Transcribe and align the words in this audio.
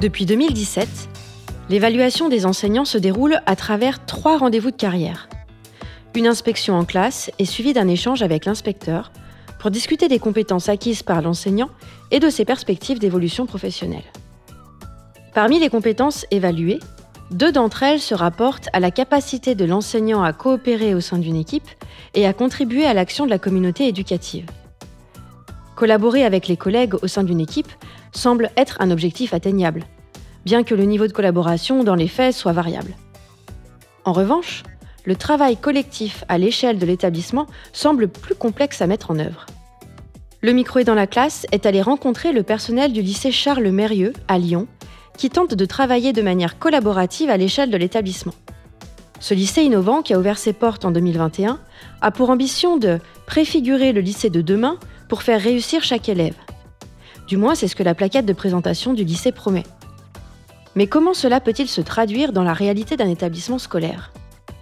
Depuis 0.00 0.26
2017, 0.26 0.88
l'évaluation 1.70 2.28
des 2.28 2.46
enseignants 2.46 2.84
se 2.84 2.98
déroule 2.98 3.40
à 3.46 3.56
travers 3.56 4.06
trois 4.06 4.38
rendez-vous 4.38 4.70
de 4.70 4.76
carrière. 4.76 5.28
Une 6.14 6.28
inspection 6.28 6.76
en 6.78 6.84
classe 6.84 7.32
est 7.40 7.44
suivie 7.44 7.72
d'un 7.72 7.88
échange 7.88 8.22
avec 8.22 8.44
l'inspecteur 8.44 9.10
pour 9.58 9.72
discuter 9.72 10.06
des 10.06 10.20
compétences 10.20 10.68
acquises 10.68 11.02
par 11.02 11.20
l'enseignant 11.20 11.68
et 12.12 12.20
de 12.20 12.30
ses 12.30 12.44
perspectives 12.44 13.00
d'évolution 13.00 13.44
professionnelle. 13.46 14.04
Parmi 15.34 15.58
les 15.58 15.68
compétences 15.68 16.26
évaluées, 16.30 16.78
deux 17.32 17.50
d'entre 17.50 17.82
elles 17.82 18.00
se 18.00 18.14
rapportent 18.14 18.68
à 18.72 18.78
la 18.78 18.92
capacité 18.92 19.56
de 19.56 19.64
l'enseignant 19.64 20.22
à 20.22 20.32
coopérer 20.32 20.94
au 20.94 21.00
sein 21.00 21.18
d'une 21.18 21.34
équipe 21.34 21.68
et 22.14 22.24
à 22.24 22.32
contribuer 22.32 22.86
à 22.86 22.94
l'action 22.94 23.24
de 23.24 23.30
la 23.30 23.40
communauté 23.40 23.88
éducative. 23.88 24.46
Collaborer 25.74 26.24
avec 26.24 26.46
les 26.46 26.56
collègues 26.56 26.94
au 27.02 27.08
sein 27.08 27.24
d'une 27.24 27.40
équipe 27.40 27.72
semble 28.12 28.50
être 28.56 28.76
un 28.80 28.90
objectif 28.90 29.34
atteignable, 29.34 29.84
bien 30.44 30.62
que 30.62 30.74
le 30.74 30.84
niveau 30.84 31.06
de 31.06 31.12
collaboration 31.12 31.84
dans 31.84 31.94
les 31.94 32.08
faits 32.08 32.34
soit 32.34 32.52
variable. 32.52 32.94
En 34.04 34.12
revanche, 34.12 34.62
le 35.04 35.16
travail 35.16 35.56
collectif 35.56 36.24
à 36.28 36.38
l'échelle 36.38 36.78
de 36.78 36.86
l'établissement 36.86 37.46
semble 37.72 38.08
plus 38.08 38.34
complexe 38.34 38.82
à 38.82 38.86
mettre 38.86 39.10
en 39.10 39.18
œuvre. 39.18 39.46
Le 40.40 40.52
micro 40.52 40.78
est 40.78 40.84
dans 40.84 40.94
la 40.94 41.06
classe 41.06 41.46
est 41.50 41.66
allé 41.66 41.82
rencontrer 41.82 42.32
le 42.32 42.42
personnel 42.42 42.92
du 42.92 43.02
lycée 43.02 43.32
Charles 43.32 43.68
Mérieux 43.70 44.12
à 44.28 44.38
Lyon 44.38 44.68
qui 45.16 45.30
tente 45.30 45.54
de 45.54 45.64
travailler 45.64 46.12
de 46.12 46.22
manière 46.22 46.58
collaborative 46.58 47.28
à 47.28 47.36
l'échelle 47.36 47.70
de 47.70 47.76
l'établissement. 47.76 48.34
Ce 49.20 49.34
lycée 49.34 49.62
innovant, 49.62 50.00
qui 50.00 50.14
a 50.14 50.18
ouvert 50.18 50.38
ses 50.38 50.52
portes 50.52 50.84
en 50.84 50.92
2021, 50.92 51.58
a 52.00 52.10
pour 52.12 52.30
ambition 52.30 52.76
de 52.76 53.00
préfigurer 53.26 53.92
le 53.92 54.00
lycée 54.00 54.30
de 54.30 54.40
demain 54.40 54.78
pour 55.08 55.22
faire 55.22 55.40
réussir 55.40 55.82
chaque 55.82 56.08
élève. 56.08 56.36
Du 57.28 57.36
moins, 57.36 57.54
c'est 57.54 57.68
ce 57.68 57.76
que 57.76 57.82
la 57.82 57.94
plaquette 57.94 58.26
de 58.26 58.32
présentation 58.32 58.94
du 58.94 59.04
lycée 59.04 59.30
promet. 59.30 59.64
Mais 60.74 60.86
comment 60.86 61.14
cela 61.14 61.40
peut-il 61.40 61.68
se 61.68 61.80
traduire 61.80 62.32
dans 62.32 62.42
la 62.42 62.54
réalité 62.54 62.96
d'un 62.96 63.08
établissement 63.08 63.58
scolaire? 63.58 64.12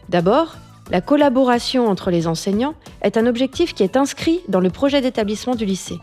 D'abord, 0.09 0.57
la 0.91 1.01
collaboration 1.01 1.89
entre 1.89 2.11
les 2.11 2.27
enseignants 2.27 2.75
est 3.03 3.17
un 3.17 3.27
objectif 3.27 3.73
qui 3.75 3.83
est 3.83 3.97
inscrit 3.97 4.41
dans 4.49 4.61
le 4.61 4.71
projet 4.71 5.01
d'établissement 5.01 5.55
du 5.55 5.65
lycée 5.65 5.99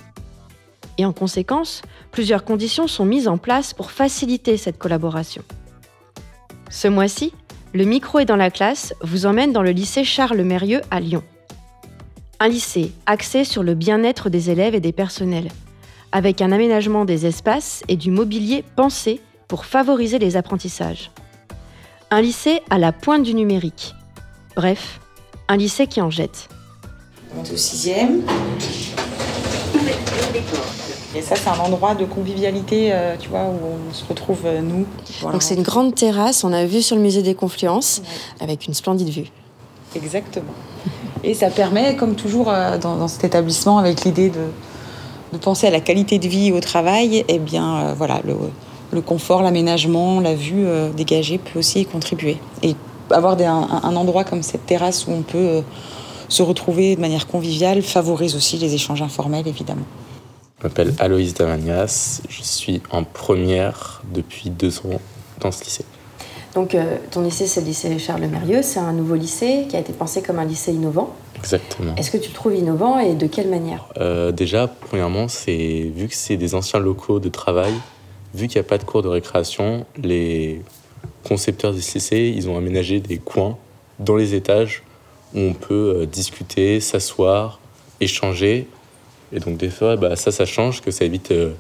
et 0.98 1.06
en 1.06 1.14
conséquence, 1.14 1.82
plusieurs 2.12 2.44
conditions 2.44 2.88
sont 2.88 3.06
mises 3.06 3.28
en 3.28 3.38
place 3.38 3.74
pour 3.74 3.92
faciliter 3.92 4.58
cette 4.58 4.78
collaboration. 4.78 5.44
Ce 6.70 6.88
mois-ci, 6.88 7.34
le 7.74 7.86
micro 7.86 8.20
est 8.20 8.26
dans 8.26 8.36
la 8.36 8.52
classe 8.52 8.94
vous 9.02 9.26
emmène 9.26 9.54
dans 9.54 9.64
le 9.64 9.72
lycée 9.72 10.04
Charles 10.04 10.42
Mérieux 10.42 10.82
à 10.92 11.00
Lyon. 11.00 11.24
Un 12.40 12.48
lycée 12.48 12.92
axé 13.06 13.44
sur 13.44 13.64
le 13.64 13.74
bien-être 13.74 14.30
des 14.30 14.50
élèves 14.50 14.76
et 14.76 14.80
des 14.80 14.92
personnels, 14.92 15.50
avec 16.14 16.42
un 16.42 16.52
aménagement 16.52 17.06
des 17.06 17.26
espaces 17.26 17.84
et 17.90 17.98
du 17.98 18.12
mobilier 18.12 18.64
pensé 18.76 19.20
pour 19.48 19.66
favoriser 19.66 20.20
les 20.20 20.38
apprentissages. 20.38 21.12
Un 22.12 22.22
lycée 22.22 22.62
à 22.70 22.78
la 22.78 22.92
pointe 22.92 23.24
du 23.24 23.34
numérique. 23.34 23.96
Bref, 24.56 25.02
un 25.48 25.58
lycée 25.58 25.88
qui 25.88 26.02
en 26.02 26.12
jette. 26.12 26.50
On 27.36 27.44
est 27.44 27.52
au 27.52 27.58
sixième. 27.58 28.22
Et 31.16 31.22
ça, 31.22 31.36
c'est 31.36 31.50
un 31.50 31.60
endroit 31.60 31.96
de 31.96 32.06
convivialité, 32.06 32.90
euh, 32.92 33.16
tu 33.20 33.30
vois, 33.30 33.46
où 33.46 33.58
on 33.90 33.94
se 33.94 34.06
retrouve, 34.06 34.42
euh, 34.46 34.62
nous. 34.62 34.86
Donc 35.32 35.42
c'est 35.42 35.56
une 35.56 35.64
grande 35.64 35.96
terrasse, 35.96 36.44
on 36.44 36.54
a 36.54 36.66
vu 36.66 36.82
sur 36.84 36.96
le 36.96 37.02
musée 37.02 37.24
des 37.24 37.36
Confluences, 37.36 38.02
avec 38.40 38.68
une 38.68 38.74
splendide 38.76 39.10
vue. 39.10 39.32
Exactement. 39.96 40.54
Et 41.24 41.34
ça 41.34 41.50
permet, 41.50 41.96
comme 41.96 42.16
toujours 42.16 42.50
euh, 42.50 42.78
dans, 42.78 43.08
cet 43.08 43.24
établissement, 43.24 43.78
avec 43.78 44.04
l'idée 44.06 44.30
de, 44.30 44.42
penser 45.38 45.68
à 45.68 45.72
la 45.72 45.80
qualité 45.80 46.20
de 46.20 46.28
vie 46.28 46.52
au 46.52 46.60
travail, 46.60 47.26
eh 47.28 47.40
bien, 47.40 47.94
voilà, 47.94 48.22
le, 48.92 49.02
confort, 49.02 49.42
l'aménagement, 49.42 50.20
la 50.20 50.36
vue 50.36 50.66
dégagée 50.96 51.38
peut 51.38 51.60
aussi 51.60 51.82
y 51.82 51.86
contribuer. 51.86 52.38
Et 52.62 52.76
avoir 53.10 53.40
un, 53.40 53.96
endroit 53.96 54.24
comme 54.24 54.44
cette 54.44 54.66
terrasse 54.66 55.08
où 55.08 55.12
on 55.12 55.22
peut 55.22 55.62
se 56.30 56.42
retrouver 56.44 56.96
de 56.96 57.02
manière 57.02 57.28
conviviale 57.28 57.82
favorise 57.82 58.36
aussi 58.36 58.58
les 58.58 58.74
échanges 58.74 59.02
informels, 59.02 59.48
évidemment. 59.48 59.86
Je 60.60 60.68
m'appelle 60.68 60.94
Aloïs 61.00 61.34
Damanias, 61.34 62.22
je 62.30 62.42
suis 62.42 62.82
en 62.90 63.04
première 63.04 64.02
depuis 64.14 64.50
deux 64.50 64.80
ans 64.80 65.00
dans 65.42 65.52
ce 65.52 65.64
lycée. 65.64 65.86
Donc 66.56 66.76
euh, 66.76 66.98
ton 67.12 67.22
lycée 67.22 67.48
c'est 67.48 67.62
le 67.62 67.68
lycée 67.68 67.98
Charles 68.00 68.28
Mérieux, 68.28 68.62
c'est 68.62 68.80
un 68.80 68.94
nouveau 68.94 69.16
lycée 69.16 69.66
qui 69.68 69.76
a 69.76 69.80
été 69.80 69.92
pensé 69.92 70.22
comme 70.22 70.40
un 70.40 70.46
lycée 70.46 70.72
innovant. 70.72 71.14
Exactement. 71.44 71.94
Est-ce 71.98 72.10
que 72.10 72.18
tu 72.18 72.30
le 72.30 72.34
trouves 72.34 72.56
innovant 72.56 73.00
et 73.00 73.16
de 73.16 73.28
quelle 73.28 73.50
manière 73.50 73.86
euh, 73.98 74.32
Déjà, 74.32 74.68
premièrement, 74.68 75.28
c'est 75.28 75.92
vu 75.94 76.08
que 76.08 76.16
c'est 76.16 76.38
des 76.38 76.56
anciens 76.56 76.80
locaux 76.80 77.20
de 77.20 77.28
travail, 77.28 77.74
vu 78.34 78.48
qu'il 78.48 78.60
n'y 78.62 78.66
a 78.66 78.70
pas 78.70 78.78
de 78.78 78.86
cours 78.86 79.02
de 79.02 79.10
récréation, 79.10 79.86
les 80.02 80.62
concepteurs 81.24 81.74
de 81.74 81.80
ce 81.80 81.96
lycée, 81.96 82.34
ils 82.36 82.50
ont 82.50 82.58
aménagé 82.58 83.02
des 83.02 83.18
coins 83.18 83.58
dans 84.00 84.16
les 84.16 84.36
étages 84.36 84.84
où 85.36 85.40
on 85.40 85.54
peut 85.54 85.96
euh, 85.98 86.06
discuter, 86.06 86.80
s'asseoir, 86.80 87.60
échanger 88.00 88.68
et 89.34 89.40
donc 89.40 89.58
des 89.58 89.70
fois, 89.70 89.96
bah, 89.96 90.16
ça, 90.16 90.32
ça 90.32 90.46
change, 90.46 90.82
que 90.82 90.92
ça 90.92 91.06
évite 91.06 91.32
euh, 91.32 91.54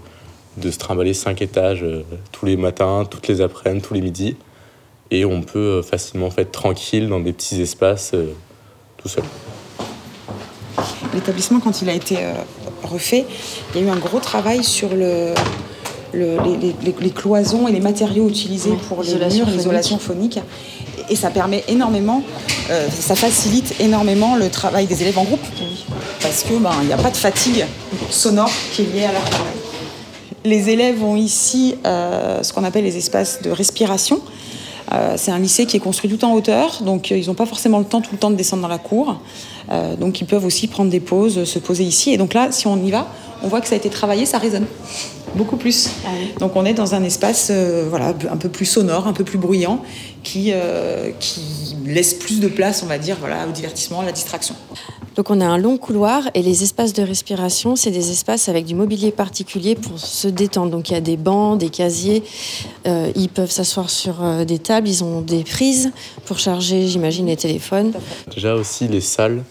de 0.57 0.69
se 0.69 0.77
trimballer 0.77 1.13
cinq 1.13 1.41
étages 1.41 1.83
euh, 1.83 2.03
tous 2.31 2.45
les 2.45 2.55
matins, 2.55 3.03
toutes 3.09 3.27
les 3.27 3.41
après-midi, 3.41 3.81
tous 3.85 3.93
les 3.95 4.01
midis. 4.01 4.37
Et 5.11 5.25
on 5.25 5.41
peut 5.41 5.81
facilement 5.81 6.29
être 6.37 6.51
tranquille 6.51 7.09
dans 7.09 7.19
des 7.19 7.33
petits 7.33 7.61
espaces 7.61 8.15
tout 8.97 9.07
seul. 9.07 9.23
L'établissement, 11.13 11.59
quand 11.59 11.81
il 11.81 11.89
a 11.89 11.93
été 11.93 12.17
refait, 12.83 13.25
il 13.73 13.81
y 13.81 13.83
a 13.83 13.87
eu 13.87 13.89
un 13.89 13.97
gros 13.97 14.19
travail 14.19 14.63
sur 14.63 14.89
le, 14.95 15.33
les, 16.13 17.09
cloisons 17.11 17.67
et 17.67 17.71
les 17.71 17.79
matériaux 17.79 18.27
utilisés 18.27 18.73
pour 18.87 19.03
les 19.03 19.13
murs, 19.13 19.49
l'isolation 19.49 19.97
phonique. 19.97 20.39
Et 21.09 21.15
ça 21.15 21.29
permet 21.29 21.63
énormément, 21.67 22.23
ça 22.89 23.15
facilite 23.15 23.75
énormément 23.79 24.35
le 24.35 24.49
travail 24.49 24.85
des 24.85 25.01
élèves 25.01 25.17
en 25.17 25.23
groupe 25.23 25.41
parce 26.23 26.43
qu'il 26.43 26.59
ben, 26.59 26.71
n'y 26.85 26.93
a 26.93 26.97
pas 26.97 27.11
de 27.11 27.17
fatigue 27.17 27.65
sonore 28.09 28.49
qui 28.71 28.83
est 28.83 28.93
liée 28.93 29.05
à 29.05 29.11
leur 29.11 29.23
travail. 29.25 29.53
Les 30.45 30.69
élèves 30.69 31.03
ont 31.03 31.15
ici 31.15 31.75
euh, 31.85 32.41
ce 32.41 32.51
qu'on 32.53 32.63
appelle 32.63 32.85
les 32.85 32.97
espaces 32.97 33.41
de 33.41 33.51
respiration. 33.51 34.21
Euh, 34.91 35.15
c'est 35.17 35.31
un 35.31 35.39
lycée 35.39 35.65
qui 35.65 35.77
est 35.77 35.79
construit 35.79 36.09
tout 36.09 36.23
en 36.25 36.33
hauteur, 36.33 36.81
donc 36.81 37.11
euh, 37.11 37.17
ils 37.17 37.27
n'ont 37.27 37.33
pas 37.33 37.45
forcément 37.45 37.79
le 37.79 37.85
temps 37.85 38.01
tout 38.01 38.11
le 38.13 38.17
temps 38.17 38.31
de 38.31 38.35
descendre 38.35 38.61
dans 38.61 38.67
la 38.67 38.77
cour. 38.77 39.21
Donc 39.99 40.21
ils 40.21 40.27
peuvent 40.27 40.45
aussi 40.45 40.67
prendre 40.67 40.89
des 40.89 40.99
pauses, 40.99 41.43
se 41.43 41.59
poser 41.59 41.83
ici. 41.83 42.11
Et 42.11 42.17
donc 42.17 42.33
là, 42.33 42.51
si 42.51 42.67
on 42.67 42.77
y 42.83 42.91
va, 42.91 43.07
on 43.43 43.47
voit 43.47 43.61
que 43.61 43.67
ça 43.67 43.75
a 43.75 43.77
été 43.77 43.89
travaillé, 43.89 44.25
ça 44.25 44.37
résonne 44.37 44.65
beaucoup 45.35 45.57
plus. 45.57 45.89
Ah 46.05 46.09
donc 46.39 46.55
on 46.55 46.65
est 46.65 46.73
dans 46.73 46.93
un 46.95 47.03
espace 47.03 47.51
voilà, 47.89 48.13
un 48.31 48.37
peu 48.37 48.49
plus 48.49 48.65
sonore, 48.65 49.07
un 49.07 49.13
peu 49.13 49.23
plus 49.23 49.37
bruyant, 49.37 49.81
qui, 50.23 50.53
qui 51.19 51.41
laisse 51.85 52.13
plus 52.13 52.39
de 52.39 52.47
place, 52.47 52.83
on 52.83 52.87
va 52.87 52.97
dire, 52.97 53.17
voilà, 53.19 53.47
au 53.47 53.51
divertissement, 53.51 54.01
à 54.01 54.05
la 54.05 54.11
distraction. 54.11 54.55
Donc 55.15 55.29
on 55.29 55.41
a 55.41 55.45
un 55.45 55.57
long 55.57 55.77
couloir 55.77 56.23
et 56.33 56.41
les 56.41 56.63
espaces 56.63 56.93
de 56.93 57.03
respiration, 57.03 57.75
c'est 57.75 57.91
des 57.91 58.09
espaces 58.09 58.49
avec 58.49 58.65
du 58.65 58.73
mobilier 58.73 59.11
particulier 59.11 59.75
pour 59.75 59.99
se 59.99 60.27
détendre. 60.27 60.71
Donc 60.71 60.89
il 60.89 60.93
y 60.93 60.95
a 60.95 61.01
des 61.01 61.17
bancs, 61.17 61.59
des 61.59 61.69
casiers, 61.69 62.23
euh, 62.87 63.11
ils 63.15 63.29
peuvent 63.29 63.51
s'asseoir 63.51 63.91
sur 63.91 64.23
euh, 64.23 64.43
des 64.43 64.57
tables, 64.57 64.87
ils 64.87 65.03
ont 65.03 65.21
des 65.21 65.43
prises 65.43 65.91
pour 66.25 66.39
charger, 66.39 66.87
j'imagine, 66.87 67.27
les 67.27 67.37
téléphones. 67.37 67.93
Déjà 68.33 68.55
aussi 68.55 68.87
les 68.87 69.01
salles, 69.01 69.43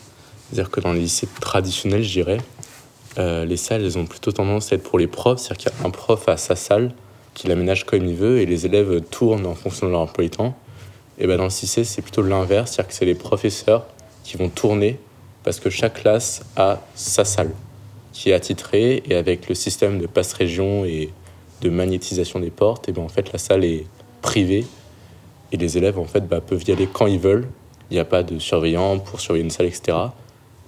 c'est-à-dire 0.52 0.70
que 0.70 0.80
dans 0.80 0.92
les 0.92 1.00
lycées 1.00 1.28
traditionnels, 1.40 2.02
je 2.02 2.20
euh, 3.18 3.44
les 3.46 3.56
salles, 3.56 3.84
elles 3.84 3.96
ont 3.96 4.04
plutôt 4.04 4.32
tendance 4.32 4.70
à 4.70 4.76
être 4.76 4.82
pour 4.82 4.98
les 4.98 5.06
profs, 5.06 5.38
c'est-à-dire 5.38 5.70
qu'il 5.70 5.80
y 5.80 5.82
a 5.82 5.86
un 5.86 5.90
prof 5.90 6.28
à 6.28 6.36
sa 6.36 6.56
salle 6.56 6.92
qui 7.32 7.46
l'aménage 7.46 7.84
comme 7.84 8.04
il 8.04 8.14
veut 8.14 8.38
et 8.40 8.44
les 8.44 8.66
élèves 8.66 9.00
tournent 9.10 9.46
en 9.46 9.54
fonction 9.54 9.86
de 9.86 9.92
leur 9.92 10.00
emploi 10.00 10.24
du 10.24 10.30
temps. 10.30 10.54
Et 11.18 11.26
ben 11.26 11.38
dans 11.38 11.44
le 11.44 11.48
lycée, 11.48 11.84
c'est 11.84 12.02
plutôt 12.02 12.20
l'inverse, 12.20 12.72
c'est-à-dire 12.72 12.88
que 12.88 12.94
c'est 12.94 13.06
les 13.06 13.14
professeurs 13.14 13.86
qui 14.24 14.36
vont 14.36 14.50
tourner 14.50 14.98
parce 15.42 15.58
que 15.58 15.70
chaque 15.70 16.02
classe 16.02 16.42
a 16.56 16.82
sa 16.94 17.24
salle 17.24 17.52
qui 18.12 18.28
est 18.28 18.34
attitrée 18.34 19.02
et 19.08 19.14
avec 19.14 19.48
le 19.48 19.54
système 19.54 19.98
de 19.98 20.06
passe-région 20.06 20.84
et 20.84 21.10
de 21.62 21.70
magnétisation 21.70 22.40
des 22.40 22.50
portes, 22.50 22.90
et 22.90 22.92
ben 22.92 23.02
en 23.02 23.08
fait 23.08 23.32
la 23.32 23.38
salle 23.38 23.64
est 23.64 23.86
privée 24.20 24.66
et 25.50 25.56
les 25.56 25.78
élèves 25.78 25.98
en 25.98 26.04
fait 26.04 26.28
bah, 26.28 26.42
peuvent 26.42 26.64
y 26.68 26.72
aller 26.72 26.88
quand 26.92 27.06
ils 27.06 27.20
veulent. 27.20 27.48
Il 27.90 27.94
n'y 27.94 28.00
a 28.00 28.04
pas 28.04 28.22
de 28.22 28.38
surveillant 28.38 28.98
pour 28.98 29.20
surveiller 29.20 29.44
une 29.44 29.50
salle, 29.50 29.66
etc. 29.66 29.96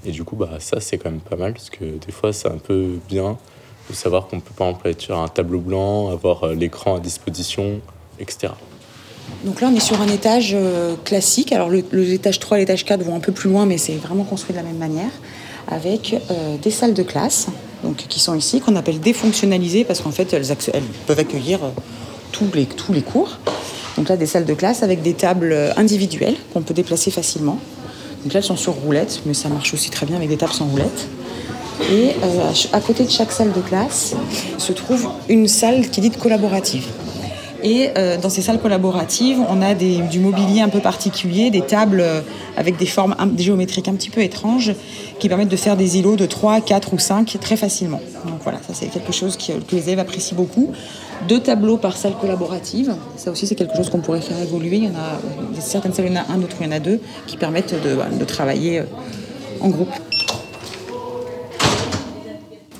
Et 0.07 0.11
du 0.11 0.25
coup, 0.25 0.37
bah, 0.37 0.51
ça, 0.59 0.81
c'est 0.81 0.99
quand 0.99 1.11
même 1.11 1.21
pas 1.21 1.37
mal, 1.37 1.55
parce 1.55 1.71
que 1.71 1.85
des 1.85 2.13
fois, 2.13 2.33
c'est 2.33 2.49
un 2.49 2.59
peu 2.59 2.99
bien 3.09 3.39
de 3.89 3.95
savoir 3.95 4.27
qu'on 4.27 4.41
peut, 4.41 4.53
par 4.57 4.69
exemple, 4.69 4.89
être 4.89 5.01
sur 5.01 5.19
un 5.19 5.29
tableau 5.29 5.61
blanc, 5.61 6.11
avoir 6.11 6.49
l'écran 6.49 6.97
à 6.97 7.01
disposition, 7.01 7.81
etc. 8.19 8.53
Donc 9.45 9.61
là, 9.61 9.71
on 9.73 9.77
est 9.77 9.81
sur 9.81 10.01
un 10.01 10.09
étage 10.09 10.57
classique. 11.05 11.53
Alors, 11.53 11.71
l'étage 11.71 12.39
3 12.39 12.59
et 12.59 12.61
l'étage 12.61 12.85
4 12.85 13.03
vont 13.03 13.15
un 13.15 13.21
peu 13.21 13.33
plus 13.33 13.51
loin, 13.51 13.67
mais 13.67 13.79
c'est 13.79 13.95
vraiment 13.95 14.25
construit 14.25 14.55
de 14.55 14.59
la 14.59 14.65
même 14.65 14.79
manière, 14.79 15.11
avec 15.69 16.17
des 16.63 16.71
salles 16.71 16.95
de 16.95 17.03
classe, 17.03 17.49
donc, 17.83 17.97
qui 17.97 18.21
sont 18.21 18.35
ici, 18.35 18.61
qu'on 18.61 18.77
appelle 18.77 19.01
défonctionnalisées, 19.01 19.85
parce 19.85 20.01
qu'en 20.01 20.11
fait, 20.11 20.33
elles, 20.33 20.51
elles, 20.73 20.83
peuvent 21.07 21.19
accueillir 21.19 21.61
tous 22.33 22.51
les, 22.55 22.67
tous 22.67 22.93
les 22.93 23.03
cours. 23.03 23.39
Donc 23.97 24.09
là, 24.09 24.17
des 24.17 24.27
salles 24.27 24.47
de 24.47 24.55
classe 24.55 24.83
avec 24.83 25.03
des 25.03 25.15
tables 25.15 25.73
individuelles 25.77 26.37
qu'on 26.53 26.63
peut 26.63 26.75
déplacer 26.75 27.11
facilement. 27.11 27.59
Donc 28.25 28.33
là, 28.33 28.41
elles 28.41 28.45
sont 28.45 28.57
sur 28.57 28.73
roulettes, 28.73 29.21
mais 29.27 29.35
ça 29.35 29.49
marche 29.49 29.75
aussi 29.75 29.91
très 29.91 30.07
bien 30.07 30.17
avec 30.17 30.29
des 30.29 30.37
tables 30.37 30.53
sans 30.53 30.67
roulettes. 30.67 31.09
Et 31.93 32.11
euh, 32.23 32.53
à 32.73 32.81
côté 32.81 33.05
de 33.05 33.11
chaque 33.11 33.33
salle 33.33 33.53
de 33.53 33.61
classe 33.61 34.15
se 34.59 34.73
trouve 34.73 35.09
une 35.29 35.49
salle 35.49 35.89
qui 35.91 36.01
est 36.01 36.03
dite 36.03 36.19
collaborative. 36.19 36.87
Et 37.63 37.91
euh, 37.97 38.19
dans 38.19 38.29
ces 38.29 38.43
salles 38.43 38.61
collaboratives, 38.61 39.39
on 39.49 39.63
a 39.63 39.75
du 39.75 40.21
mobilier 40.21 40.61
un 40.61 40.69
peu 40.69 40.81
particulier, 40.81 41.51
des 41.51 41.63
tables 41.63 42.01
euh, 42.01 42.21
avec 42.57 42.77
des 42.77 42.87
formes 42.87 43.15
géométriques 43.39 43.89
un 43.89 43.95
petit 43.95 44.11
peu 44.11 44.21
étranges 44.21 44.75
qui 45.19 45.29
permettent 45.29 45.49
de 45.49 45.57
faire 45.57 45.77
des 45.77 45.99
îlots 45.99 46.17
de 46.17 46.27
3, 46.27 46.61
4 46.61 46.93
ou 46.93 46.99
5 46.99 47.39
très 47.41 47.57
facilement. 47.57 48.01
Donc 48.27 48.41
voilà, 48.43 48.59
ça 48.67 48.75
c'est 48.75 48.87
quelque 48.87 49.13
chose 49.13 49.37
que 49.37 49.53
les 49.75 49.89
élèves 49.89 49.99
apprécient 49.99 50.37
beaucoup 50.37 50.73
deux 51.29 51.41
tableaux 51.41 51.77
par 51.77 51.97
salle 51.97 52.15
collaborative. 52.21 52.95
Ça 53.17 53.31
aussi, 53.31 53.47
c'est 53.47 53.55
quelque 53.55 53.77
chose 53.77 53.91
qu'on 53.91 54.01
pourrait 54.01 54.21
faire 54.21 54.39
évoluer. 54.39 54.77
Il 54.77 54.85
y 54.85 54.89
en 54.89 54.95
a 54.95 55.19
certaines 55.61 55.93
salles, 55.93 56.07
il 56.07 56.13
y 56.13 56.19
en 56.19 56.23
a 56.23 56.33
un, 56.33 56.39
d'autres, 56.39 56.57
il 56.61 56.67
y 56.67 56.69
en 56.69 56.73
a 56.73 56.81
deux, 56.81 57.01
qui 57.27 57.37
permettent 57.37 57.75
de, 57.75 58.25
travailler 58.25 58.81
euh, 58.81 58.85
en 59.61 59.69
groupe. 59.69 59.91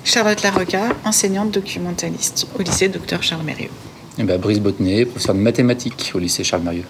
Charlotte 0.03 0.41
Larocca, 0.43 0.89
enseignante 1.03 1.51
documentaliste 1.51 2.47
au 2.57 2.61
lycée 2.61 2.87
Dr 2.89 3.21
Charles 3.21 3.43
Mérieux. 3.43 3.69
Eh 4.17 4.23
ben, 4.23 4.39
Brice 4.39 4.59
Bottenet, 4.59 5.05
professeur 5.05 5.35
de 5.35 5.41
mathématiques 5.41 6.11
au 6.15 6.19
lycée 6.19 6.43
Charles 6.43 6.63
Mérieux. 6.63 6.85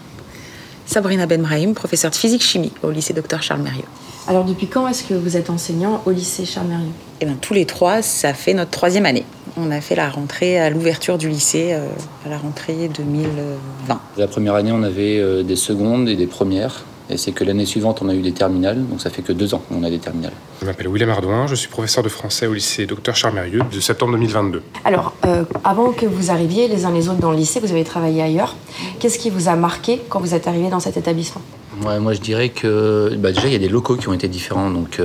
Sabrina 0.86 1.25
Benbrahim, 1.25 1.74
professeure 1.74 2.12
de 2.12 2.16
physique-chimie 2.16 2.72
au 2.84 2.92
lycée 2.92 3.13
Dr 3.13 3.42
Charles 3.42 3.62
Mérieux. 3.62 3.86
Alors 4.28 4.44
depuis 4.44 4.68
quand 4.68 4.88
est-ce 4.88 5.04
que 5.04 5.13
vous 5.13 5.38
êtes 5.38 5.50
enseignant 5.50 6.02
au 6.06 6.12
lycée 6.12 6.46
Charles 6.46 6.68
Mérieux? 6.68 6.92
Eh 7.22 7.25
bien 7.25 7.36
tous 7.42 7.54
les 7.54 7.66
trois, 7.66 8.02
ça 8.02 8.34
fait 8.34 8.54
notre 8.54 8.72
troisième 8.72 9.06
année 9.06 9.25
on 9.57 9.72
a 9.72 9.81
fait 9.81 9.96
la 9.96 10.10
rentrée 10.10 10.60
à 10.60 10.69
l'ouverture 10.69 11.18
du 11.18 11.30
lycée, 11.30 11.74
euh, 11.74 11.88
à 12.25 12.30
la 12.30 12.38
rentrée 12.38 12.90
2020. 12.96 14.00
La 14.18 14.28
première 14.28 14.56
année, 14.56 14.72
on 14.72 14.84
avait 14.84 15.19
euh, 15.19 15.44
des 15.44 15.56
secondes 15.56 16.10
et 16.10 16.16
des 16.16 16.28
premières. 16.28 16.84
Et 17.07 17.18
c'est 17.18 17.31
que 17.31 17.44
l'année 17.44 17.68
suivante, 17.68 18.00
on 18.02 18.10
a 18.10 18.16
eu 18.16 18.22
des 18.22 18.31
terminales, 18.31 18.84
donc 18.88 19.00
ça 19.00 19.12
fait 19.12 19.22
que 19.22 19.31
deux 19.31 19.54
ans 19.54 19.62
qu'on 19.69 19.84
a 19.84 19.92
des 19.92 20.00
terminales. 20.00 20.34
Je 20.60 20.66
m'appelle 20.66 20.88
William 20.88 21.12
Ardouin, 21.12 21.46
je 21.46 21.54
suis 21.54 21.68
professeur 21.68 22.04
de 22.04 22.10
français 22.10 22.48
au 22.48 22.54
lycée 22.54 22.88
Dr 22.88 23.13
Charles 23.13 23.36
Mérieux 23.36 23.62
de 23.72 23.80
septembre 23.80 24.13
2022. 24.13 24.63
Alors, 24.86 25.13
euh, 25.25 25.44
avant 25.63 25.92
que 25.92 26.07
vous 26.07 26.31
arriviez 26.31 26.68
les 26.68 26.84
uns 26.86 26.92
les 26.92 27.07
autres 27.07 27.19
dans 27.19 27.30
le 27.30 27.38
lycée, 27.38 27.60
vous 27.60 27.72
avez 27.72 27.84
travaillé 27.84 28.24
ailleurs. 28.24 28.56
Qu'est-ce 29.00 29.19
qui 29.19 29.30
vous 29.30 29.50
a 29.50 29.56
marqué 29.56 30.02
quand 30.10 30.19
vous 30.19 30.34
êtes 30.34 30.48
arrivé 30.48 30.69
dans 30.69 30.80
cet 30.80 30.98
établissement? 30.98 31.42
Ouais, 31.83 32.00
Moi, 32.00 32.13
je 32.13 32.22
dirais 32.22 32.50
que 32.50 33.16
bah, 33.18 33.31
déjà, 33.31 33.48
il 33.48 33.54
y 33.54 33.56
a 33.56 33.60
des 33.60 33.69
locaux 33.69 33.95
qui 33.95 34.07
ont 34.07 34.13
été 34.13 34.27
différents. 34.27 34.69
Donc, 34.69 35.00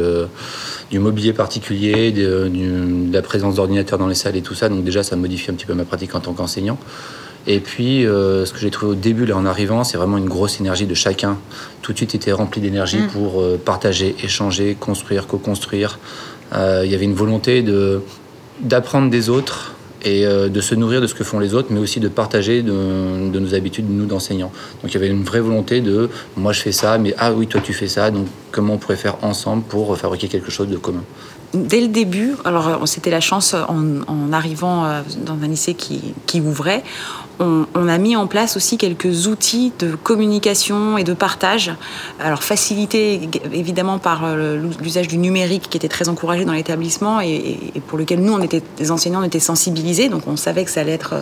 du 0.91 0.99
mobilier 0.99 1.33
particulier, 1.33 2.11
de, 2.11 2.51
la 3.13 3.23
présence 3.23 3.57
d'ordinateurs 3.57 3.99
dans 3.99 4.09
les 4.09 4.15
salles 4.15 4.37
et 4.37 4.43
tout 4.43 4.55
ça. 4.55 4.69
Donc 4.69 4.85
déjà, 4.85 5.03
ça 5.03 5.17
modifie 5.17 5.51
un 5.51 5.55
petit 5.55 5.67
peu 5.67 5.75
ma 5.75 5.85
pratique 5.85 6.15
en 6.15 6.21
tant 6.21 6.33
qu'enseignant. 6.33 6.79
Et 7.47 7.61
puis, 7.61 8.07
euh, 8.07 8.45
ce 8.45 8.53
que 8.53 8.59
j'ai 8.59 8.71
trouvé 8.71 8.93
au 8.93 8.95
début, 8.95 9.25
là, 9.25 9.37
en 9.37 9.47
arrivant, 9.47 9.83
c'est 9.83 9.97
vraiment 9.97 10.19
une 10.19 10.29
grosse 10.29 10.61
énergie 10.61 10.87
de 10.87 10.95
chacun. 10.95 11.39
Tout 11.81 11.93
de 11.93 11.97
suite, 11.97 12.15
était 12.15 12.33
rempli 12.33 12.61
d'énergie 12.61 12.99
mm. 12.99 13.09
pour 13.09 13.41
euh, 13.41 13.59
partager, 13.63 14.15
échanger, 14.23 14.77
construire, 14.79 15.27
co-construire. 15.27 15.99
Euh, 16.55 16.83
il 16.85 16.91
y 16.91 16.95
avait 16.95 17.05
une 17.05 17.15
volonté 17.15 17.63
de 17.63 18.03
d'apprendre 18.61 19.09
des 19.09 19.31
autres, 19.31 19.73
et 20.03 20.27
euh, 20.27 20.49
de 20.49 20.61
se 20.61 20.75
nourrir 20.75 21.01
de 21.01 21.07
ce 21.07 21.15
que 21.15 21.25
font 21.25 21.39
les 21.39 21.55
autres, 21.55 21.69
mais 21.71 21.81
aussi 21.81 22.01
de 22.01 22.09
partager 22.09 22.63
de, 22.63 22.73
nos 23.39 23.55
habitudes, 23.55 23.87
nous, 23.89 24.07
d'enseignants. 24.07 24.53
Donc 24.83 24.93
il 24.93 24.95
y 24.95 24.97
avait 24.97 25.09
une 25.09 25.25
vraie 25.25 25.41
volonté 25.41 25.81
de 25.81 26.09
moi 26.37 26.53
je 26.53 26.61
fais 26.61 26.73
ça, 26.73 26.99
mais 26.99 27.15
ah 27.19 27.33
oui, 27.33 27.47
toi 27.47 27.61
tu 27.63 27.73
fais 27.73 27.89
ça, 27.89 28.11
donc 28.11 28.27
comment 28.51 28.75
on 28.75 28.79
pourrait 28.79 28.97
faire 28.97 29.17
ensemble 29.23 29.63
pour 29.63 29.97
fabriquer 29.97 30.29
quelque 30.29 30.51
chose 30.51 30.69
de 30.69 30.77
commun? 30.77 31.03
Dès 31.53 31.81
le 31.81 31.89
début, 31.89 32.35
alors 32.45 32.87
c'était 32.87 33.11
la 33.11 33.21
chance 33.21 33.55
en, 33.55 34.33
arrivant 34.33 34.85
euh, 34.85 35.03
dans 35.25 35.35
un 35.43 35.49
lycée 35.49 35.75
qui 35.75 36.41
ouvrait, 36.41 36.85
on, 37.41 37.89
a 37.89 37.99
mis 37.99 38.17
en 38.17 38.27
place 38.27 38.57
aussi 38.57 38.77
quelques 38.77 39.27
outils 39.27 39.73
de 39.79 39.97
communication 39.97 40.99
et 40.99 41.05
de 41.05 41.15
partage. 41.15 41.73
Alors 42.21 42.43
facilité 42.43 43.29
évidemment 43.53 43.99
par 43.99 44.25
euh, 44.25 44.61
l'usage 44.81 45.09
du 45.09 45.17
numérique 45.17 45.69
qui 45.71 45.79
était 45.79 45.89
très 45.89 46.09
encouragé 46.11 46.45
dans 46.45 46.53
l'établissement 46.53 47.21
et, 47.21 47.59
pour 47.87 47.99
lequel 47.99 48.21
nous, 48.21 48.33
on 48.33 48.43
était, 48.43 48.63
des 48.77 48.91
enseignants, 48.91 49.21
on 49.21 49.25
était 49.25 49.41
sensibilisés, 49.41 50.09
donc 50.09 50.27
on 50.27 50.37
savait 50.37 50.65
que 50.65 50.71
ça 50.71 50.81
allait 50.81 50.93
être 50.93 51.15
euh, 51.15 51.21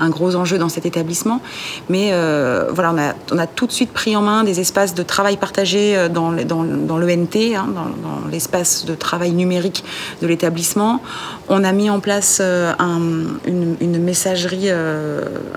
un 0.00 0.10
gros 0.10 0.34
enjeu 0.34 0.58
dans 0.58 0.68
cet 0.68 0.86
établissement. 0.86 1.40
Mais 1.88 2.10
euh, 2.12 2.66
voilà, 2.72 3.14
on 3.30 3.38
a, 3.38 3.46
tout 3.46 3.66
de 3.66 3.72
suite 3.72 3.92
pris 3.92 4.16
en 4.16 4.22
main 4.22 4.42
des 4.42 4.58
espaces 4.58 4.94
de 4.94 5.02
travail 5.02 5.36
partagé 5.36 6.08
dans, 6.12 6.32
dans, 6.32 6.64
dans 6.64 6.98
l'ENT, 6.98 7.54
hein, 7.54 7.68
dans, 7.68 8.28
l'espace 8.30 8.84
de 8.84 8.94
travail 8.94 9.32
numérique 9.32 9.84
de 10.20 10.26
l'établissement. 10.26 11.00
On 11.48 11.62
a 11.64 11.72
mis 11.72 11.90
en 11.90 12.00
place 12.00 12.40
une, 12.40 13.98
messagerie 14.00 14.70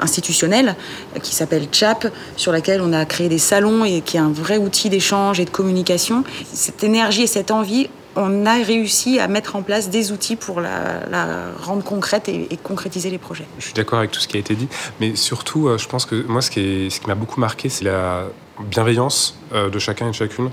institutionnelle 0.04 0.76
qui 1.22 1.34
s'appelle 1.34 1.68
CHAP, 1.72 2.08
sur 2.36 2.52
laquelle 2.52 2.82
on 2.82 2.94
a 2.94 3.06
créé 3.06 3.30
des 3.30 3.38
salons 3.38 3.86
et 3.86 4.02
qui 4.02 4.18
est 4.18 4.22
un 4.22 4.32
vrai 4.32 4.58
outil 4.58 4.90
d'échange 4.90 5.40
et 5.40 5.46
de 5.46 5.50
communication. 5.50 6.24
Cette 6.52 6.84
énergie 6.84 7.24
et 7.24 7.28
cette 7.28 7.52
envie, 7.52 7.90
on 8.16 8.46
a 8.46 8.56
réussi 8.64 9.20
à 9.20 9.28
mettre 9.28 9.56
en 9.56 9.64
place 9.64 9.90
des 9.90 10.12
outils 10.12 10.36
pour 10.36 10.62
la, 10.62 11.52
rendre 11.62 11.84
concrète 11.84 12.30
et, 12.30 12.48
concrétiser 12.62 13.10
les 13.10 13.18
projets. 13.18 13.46
Je 13.58 13.66
suis 13.66 13.74
d'accord 13.74 14.00
avec 14.00 14.12
tout 14.12 14.20
ce 14.20 14.28
qui 14.28 14.38
a 14.38 14.40
été 14.40 14.56
dit, 14.56 14.68
mais 15.00 15.16
surtout, 15.16 15.68
euh, 15.68 15.78
je 15.78 15.88
pense 15.88 16.06
que 16.06 16.16
moi, 16.28 16.42
ce 16.42 16.52
qui, 16.52 16.90
ce 16.92 17.00
qui 17.00 17.08
m'a 17.08 17.16
beaucoup 17.16 17.40
marqué, 17.40 17.70
c'est 17.70 17.86
la 17.86 18.26
bienveillance 18.60 19.38
euh, 19.54 19.70
de 19.70 19.80
chacun 19.80 20.08
et 20.08 20.12
de 20.12 20.16
chacune. 20.16 20.52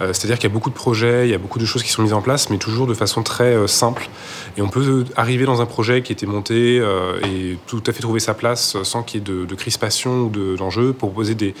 Euh, 0.00 0.12
c'est-à-dire 0.12 0.38
qu'il 0.38 0.48
y 0.48 0.52
a 0.52 0.54
beaucoup 0.54 0.70
de 0.70 0.74
projets, 0.74 1.26
il 1.28 1.30
y 1.30 1.34
a 1.34 1.38
beaucoup 1.38 1.58
de 1.58 1.64
choses 1.64 1.82
qui 1.82 1.90
sont 1.90 2.02
mises 2.02 2.12
en 2.12 2.22
place, 2.22 2.50
mais 2.50 2.58
toujours 2.58 2.86
de 2.86 2.94
façon 2.94 3.22
très 3.22 3.54
euh, 3.54 3.66
simple. 3.66 4.08
Et 4.56 4.62
on 4.62 4.68
peut 4.68 5.04
arriver 5.16 5.44
dans 5.44 5.60
un 5.60 5.66
projet 5.66 6.02
qui 6.02 6.12
était 6.12 6.26
monté 6.26 6.76
et 6.76 7.58
tout 7.66 7.82
à 7.86 7.92
fait 7.92 8.00
trouver 8.00 8.20
sa 8.20 8.34
place 8.34 8.76
sans 8.82 9.02
qu'il 9.02 9.20
y 9.20 9.22
ait 9.22 9.46
de, 9.46 9.54
crispation 9.54 10.22
ou 10.22 10.56
d'enjeux 10.56 10.92
pour 10.92 11.12
poser 11.12 11.34
des, 11.34 11.54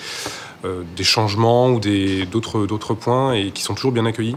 des 0.64 1.04
changements 1.04 1.70
ou 1.70 1.80
d'autres 1.80 2.94
points 2.94 3.34
et 3.34 3.50
qui 3.50 3.62
sont 3.62 3.74
toujours 3.74 3.92
bien 3.92 4.06
accueillis 4.06 4.36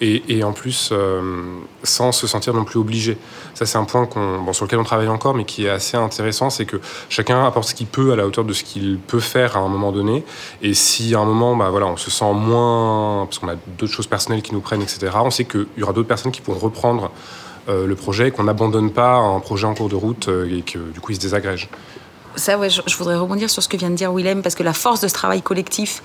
et, 0.00 0.42
en 0.44 0.52
plus 0.52 0.90
euh, 0.92 1.20
sans 1.82 2.12
se 2.12 2.26
sentir 2.26 2.54
non 2.54 2.64
plus 2.64 2.78
obligé. 2.78 3.18
Ça, 3.54 3.66
c'est 3.66 3.78
un 3.78 3.84
point 3.84 4.08
sur 4.52 4.64
lequel 4.64 4.78
on 4.78 4.84
travaille 4.84 5.08
encore, 5.08 5.34
mais 5.34 5.44
qui 5.44 5.66
est 5.66 5.70
assez 5.70 5.96
intéressant, 5.96 6.48
c'est 6.50 6.64
que 6.64 6.80
chacun 7.08 7.44
apporte 7.44 7.68
ce 7.68 7.74
qu'il 7.74 7.86
peut 7.86 8.12
à 8.12 8.16
la 8.16 8.26
hauteur 8.26 8.44
de 8.44 8.52
ce 8.52 8.64
qu'il 8.64 8.98
peut 8.98 9.20
faire 9.20 9.56
à 9.56 9.60
un 9.60 9.68
moment 9.68 9.92
donné. 9.92 10.24
Et 10.62 10.74
si 10.74 11.14
à 11.14 11.20
un 11.20 11.24
moment, 11.24 11.54
bah, 11.56 11.68
voilà, 11.70 11.86
on 11.86 11.96
se 11.96 12.10
sent 12.10 12.32
moins, 12.32 13.26
parce 13.26 13.38
qu'on 13.38 13.48
a 13.48 13.56
d'autres 13.78 13.92
choses 13.92 14.06
personnelles 14.06 14.42
qui 14.42 14.54
nous 14.54 14.60
prennent, 14.60 14.82
etc., 14.82 15.12
on 15.16 15.30
sait 15.30 15.44
qu'il 15.44 15.66
y 15.76 15.82
aura 15.82 15.92
d'autres 15.92 16.08
personnes 16.08 16.32
qui 16.32 16.40
pourront 16.40 16.58
reprendre 16.58 17.10
euh, 17.68 17.86
le 17.86 17.94
projet, 17.94 18.30
qu'on 18.30 18.44
n'abandonne 18.44 18.90
pas 18.90 19.16
un 19.16 19.38
projet 19.40 19.66
en 19.66 19.74
cours 19.74 19.90
de 19.90 19.94
route 19.94 20.28
euh, 20.28 20.56
et 20.56 20.62
que 20.62 20.78
du 20.78 21.00
coup 21.00 21.12
il 21.12 21.16
se 21.16 21.20
désagrège. 21.20 21.68
Ça, 22.36 22.58
ouais, 22.58 22.70
je, 22.70 22.96
voudrais 22.96 23.16
rebondir 23.16 23.50
sur 23.50 23.62
ce 23.62 23.68
que 23.68 23.76
vient 23.76 23.90
de 23.90 23.96
dire 23.96 24.12
Willem, 24.12 24.42
parce 24.42 24.54
que 24.54 24.62
la 24.62 24.72
force 24.72 25.00
de 25.00 25.08
ce 25.08 25.14
travail 25.14 25.42
collectif 25.42 26.02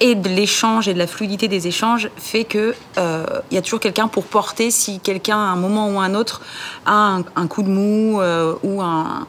et 0.00 0.14
de 0.14 0.28
l'échange 0.28 0.88
et 0.88 0.94
de 0.94 0.98
la 0.98 1.06
fluidité 1.06 1.48
des 1.48 1.66
échanges 1.66 2.10
fait 2.16 2.44
que 2.44 2.74
il 2.96 2.98
euh, 2.98 3.24
y 3.50 3.56
a 3.56 3.62
toujours 3.62 3.80
quelqu'un 3.80 4.08
pour 4.08 4.24
porter 4.24 4.70
si 4.70 5.00
quelqu'un, 5.00 5.36
à 5.36 5.52
un 5.52 5.56
moment 5.56 5.88
ou 5.88 6.00
à 6.00 6.04
un 6.04 6.14
autre, 6.14 6.42
a 6.84 7.18
un, 7.34 7.46
coup 7.46 7.62
de 7.62 7.68
mou 7.68 8.20
euh, 8.20 8.54
ou 8.62 8.82
un, 8.82 9.26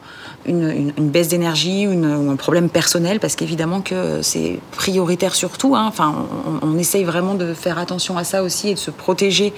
une, 0.48 0.92
baisse 0.98 1.28
d'énergie 1.28 1.86
ou, 1.86 2.30
un 2.30 2.36
problème 2.36 2.68
personnel, 2.68 3.20
parce 3.20 3.36
qu'évidemment 3.36 3.80
que 3.80 4.22
c'est 4.22 4.58
prioritaire 4.72 5.34
surtout. 5.34 5.76
Hein. 5.76 5.86
Enfin, 5.88 6.26
on, 6.62 6.78
essaye 6.78 7.04
vraiment 7.04 7.34
de 7.34 7.54
faire 7.54 7.78
attention 7.78 8.16
à 8.16 8.24
ça 8.24 8.42
aussi 8.42 8.68
et 8.68 8.74
de 8.74 8.78
se 8.78 8.90
protéger 8.90 9.52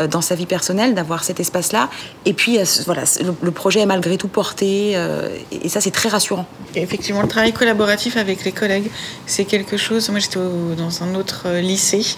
euh, 0.00 0.06
dans 0.06 0.20
sa 0.20 0.34
vie 0.34 0.46
personnelle, 0.46 0.94
d'avoir 0.94 1.24
cet 1.24 1.40
espace-là. 1.40 1.88
Et 2.24 2.32
puis, 2.32 2.58
voilà, 2.84 3.04
le, 3.42 3.50
projet 3.50 3.80
est 3.80 3.86
malgré 3.86 4.16
tout 4.16 4.28
porté, 4.28 4.92
euh, 4.94 5.28
et 5.52 5.68
ça, 5.68 5.80
c'est 5.80 5.90
très 5.90 6.08
rassurant. 6.08 6.46
effectivement, 6.74 7.22
le 7.22 7.28
travail 7.28 7.52
collaboratif 7.52 8.16
avec 8.16 8.44
les 8.44 8.52
collègues, 8.52 8.90
c'est 9.26 9.44
quelque 9.44 9.76
chose. 9.76 10.08
Moi, 10.10 10.18
j'étais 10.18 10.40
dans 10.76 11.02
un 11.02 11.14
autre 11.14 11.44
euh, 11.46 11.60
lycée. 11.60 12.16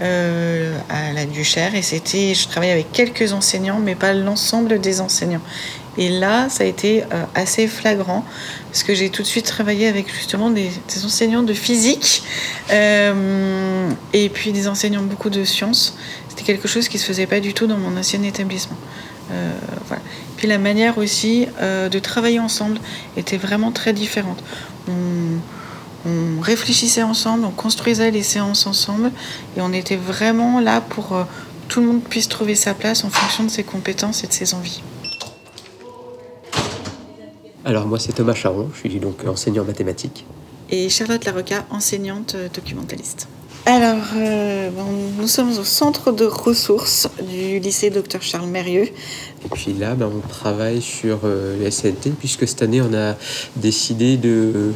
à 0.00 1.12
la 1.12 1.24
Duchère 1.24 1.76
et 1.76 1.82
c'était 1.82 2.34
je 2.34 2.48
travaillais 2.48 2.72
avec 2.72 2.90
quelques 2.90 3.32
enseignants 3.32 3.78
mais 3.78 3.94
pas 3.94 4.12
l'ensemble 4.12 4.80
des 4.80 5.00
enseignants 5.00 5.40
et 5.96 6.08
là, 6.08 6.48
ça 6.48 6.64
a 6.64 6.66
été 6.66 7.02
euh, 7.02 7.24
assez 7.34 7.68
flagrant, 7.68 8.24
parce 8.70 8.82
que 8.82 8.94
j'ai 8.94 9.10
tout 9.10 9.22
de 9.22 9.26
suite 9.26 9.46
travaillé 9.46 9.86
avec 9.86 10.12
justement 10.12 10.50
des, 10.50 10.70
enseignants 11.04 11.42
de 11.42 11.54
physique, 11.54 12.22
euh, 12.70 13.90
et 14.12 14.28
puis 14.28 14.52
des 14.52 14.66
enseignants 14.66 15.02
beaucoup 15.02 15.30
de 15.30 15.44
sciences. 15.44 15.96
C'était 16.28 16.42
quelque 16.42 16.66
chose 16.66 16.88
qui 16.88 16.96
ne 16.96 17.00
se 17.00 17.06
faisait 17.06 17.26
pas 17.26 17.40
du 17.40 17.54
tout 17.54 17.66
dans 17.66 17.78
mon 17.78 17.96
ancien 17.96 18.22
établissement. 18.22 18.76
Euh. 19.30 19.52
Puis 20.36 20.48
la 20.48 20.58
manière 20.58 20.98
aussi 20.98 21.46
de 21.62 21.98
travailler 22.00 22.40
ensemble 22.40 22.78
était 23.16 23.36
vraiment 23.36 23.70
très 23.70 23.92
différente. 23.92 24.42
On, 24.88 26.42
réfléchissait 26.42 27.02
ensemble, 27.02 27.46
on 27.46 27.50
construisait 27.50 28.10
les 28.10 28.22
séances 28.22 28.66
ensemble, 28.66 29.10
et 29.56 29.62
on 29.62 29.72
était 29.72 29.96
vraiment 29.96 30.60
là 30.60 30.82
pour 30.82 31.16
tout 31.68 31.80
le 31.80 31.86
monde 31.86 32.02
puisse 32.02 32.28
trouver 32.28 32.54
sa 32.56 32.74
place 32.74 33.04
en 33.04 33.08
fonction 33.08 33.44
de 33.44 33.48
ses 33.48 33.64
compétences 33.64 34.22
et 34.22 34.26
de 34.26 34.32
ses 34.34 34.52
envies. 34.52 34.82
Alors 37.64 37.86
moi 37.86 37.98
c'est 37.98 38.12
Thomas 38.12 38.34
Charon, 38.34 38.68
je 38.74 38.80
suis 38.88 39.00
donc 39.00 39.24
enseignant 39.26 39.62
en 39.62 39.66
mathématiques. 39.66 40.26
Et 40.70 40.88
Charlotte 40.88 41.24
Larocca, 41.24 41.64
enseignante 41.70 42.34
euh, 42.34 42.48
documentaliste. 42.52 43.28
Alors, 43.66 44.04
euh, 44.16 44.68
bon, 44.70 44.84
nous 45.18 45.26
sommes 45.26 45.58
au 45.58 45.64
centre 45.64 46.12
de 46.12 46.26
ressources 46.26 47.08
du 47.30 47.60
lycée 47.60 47.88
Dr 47.88 48.20
Charles 48.20 48.48
Mérieux. 48.48 48.82
Et 48.82 49.48
puis 49.54 49.72
là, 49.72 49.94
ben, 49.94 50.10
on 50.14 50.20
travaille 50.26 50.82
sur 50.82 51.20
euh, 51.24 51.58
le 51.58 51.70
SNT, 51.70 52.10
puisque 52.18 52.46
cette 52.46 52.60
année, 52.60 52.82
on 52.82 52.92
a 52.92 53.14
décidé 53.56 54.18
de 54.18 54.72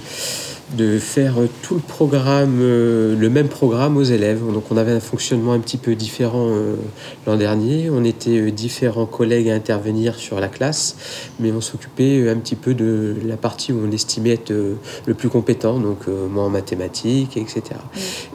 de 0.76 0.98
faire 0.98 1.36
tout 1.62 1.74
le 1.74 1.80
programme, 1.80 2.58
euh, 2.60 3.16
le 3.16 3.30
même 3.30 3.48
programme 3.48 3.96
aux 3.96 4.02
élèves. 4.02 4.40
Donc 4.52 4.64
on 4.70 4.76
avait 4.76 4.92
un 4.92 5.00
fonctionnement 5.00 5.52
un 5.52 5.60
petit 5.60 5.78
peu 5.78 5.94
différent 5.94 6.48
euh, 6.50 6.74
l'an 7.26 7.36
dernier. 7.36 7.88
On 7.90 8.04
était 8.04 8.38
euh, 8.38 8.50
différents 8.50 9.06
collègues 9.06 9.48
à 9.48 9.54
intervenir 9.54 10.16
sur 10.16 10.40
la 10.40 10.48
classe, 10.48 10.96
mais 11.40 11.52
on 11.52 11.60
s'occupait 11.60 12.28
un 12.28 12.36
petit 12.36 12.56
peu 12.56 12.74
de 12.74 13.16
la 13.24 13.36
partie 13.36 13.72
où 13.72 13.80
on 13.86 13.90
estimait 13.90 14.30
être 14.30 14.52
le 14.52 15.14
plus 15.14 15.28
compétent, 15.28 15.78
donc 15.78 16.06
moi 16.06 16.44
en 16.44 16.50
mathématiques, 16.50 17.36
etc. 17.36 17.62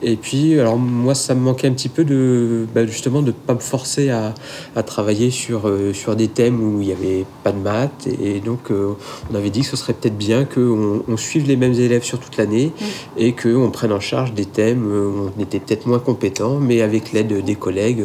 Et 0.02 0.16
puis, 0.16 0.60
alors 0.60 0.78
moi, 0.78 1.16
ça 1.16 1.36
me 1.36 1.42
manquait 1.42 1.68
un 1.68 1.74
petit 1.74 1.90
peu 1.90 2.04
de 2.04 2.66
bah, 2.74 2.86
justement 2.86 3.22
de 3.22 3.28
ne 3.28 3.32
pas 3.32 3.54
me 3.54 3.60
forcer 3.60 4.10
à, 4.10 4.34
à 4.76 4.84
travailler 4.84 5.32
sur, 5.32 5.72
sur 5.94 6.16
des 6.16 6.28
thèmes 6.28 6.62
où 6.62 6.82
il 6.82 6.88
n'y 6.88 6.94
avait 6.94 7.26
pas 7.44 7.52
de 7.52 7.60
maths. 7.60 8.08
Et, 8.22 8.40
donc 8.40 8.72
on 8.72 9.36
avait 9.36 9.50
dit 9.50 9.62
que 9.62 9.68
ce 9.68 9.78
serait 9.78 9.94
peut-être 9.94 10.18
bien 10.18 10.46
qu'on 10.46 11.04
on 11.08 11.18
suive 11.18 11.48
les 11.48 11.56
mêmes 11.56 11.74
élèves 11.74 12.04
sur 12.04 12.20
toute 12.24 12.38
l'année 12.38 12.72
mm. 12.80 12.86
et 13.18 13.34
qu'on 13.34 13.70
prenne 13.72 13.92
en 13.92 14.00
charge 14.00 14.34
des 14.34 14.46
thèmes 14.46 14.86
où 14.86 15.32
on 15.38 15.42
était 15.42 15.60
peut-être 15.60 15.86
moins 15.86 16.00
compétent, 16.00 16.60
mais 16.60 16.82
avec 16.82 17.12
l'aide 17.12 17.44
des 17.44 17.56
collègues, 17.56 18.04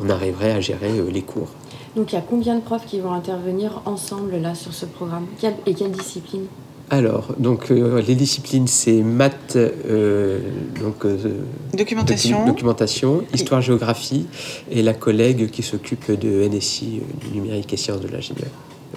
on 0.00 0.08
arriverait 0.08 0.52
à 0.52 0.60
gérer 0.60 0.98
euh, 0.98 1.10
les 1.10 1.22
cours. 1.22 1.48
Donc 1.94 2.12
il 2.12 2.16
y 2.16 2.18
a 2.18 2.22
combien 2.22 2.56
de 2.56 2.60
profs 2.60 2.86
qui 2.86 3.00
vont 3.00 3.12
intervenir 3.12 3.82
ensemble 3.86 4.36
là 4.36 4.54
sur 4.54 4.74
ce 4.74 4.84
programme? 4.84 5.26
Et 5.66 5.74
quelle 5.74 5.92
discipline? 5.92 6.44
Alors, 6.88 7.34
donc 7.38 7.72
euh, 7.72 8.00
les 8.00 8.14
disciplines, 8.14 8.68
c'est 8.68 9.02
maths, 9.02 9.56
euh, 9.56 10.38
donc 10.80 11.04
documentation, 11.74 12.46
documentation, 12.46 13.24
histoire-géographie, 13.34 14.26
et 14.70 14.82
la 14.82 14.94
collègue 14.94 15.50
qui 15.50 15.64
s'occupe 15.64 16.12
de 16.12 16.46
NSI, 16.46 17.00
du 17.20 17.38
numérique 17.38 17.72
et 17.72 17.76
sciences 17.76 18.00
de 18.00 18.08
l'ingénieur, 18.08 18.50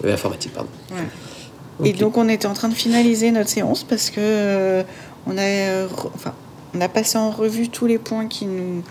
informatique, 0.06 0.54
pardon. 0.54 0.70
Et 1.84 1.94
donc 1.94 2.18
on 2.18 2.28
était 2.28 2.48
en 2.48 2.54
train 2.54 2.70
de 2.70 2.74
finaliser 2.74 3.32
notre 3.32 3.50
séance 3.50 3.84
parce 3.84 4.10
que 4.10 4.20
euh, 4.20 4.84
on, 5.28 5.38
a, 5.38 5.42
euh, 5.42 5.88
enfin, 6.14 6.34
on 6.76 6.82
a 6.82 6.90
passé 6.90 7.18
en 7.18 7.32
revue 7.32 7.70
tous 7.70 7.86
les 7.86 7.98
points 7.98 8.28
qui 8.28 8.46
nous 8.46 8.84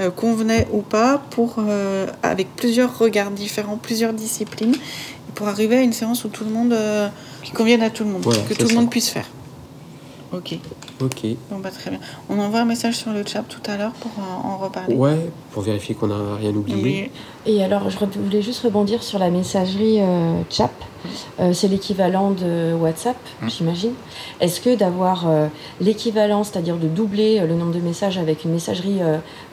euh, 0.00 0.10
convenaient 0.10 0.66
ou 0.72 0.80
pas 0.80 1.22
pour, 1.30 1.56
avec 2.22 2.54
plusieurs 2.56 2.98
regards 2.98 3.30
différents, 3.30 3.76
plusieurs 3.76 4.12
disciplines, 4.12 4.74
pour 5.34 5.48
arriver 5.48 5.76
à 5.76 5.82
une 5.82 5.92
séance 5.92 6.24
où 6.24 6.28
tout 6.28 6.44
le 6.44 6.50
monde, 6.50 6.76
qui 7.42 7.52
convienne 7.52 7.82
à 7.82 7.90
tout 7.90 8.04
le 8.04 8.10
monde, 8.10 8.24
que 8.48 8.54
tout 8.54 8.68
le 8.68 8.74
monde 8.74 8.90
puisse 8.90 9.08
faire. 9.08 9.26
Ok. 10.32 10.58
Ok. 11.02 11.26
Bon, 11.50 11.58
bah, 11.58 11.70
très 11.70 11.90
bien. 11.90 12.00
On 12.28 12.38
envoie 12.38 12.60
un 12.60 12.64
message 12.64 12.94
sur 12.94 13.12
le 13.12 13.24
chat 13.26 13.42
tout 13.48 13.62
à 13.70 13.76
l'heure 13.76 13.92
pour 13.92 14.12
en 14.18 14.58
reparler. 14.58 14.94
Ouais, 14.94 15.30
pour 15.52 15.62
vérifier 15.62 15.94
qu'on 15.94 16.08
n'a 16.08 16.36
rien 16.36 16.50
oublié. 16.50 17.10
Et 17.46 17.62
alors, 17.62 17.90
je 17.90 17.98
voulais 17.98 18.42
juste 18.42 18.62
rebondir 18.62 19.02
sur 19.02 19.18
la 19.18 19.30
messagerie 19.30 20.00
chat. 20.50 20.70
Euh, 21.40 21.52
c'est 21.52 21.68
l'équivalent 21.68 22.30
de 22.30 22.74
WhatsApp, 22.74 23.16
mmh. 23.40 23.48
j'imagine. 23.48 23.92
Est-ce 24.40 24.60
que 24.60 24.74
d'avoir 24.74 25.28
euh, 25.28 25.48
l'équivalent, 25.80 26.44
c'est-à-dire 26.44 26.76
de 26.76 26.88
doubler 26.88 27.40
euh, 27.40 27.46
le 27.46 27.54
nombre 27.54 27.72
de 27.72 27.80
messages 27.80 28.18
avec 28.18 28.44
une 28.44 28.52
messagerie 28.52 29.00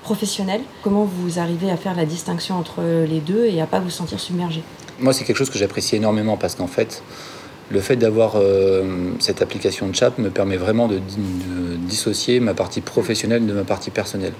professionnelle, 0.03 0.61
comment 0.83 1.05
vous 1.05 1.39
arrivez 1.39 1.69
à 1.71 1.77
faire 1.77 1.95
la 1.95 2.05
distinction 2.05 2.55
entre 2.55 2.81
les 2.81 3.19
deux 3.19 3.45
et 3.45 3.61
à 3.61 3.65
pas 3.65 3.79
vous 3.79 3.89
sentir 3.89 4.19
submergé? 4.19 4.63
Moi, 4.99 5.13
c'est 5.13 5.23
quelque 5.23 5.37
chose 5.37 5.49
que 5.49 5.57
j'apprécie 5.57 5.95
énormément 5.95 6.37
parce 6.37 6.55
qu'en 6.55 6.67
fait, 6.67 7.03
le 7.71 7.79
fait 7.81 7.95
d'avoir 7.95 8.35
cette 9.19 9.41
application 9.41 9.87
de 9.87 9.95
chat 9.95 10.17
me 10.17 10.29
permet 10.29 10.57
vraiment 10.57 10.87
de, 10.87 10.99
dissocier 11.89 12.39
ma 12.39 12.53
partie 12.53 12.81
professionnelle 12.81 13.45
de 13.45 13.53
ma 13.53 13.63
partie 13.63 13.91
personnelle. 13.91 14.33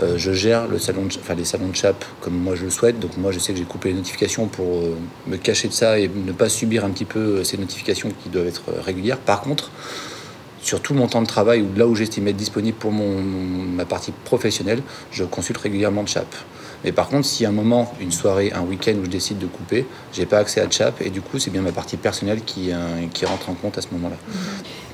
Euh, 0.00 0.16
je 0.16 0.32
gère 0.32 0.68
les 0.68 0.78
salons 0.78 1.06
de 1.06 1.76
chape 1.76 2.04
comme 2.20 2.34
moi 2.34 2.54
je 2.54 2.64
le 2.64 2.70
souhaite. 2.70 3.00
Donc 3.00 3.16
moi 3.16 3.32
je 3.32 3.38
sais 3.38 3.52
que 3.52 3.58
j'ai 3.58 3.64
coupé 3.64 3.88
les 3.88 3.96
notifications 3.96 4.46
pour 4.46 4.78
euh, 4.78 4.96
me 5.26 5.36
cacher 5.36 5.68
de 5.68 5.72
ça 5.72 5.98
et 5.98 6.08
ne 6.08 6.32
pas 6.32 6.48
subir 6.48 6.84
un 6.84 6.90
petit 6.90 7.04
peu 7.04 7.18
euh, 7.18 7.44
ces 7.44 7.58
notifications 7.58 8.10
qui 8.22 8.28
doivent 8.28 8.46
être 8.46 8.62
régulières. 8.84 9.18
Par 9.18 9.40
contre, 9.40 9.70
sur 10.62 10.80
tout 10.80 10.94
mon 10.94 11.08
temps 11.08 11.22
de 11.22 11.26
travail 11.26 11.62
ou 11.62 11.76
là 11.76 11.86
où 11.86 11.94
j'estime 11.94 12.28
être 12.28 12.36
disponible 12.36 12.76
pour 12.78 12.92
ma 12.92 13.84
partie 13.84 14.12
professionnelle, 14.24 14.82
je 15.10 15.24
consulte 15.24 15.58
régulièrement 15.58 16.02
de 16.02 16.08
chape. 16.08 16.34
Mais 16.84 16.92
par 16.92 17.08
contre, 17.08 17.26
si 17.26 17.44
à 17.44 17.48
un 17.48 17.52
moment, 17.52 17.92
une 18.00 18.12
soirée, 18.12 18.52
un 18.54 18.62
week-end 18.62 18.94
où 19.00 19.04
je 19.04 19.10
décide 19.10 19.38
de 19.38 19.46
couper, 19.46 19.86
j'ai 20.12 20.26
pas 20.26 20.38
accès 20.38 20.60
à 20.60 20.70
chat 20.70 20.92
et 21.00 21.10
du 21.10 21.20
coup, 21.20 21.38
c'est 21.38 21.50
bien 21.50 21.62
ma 21.62 21.72
partie 21.72 21.96
personnelle 21.96 22.42
qui, 22.44 22.70
qui 23.12 23.26
rentre 23.26 23.50
en 23.50 23.54
compte 23.54 23.78
à 23.78 23.80
ce 23.80 23.88
moment-là. 23.92 24.16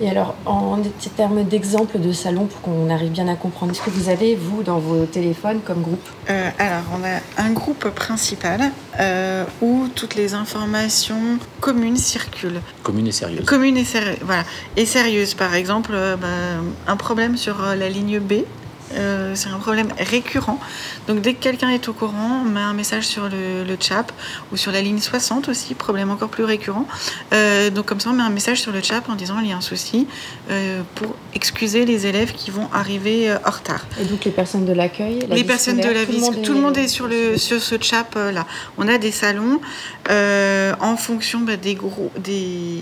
Et 0.01 0.11
alors, 0.11 0.35
en 0.45 0.79
termes 1.17 1.45
d'exemple 1.45 2.01
de 2.01 2.13
salon, 2.13 2.47
pour 2.47 2.61
qu'on 2.63 2.91
arrive 2.91 3.13
bien 3.13 3.29
à 3.29 3.37
comprendre, 3.37 3.73
est-ce 3.73 3.83
que 3.83 3.91
vous 3.91 4.09
avez, 4.09 4.35
vous, 4.35 4.63
dans 4.63 4.79
vos 4.79 5.05
téléphones 5.07 5.61
comme 5.65 5.83
groupe? 5.83 6.09
Euh, 6.31 6.51
Alors, 6.59 6.83
on 6.93 7.05
a 7.05 7.43
un 7.43 7.53
groupe 7.53 7.89
principal 7.91 8.73
euh, 8.99 9.45
où 9.63 9.87
toutes 9.95 10.17
les 10.17 10.35
informations 10.35 11.39
communes 11.61 11.97
circulent. 11.97 12.61
Communes 12.83 13.07
et 13.07 13.13
sérieuses. 13.13 13.45
Communes 13.45 13.77
et, 13.77 13.87
voilà. 14.23 14.45
et 14.77 14.87
sérieuses. 14.87 15.35
Par 15.35 15.55
exemple, 15.55 15.93
euh, 15.95 16.17
bah, 16.17 16.27
un 16.89 16.97
problème 16.97 17.37
sur 17.37 17.63
la 17.63 17.89
ligne 17.89 18.19
B 18.19 18.43
euh, 18.93 19.35
c'est 19.35 19.49
un 19.49 19.59
problème 19.59 19.89
récurrent. 19.99 20.59
Donc 21.09 21.21
dès 21.21 21.35
que 21.35 21.43
quelqu'un 21.43 21.71
est 21.71 21.89
au 21.89 21.93
courant, 21.93 22.43
on 22.45 22.49
met 22.49 22.61
un 22.61 22.75
message 22.75 23.05
sur 23.07 23.29
le, 23.29 23.77
chat 23.81 24.07
ou 24.53 24.57
sur 24.57 24.73
la 24.73 24.81
ligne 24.81 24.99
60 24.99 25.49
aussi, 25.49 25.75
problème 25.75 26.11
encore 26.11 26.29
plus 26.29 26.45
récurrent. 26.45 26.87
Euh, 27.33 27.71
donc 27.71 27.87
comme 27.87 28.01
ça, 28.01 28.11
on 28.11 28.13
met 28.13 28.23
un 28.23 28.31
message 28.31 28.61
sur 28.61 28.73
le 28.73 28.83
chat 28.83 29.03
en 29.09 29.15
disant 29.15 29.37
il 29.41 29.49
y 29.49 29.53
a 29.53 29.57
un 29.57 29.61
souci 29.61 30.07
euh, 30.51 30.83
pour 30.95 31.15
excuser 31.35 31.85
les 31.85 32.07
élèves 32.07 32.33
qui 32.33 32.51
vont 32.51 32.69
arriver 32.73 33.33
en 33.33 33.51
retard. 33.51 33.87
Et 34.01 34.05
donc 34.05 34.25
les 34.25 34.31
personnes 34.31 34.65
de 34.65 34.73
l'accueil 34.73 35.27
Les 35.31 35.45
personnes 35.45 35.81
de 35.81 35.89
la 35.89 36.05
visite, 36.05 36.43
tout, 36.43 36.55
le 36.55 36.61
monde 36.61 36.79
est 36.79 36.89
sur, 36.89 37.09
le, 37.09 37.37
sur 37.37 37.61
ce 37.61 37.77
chat 37.81 38.07
là. 38.15 38.47
On 38.79 38.87
a 38.89 38.99
des 38.99 39.13
salons 39.13 39.61
en 40.09 40.97
fonction 40.97 41.41
bah, 41.41 41.57
des, 41.57 41.75
gros, 41.75 42.11
des 42.19 42.81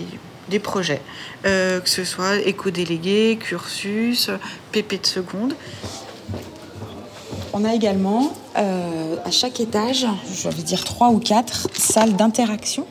des 0.49 0.59
projets, 0.59 1.01
euh, 1.45 1.79
que 1.79 1.89
ce 1.89 2.03
soit 2.03 2.37
éco-délégué, 2.37 3.37
cursus, 3.39 4.29
PP 4.71 5.01
de 5.01 5.05
seconde. 5.05 5.55
On 7.53 7.63
a 7.65 7.73
également 7.73 8.33
euh, 8.57 9.15
à 9.23 9.31
chaque 9.31 9.59
étage, 9.59 10.07
je 10.33 10.49
vais 10.49 10.63
dire 10.63 10.83
trois 10.83 11.09
ou 11.09 11.19
quatre 11.19 11.67
salles 11.73 12.15
d'interaction. 12.15 12.87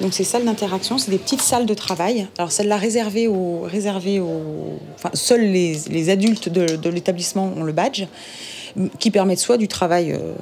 Donc 0.00 0.12
ces 0.12 0.24
salles 0.24 0.44
d'interaction, 0.44 0.98
c'est 0.98 1.10
des 1.10 1.18
petites 1.18 1.40
salles 1.40 1.64
de 1.64 1.72
travail. 1.72 2.28
Alors 2.36 2.52
celles-là 2.52 2.76
réservées 2.76 3.28
aux, 3.28 3.62
réservées 3.62 4.20
aux, 4.20 4.78
enfin 4.94 5.10
seuls 5.14 5.40
les, 5.40 6.10
adultes 6.10 6.50
de, 6.50 6.88
l'établissement 6.90 7.52
ont 7.56 7.62
le 7.62 7.72
badge, 7.72 8.04
qui 8.98 9.10
permettent 9.10 9.38
soit 9.38 9.56
du 9.56 9.68
travail 9.68 10.12
euh, 10.12 10.34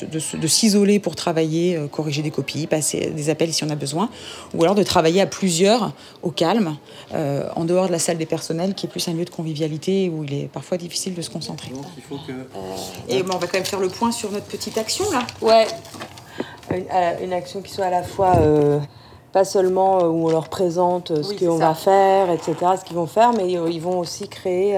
de, 0.00 0.46
s'isoler 0.46 0.98
pour 0.98 1.16
travailler, 1.16 1.76
euh, 1.76 1.86
corriger 1.86 2.22
des 2.22 2.30
copies, 2.30 2.66
passer 2.66 3.10
des 3.10 3.30
appels 3.30 3.52
si 3.52 3.64
on 3.64 3.70
a 3.70 3.74
besoin, 3.74 4.08
ou 4.54 4.62
alors 4.62 4.74
de 4.74 4.82
travailler 4.82 5.20
à 5.20 5.26
plusieurs 5.26 5.92
au 6.22 6.30
calme, 6.30 6.76
euh, 7.14 7.48
en 7.56 7.64
dehors 7.64 7.86
de 7.86 7.92
la 7.92 7.98
salle 7.98 8.18
des 8.18 8.26
personnels, 8.26 8.74
qui 8.74 8.86
est 8.86 8.88
plus 8.88 9.06
un 9.08 9.12
lieu 9.12 9.24
de 9.24 9.30
convivialité 9.30 10.10
où 10.10 10.24
il 10.24 10.34
est 10.34 10.48
parfois 10.48 10.78
difficile 10.78 11.14
de 11.14 11.22
se 11.22 11.30
concentrer. 11.30 11.72
Et 13.08 13.22
on 13.22 13.38
va 13.38 13.46
quand 13.46 13.54
même 13.54 13.64
faire 13.64 13.80
le 13.80 13.88
point 13.88 14.12
sur 14.12 14.30
notre 14.30 14.46
petite 14.46 14.78
action 14.78 15.10
là. 15.10 15.26
Ouais, 15.40 15.66
une, 17.22 17.32
action 17.32 17.60
qui 17.60 17.72
soit 17.72 17.86
à 17.86 17.90
la 17.90 18.02
fois 18.02 18.38
pas 19.32 19.44
seulement 19.44 20.00
où 20.02 20.28
on 20.28 20.30
leur 20.30 20.48
présente 20.48 21.22
ce 21.22 21.32
qu'on 21.32 21.56
va 21.56 21.74
faire, 21.74 22.30
etc., 22.30 22.54
ce 22.78 22.84
qu'ils 22.84 22.96
vont 22.96 23.06
faire, 23.06 23.32
mais 23.32 23.50
ils 23.50 23.80
vont 23.80 23.98
aussi 23.98 24.28
créer 24.28 24.76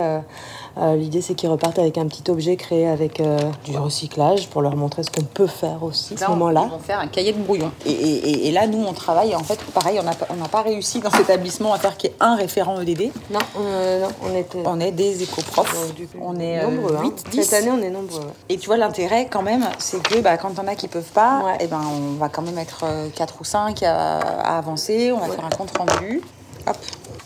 euh, 0.76 0.96
l'idée, 0.96 1.20
c'est 1.20 1.34
qu'ils 1.34 1.48
repartent 1.48 1.78
avec 1.78 1.98
un 1.98 2.06
petit 2.06 2.28
objet 2.30 2.56
créé 2.56 2.88
avec 2.88 3.20
euh, 3.20 3.38
du 3.64 3.76
recyclage 3.76 4.48
pour 4.48 4.60
leur 4.60 4.74
montrer 4.74 5.04
ce 5.04 5.10
qu'on 5.10 5.22
peut 5.22 5.46
faire 5.46 5.82
aussi 5.84 6.14
à 6.14 6.16
ce 6.16 6.30
moment-là. 6.30 6.64
Ils 6.66 6.70
vont 6.70 6.78
faire 6.80 6.98
un 6.98 7.06
cahier 7.06 7.32
de 7.32 7.38
brouillon. 7.38 7.70
Et, 7.86 8.50
là, 8.50 8.66
nous, 8.66 8.84
on 8.84 8.92
travaille. 8.92 9.34
En 9.36 9.44
fait, 9.44 9.58
pareil, 9.72 10.00
on 10.00 10.36
n'a 10.36 10.48
pas 10.48 10.62
réussi 10.62 11.00
dans 11.00 11.10
cet 11.10 11.20
établissement 11.20 11.72
à 11.72 11.78
faire 11.78 11.96
qu'il 11.96 12.10
y 12.10 12.12
ait 12.12 12.16
un 12.20 12.34
référent 12.34 12.80
EDD. 12.80 13.12
Non, 13.30 13.38
euh, 13.58 14.06
on, 14.22 14.36
était... 14.36 14.62
on 14.64 14.80
est 14.80 14.92
des 14.92 15.22
éco-profs. 15.22 15.92
on 16.20 16.38
est 16.38 16.62
nombreux. 16.62 16.98
8, 17.02 17.06
hein. 17.06 17.30
10. 17.30 17.42
Cette 17.42 17.62
année, 17.62 17.70
on 17.72 17.82
est 17.82 17.90
nombreux. 17.90 18.26
Et 18.48 18.58
tu 18.58 18.66
vois, 18.66 18.76
l'intérêt, 18.76 19.28
quand 19.30 19.42
même, 19.42 19.64
c'est 19.78 20.02
que 20.02 20.20
bah, 20.20 20.36
quand 20.38 20.58
on 20.58 20.66
a 20.66 20.74
qui 20.74 20.88
peuvent 20.88 21.02
pas, 21.12 21.54
et 21.60 21.64
eh 21.64 21.66
ben, 21.68 21.82
on 21.88 22.18
va 22.18 22.28
quand 22.28 22.42
même 22.42 22.58
être 22.58 22.84
4 23.14 23.34
ou 23.40 23.44
5 23.44 23.82
à, 23.84 24.18
avancer. 24.58 25.12
On 25.12 25.18
va 25.18 25.32
faire 25.32 25.44
un 25.44 25.50
compte 25.50 25.76
rendu. 25.76 26.20
Hop, 26.66 26.76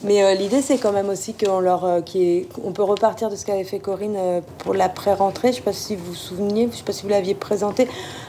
mais 0.05 0.23
euh, 0.23 0.35
l'idée, 0.35 0.63
c'est 0.63 0.79
quand 0.79 0.93
même 0.93 1.09
aussi 1.09 1.35
qu'on 1.35 1.59
leur, 1.59 1.85
euh, 1.85 2.01
on 2.63 2.73
peut 2.73 2.85
repartir 2.85 3.31
de 3.31 3.37
ce 3.37 3.45
qu'avait 3.45 3.65
fait 3.65 3.81
Corinne 3.81 4.15
euh, 4.17 4.41
pour 4.59 4.73
l'après-rentrée. 4.75 5.49
Je 5.49 5.55
ne 5.55 5.57
sais 5.57 5.63
pas 5.63 5.73
si 5.73 5.97
vous 5.97 6.07
vous 6.07 6.15
souveniez, 6.15 6.63
je 6.67 6.69
ne 6.69 6.77
sais 6.77 6.85
pas 6.85 6.93
si 6.93 7.03
vous 7.03 7.09
l'aviez 7.09 7.35
présenté. 7.35 7.89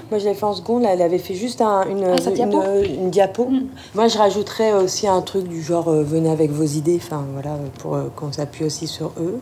Moi, 0.10 0.18
je 0.18 0.26
l'avais 0.26 0.38
fait 0.38 0.46
en 0.46 0.56
seconde. 0.56 0.84
elle 0.84 1.02
avait 1.04 1.20
fait 1.20 1.36
juste 1.36 1.62
un, 1.62 1.88
une, 1.88 2.06
ah, 2.06 2.32
diapo. 2.32 2.64
une, 2.84 3.12
diapo. 3.12 3.46
Mm. 3.46 3.68
Moi, 3.94 4.08
je 4.08 4.18
rajouterais 4.18 4.74
aussi 4.74 5.08
un 5.08 5.22
truc 5.22 5.48
du 5.48 5.62
genre 5.62 5.92
venez 5.92 6.32
avec 6.32 6.50
vos 6.50 6.64
idées, 6.64 7.00
enfin 7.02 7.24
voilà, 7.34 7.58
pour 7.78 7.98
qu'on 8.16 8.32
s'appuie 8.32 8.66
aussi 8.66 8.88
sur 8.88 9.12
eux. 9.20 9.40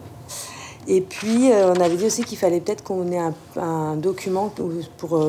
Et 0.90 1.02
puis, 1.02 1.50
on 1.52 1.80
avait 1.82 1.96
dit 1.96 2.06
aussi 2.06 2.24
qu'il 2.24 2.38
fallait 2.38 2.62
peut-être 2.62 2.84
qu'on 2.84 3.12
ait 3.12 3.20
un, 3.58 3.96
document 3.96 4.50
pour, 4.50 4.72
pour, 4.98 5.20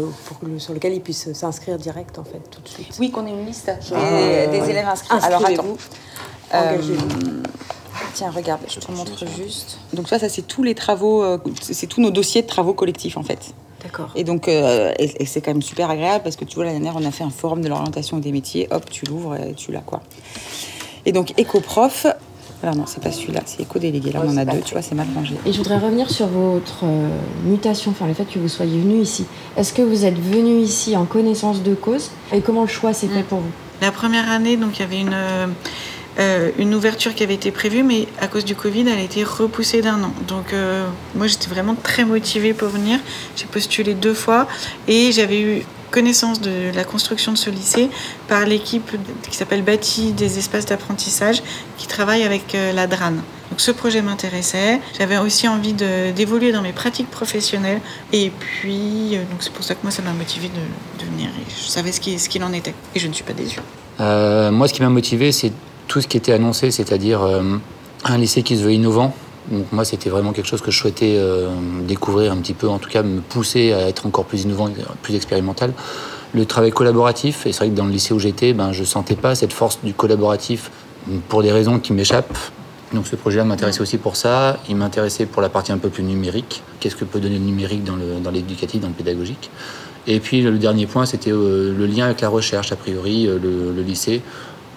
sur 0.58 0.72
lequel 0.72 0.94
ils 0.94 1.00
puissent 1.00 1.32
s'inscrire 1.32 1.78
direct, 1.78 2.18
en 2.18 2.24
fait, 2.24 2.40
tout 2.50 2.60
de 2.60 2.68
suite. 2.68 2.96
Oui, 3.00 3.10
qu'on 3.10 3.26
ait 3.26 3.30
une 3.30 3.46
liste 3.46 3.70
des, 3.90 4.70
élèves 4.70 4.86
inscrits. 4.88 5.18
Alors, 5.20 5.44
attends. 5.44 5.64
Engagez-vous. 6.52 7.42
Tiens, 8.14 8.30
regarde, 8.30 8.60
je 8.68 8.80
te 8.80 8.90
montre 8.90 9.26
juste. 9.26 9.78
Donc 9.92 10.08
ça, 10.08 10.18
ça 10.18 10.28
c'est 10.28 10.42
tous 10.42 10.62
les 10.62 10.74
travaux, 10.74 11.22
euh, 11.22 11.38
c'est 11.60 11.86
tous 11.86 12.00
nos 12.00 12.10
dossiers 12.10 12.42
de 12.42 12.46
travaux 12.46 12.72
collectifs 12.72 13.16
en 13.16 13.22
fait. 13.22 13.54
D'accord. 13.82 14.10
Et 14.16 14.24
donc, 14.24 14.48
euh, 14.48 14.92
et, 14.98 15.24
c'est 15.24 15.40
quand 15.40 15.52
même 15.52 15.62
super 15.62 15.88
agréable 15.90 16.24
parce 16.24 16.36
que 16.36 16.44
tu 16.44 16.56
vois, 16.56 16.64
l'année 16.64 16.80
dernière, 16.80 17.00
on 17.00 17.06
a 17.06 17.12
fait 17.12 17.24
un 17.24 17.30
forum 17.30 17.62
de 17.62 17.68
l'orientation 17.68 18.18
des 18.18 18.32
métiers. 18.32 18.66
Hop, 18.70 18.90
tu 18.90 19.06
l'ouvres 19.06 19.36
et 19.36 19.54
tu 19.54 19.70
l'as 19.70 19.80
quoi. 19.80 20.00
Et 21.06 21.12
donc, 21.12 21.32
éco-prof. 21.36 22.06
Alors 22.60 22.74
non, 22.74 22.84
c'est 22.86 23.00
pas 23.00 23.12
celui-là, 23.12 23.42
c'est 23.46 23.62
éco-délégué. 23.62 24.10
Là, 24.10 24.20
on 24.24 24.30
en 24.30 24.36
a 24.36 24.44
deux, 24.44 24.60
tu 24.62 24.72
vois, 24.72 24.82
c'est 24.82 24.96
mal 24.96 25.06
rangé. 25.14 25.36
Et 25.46 25.52
je 25.52 25.58
voudrais 25.58 25.78
revenir 25.78 26.10
sur 26.10 26.26
votre 26.26 26.80
euh, 26.82 27.08
mutation, 27.44 27.92
enfin 27.92 28.08
le 28.08 28.14
fait 28.14 28.24
que 28.24 28.40
vous 28.40 28.48
soyez 28.48 28.80
venu 28.80 29.00
ici. 29.00 29.26
Est-ce 29.56 29.72
que 29.72 29.82
vous 29.82 30.04
êtes 30.04 30.18
venu 30.18 30.58
ici 30.58 30.96
en 30.96 31.04
connaissance 31.04 31.62
de 31.62 31.74
cause? 31.74 32.10
Et 32.32 32.40
comment 32.40 32.62
le 32.62 32.68
choix 32.68 32.92
s'est 32.92 33.06
fait 33.06 33.22
mm. 33.22 33.26
pour 33.26 33.38
vous? 33.38 33.52
La 33.80 33.92
première 33.92 34.28
année, 34.28 34.56
donc 34.56 34.76
il 34.78 34.80
y 34.80 34.84
avait 34.84 34.98
une 34.98 35.14
euh, 35.14 35.46
une 36.58 36.74
ouverture 36.74 37.14
qui 37.14 37.22
avait 37.22 37.34
été 37.34 37.50
prévue, 37.50 37.82
mais 37.82 38.08
à 38.20 38.26
cause 38.26 38.44
du 38.44 38.54
Covid, 38.54 38.80
elle 38.80 38.98
a 38.98 39.02
été 39.02 39.22
repoussée 39.22 39.82
d'un 39.82 40.02
an. 40.02 40.12
Donc 40.26 40.52
euh, 40.52 40.86
moi, 41.14 41.26
j'étais 41.26 41.48
vraiment 41.48 41.76
très 41.76 42.04
motivée 42.04 42.54
pour 42.54 42.68
venir. 42.68 42.98
J'ai 43.36 43.46
postulé 43.46 43.94
deux 43.94 44.14
fois 44.14 44.48
et 44.88 45.12
j'avais 45.12 45.40
eu 45.40 45.62
connaissance 45.90 46.40
de 46.42 46.70
la 46.74 46.84
construction 46.84 47.32
de 47.32 47.38
ce 47.38 47.48
lycée 47.48 47.88
par 48.28 48.44
l'équipe 48.44 48.94
qui 49.30 49.34
s'appelle 49.34 49.62
Bâti 49.62 50.12
des 50.12 50.38
espaces 50.38 50.66
d'apprentissage 50.66 51.42
qui 51.78 51.86
travaille 51.86 52.24
avec 52.24 52.54
euh, 52.54 52.72
la 52.72 52.86
DRAN. 52.86 53.12
Donc 53.50 53.58
ce 53.58 53.70
projet 53.70 54.02
m'intéressait. 54.02 54.80
J'avais 54.98 55.16
aussi 55.16 55.48
envie 55.48 55.72
d'évoluer 55.72 56.52
dans 56.52 56.60
mes 56.60 56.72
pratiques 56.72 57.10
professionnelles. 57.10 57.80
Et 58.12 58.30
puis, 58.30 59.16
c'est 59.40 59.52
pour 59.52 59.64
ça 59.64 59.74
que 59.74 59.80
moi, 59.82 59.90
ça 59.90 60.02
m'a 60.02 60.12
motivé 60.12 60.48
de, 60.48 61.04
venir. 61.06 61.30
Je 61.48 61.68
savais 61.68 61.90
ce 61.90 62.28
qu'il 62.28 62.44
en 62.44 62.52
était. 62.52 62.74
Et 62.94 62.98
je 62.98 63.08
ne 63.08 63.12
suis 63.14 63.24
pas 63.24 63.32
déçue. 63.32 63.60
moi, 63.98 64.68
ce 64.68 64.74
qui 64.74 64.82
m'a 64.82 64.90
motivé, 64.90 65.32
c'est 65.32 65.52
tout 65.88 66.00
ce 66.00 66.06
qui 66.06 66.16
était 66.16 66.32
annoncé, 66.32 66.70
c'est-à-dire 66.70 67.22
euh, 67.22 67.42
un 68.04 68.18
lycée 68.18 68.42
qui 68.42 68.56
se 68.56 68.62
veut 68.62 68.72
innovant. 68.72 69.14
Donc 69.50 69.72
moi, 69.72 69.84
c'était 69.84 70.10
vraiment 70.10 70.32
quelque 70.32 70.46
chose 70.46 70.60
que 70.60 70.70
je 70.70 70.78
souhaitais 70.78 71.16
euh, 71.16 71.48
découvrir 71.86 72.32
un 72.32 72.36
petit 72.36 72.52
peu, 72.52 72.68
en 72.68 72.78
tout 72.78 72.90
cas 72.90 73.02
me 73.02 73.20
pousser 73.20 73.72
à 73.72 73.88
être 73.88 74.06
encore 74.06 74.26
plus 74.26 74.42
innovant, 74.42 74.68
plus 75.02 75.14
expérimental. 75.14 75.72
Le 76.34 76.44
travail 76.44 76.70
collaboratif, 76.70 77.46
et 77.46 77.52
c'est 77.52 77.60
vrai 77.60 77.70
que 77.70 77.74
dans 77.74 77.86
le 77.86 77.90
lycée 77.90 78.12
où 78.12 78.18
j'étais, 78.18 78.52
ben, 78.52 78.72
je 78.72 78.82
ne 78.82 78.86
sentais 78.86 79.16
pas 79.16 79.34
cette 79.34 79.54
force 79.54 79.78
du 79.82 79.94
collaboratif 79.94 80.70
pour 81.28 81.42
des 81.42 81.50
raisons 81.50 81.78
qui 81.78 81.94
m'échappent. 81.94 82.36
Donc 82.92 83.06
ce 83.06 83.16
projet-là 83.16 83.44
m'intéressait 83.44 83.80
aussi 83.80 83.96
pour 83.96 84.16
ça. 84.16 84.58
Il 84.68 84.76
m'intéressait 84.76 85.24
pour 85.24 85.40
la 85.40 85.48
partie 85.48 85.72
un 85.72 85.78
peu 85.78 85.88
plus 85.88 86.02
numérique. 86.02 86.62
Qu'est-ce 86.80 86.96
que 86.96 87.06
peut 87.06 87.20
donner 87.20 87.38
le 87.38 87.44
numérique 87.44 87.84
dans 87.84 88.30
l'éducatif, 88.30 88.80
dans, 88.80 88.88
le 88.88 88.94
pédagogique? 88.94 89.50
Et 90.06 90.20
puis 90.20 90.42
le 90.42 90.58
dernier 90.58 90.86
point, 90.86 91.06
c'était 91.06 91.32
euh, 91.32 91.74
le 91.76 91.86
lien 91.86 92.06
avec 92.06 92.20
la 92.20 92.28
recherche. 92.28 92.72
A 92.72 92.76
priori, 92.76 93.26
le 93.26 93.82
lycée 93.82 94.22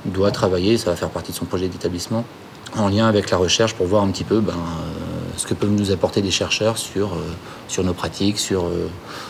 doit 0.05 0.31
travailler, 0.31 0.77
ça 0.77 0.89
va 0.89 0.95
faire 0.95 1.09
partie 1.09 1.31
de 1.31 1.37
son 1.37 1.45
projet 1.45 1.67
d'établissement, 1.67 2.23
en 2.77 2.89
lien 2.89 3.07
avec 3.07 3.29
la 3.29 3.37
recherche 3.37 3.73
pour 3.73 3.87
voir 3.87 4.03
un 4.03 4.09
petit 4.09 4.23
peu 4.23 4.39
ben, 4.39 4.53
euh, 4.53 5.10
ce 5.41 5.47
que 5.47 5.55
peuvent 5.55 5.71
nous 5.71 5.89
apporter 5.89 6.21
des 6.21 6.29
chercheurs 6.29 6.77
sur, 6.77 7.13
euh, 7.13 7.17
sur 7.67 7.83
nos 7.83 7.93
pratiques, 7.93 8.37
sur 8.37 8.65
euh, 8.65 8.87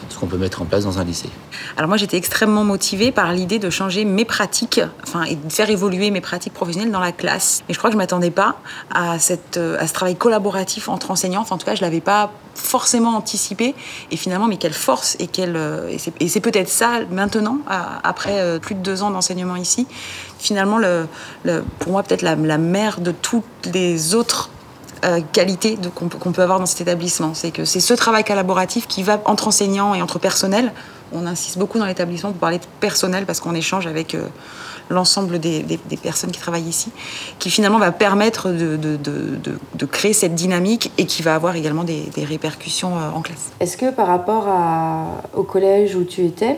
ce 0.10 0.18
qu'on 0.18 0.28
peut 0.28 0.38
mettre 0.38 0.62
en 0.62 0.66
place 0.66 0.84
dans 0.84 1.00
un 1.00 1.06
lycée. 1.06 1.30
Alors 1.78 1.88
moi 1.88 1.96
j'étais 1.96 2.18
extrêmement 2.18 2.66
motivée 2.66 3.14
par 3.14 3.32
l'idée 3.32 3.60
de 3.60 3.70
changer 3.70 4.04
mes 4.04 4.26
pratiques, 4.26 4.82
enfin 5.04 5.24
et 5.24 5.38
de 5.38 5.50
faire 5.50 5.70
évoluer 5.70 6.12
mes 6.12 6.20
pratiques 6.20 6.54
professionnelles 6.54 6.92
dans 6.92 7.00
la 7.00 7.14
classe. 7.14 7.64
Et 7.70 7.74
je 7.74 7.78
crois 7.78 7.90
que 7.90 7.94
je 7.94 7.98
m'attendais 7.98 8.30
pas 8.30 8.58
à, 8.94 9.20
cette, 9.20 9.56
à 9.58 9.88
ce 9.88 9.94
travail 9.94 10.18
collaboratif 10.18 10.90
entre 10.90 11.12
enseignants. 11.12 11.42
Enfin, 11.44 11.56
en 11.56 11.58
tout 11.58 11.66
cas 11.66 11.76
je 11.76 11.82
l'avais 11.82 12.02
pas 12.02 12.34
forcément 12.56 13.16
anticipé. 13.16 13.74
Et 14.12 14.18
finalement, 14.18 14.48
mais 14.48 14.58
quelle 14.58 14.74
force 14.74 15.16
et 15.20 15.28
quelle 15.28 15.58
et 16.20 16.28
c'est 16.28 16.42
peut-être 16.42 16.68
ça 16.68 17.00
maintenant, 17.10 17.60
après 18.04 18.60
plus 18.60 18.76
de 18.76 18.82
deux 18.82 19.02
ans 19.02 19.12
d'enseignement 19.12 19.56
ici, 19.56 19.88
finalement 20.40 20.78
le, 20.78 21.08
pour 21.80 21.94
moi 21.94 22.04
peut-être 22.04 22.22
la, 22.22 22.36
la 22.36 22.58
mère 22.58 23.00
de 23.00 23.12
toutes 23.12 23.46
les 23.74 24.14
autres 24.14 24.50
euh, 24.50 24.61
qualité 25.32 25.78
qu'on 25.96 26.32
peut 26.32 26.42
avoir 26.42 26.60
dans 26.60 26.66
cet 26.66 26.82
établissement. 26.82 27.34
C'est 27.34 27.52
que 27.52 27.66
c'est 27.66 27.80
ce 27.80 27.94
travail 27.94 28.24
collaboratif 28.24 28.88
qui 28.88 29.04
va 29.04 29.20
entre 29.26 29.48
enseignants 29.48 29.94
et 29.94 30.02
entre 30.02 30.20
personnel. 30.20 30.74
On 31.14 31.26
insiste 31.26 31.58
beaucoup 31.58 31.78
dans 31.80 31.86
l'établissement 31.86 32.32
pour 32.32 32.40
parler 32.40 32.60
de 32.60 32.66
personnel 32.80 33.26
parce 33.26 33.40
qu'on 33.40 33.54
échange 33.54 33.86
avec 33.88 34.16
euh, 34.16 34.28
l'ensemble 34.90 35.40
des, 35.40 35.80
personnes 36.02 36.32
qui 36.32 36.40
travaillent 36.40 36.68
ici, 36.68 36.92
qui 37.40 37.50
finalement 37.50 37.80
va 37.80 37.92
permettre 37.92 38.50
de, 38.50 39.86
créer 39.86 40.14
cette 40.14 40.36
dynamique 40.36 40.92
et 40.98 41.06
qui 41.06 41.22
va 41.22 41.36
avoir 41.36 41.56
également 41.56 41.84
des, 41.84 42.10
répercussions 42.18 42.98
euh, 42.98 43.10
en 43.14 43.22
classe. 43.22 43.52
Est-ce 43.60 43.78
que 43.78 43.92
par 43.92 44.08
rapport 44.08 44.48
au 45.36 45.44
collège 45.44 45.96
où 45.96 46.04
tu 46.04 46.26
étais, 46.26 46.58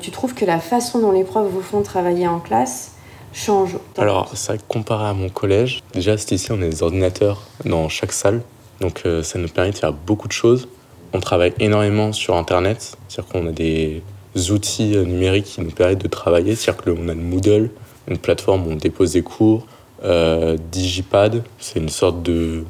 tu 0.00 0.10
trouves 0.10 0.34
que 0.34 0.44
la 0.44 0.58
façon 0.58 0.98
dont 0.98 1.12
les 1.12 1.24
profs 1.24 1.48
vous 1.50 1.62
font 1.62 1.82
travailler 1.82 2.26
en 2.26 2.40
classe 2.40 2.92
change 3.32 3.76
Alors, 3.96 4.36
ça, 4.36 4.56
comparé 4.58 5.06
à 5.06 5.14
mon 5.14 5.28
collège, 5.28 5.82
déjà, 5.92 6.16
c'est 6.16 6.32
ici, 6.32 6.50
on 6.52 6.60
a 6.62 6.68
des 6.68 6.82
ordinateurs 6.82 7.42
dans 7.64 7.88
chaque 7.88 8.12
salle. 8.12 8.42
Donc, 8.80 9.02
euh, 9.06 9.22
ça 9.22 9.38
nous 9.38 9.48
permet 9.48 9.70
de 9.70 9.76
faire 9.76 9.92
beaucoup 9.92 10.28
de 10.28 10.32
choses. 10.32 10.68
On 11.12 11.20
travaille 11.20 11.52
énormément 11.58 12.12
sur 12.12 12.36
Internet. 12.36 12.96
C'est-à-dire 13.08 13.32
qu'on 13.32 13.48
a 13.48 13.52
des 13.52 14.02
outils 14.50 14.96
euh, 14.96 15.04
numériques 15.04 15.46
qui 15.46 15.60
nous 15.60 15.70
permettent 15.70 16.02
de 16.02 16.08
travailler. 16.08 16.54
C'est-à-dire 16.54 16.82
qu'on 16.82 17.08
a 17.08 17.14
le 17.14 17.20
Moodle, 17.20 17.70
une 18.08 18.18
plateforme 18.18 18.66
où 18.66 18.70
on 18.72 18.76
dépose 18.76 19.12
des 19.12 19.22
cours. 19.22 19.66
Euh, 20.04 20.56
Digipad, 20.70 21.42
c'est 21.58 21.80
une 21.80 21.88
sorte 21.88 22.22
de 22.22 22.64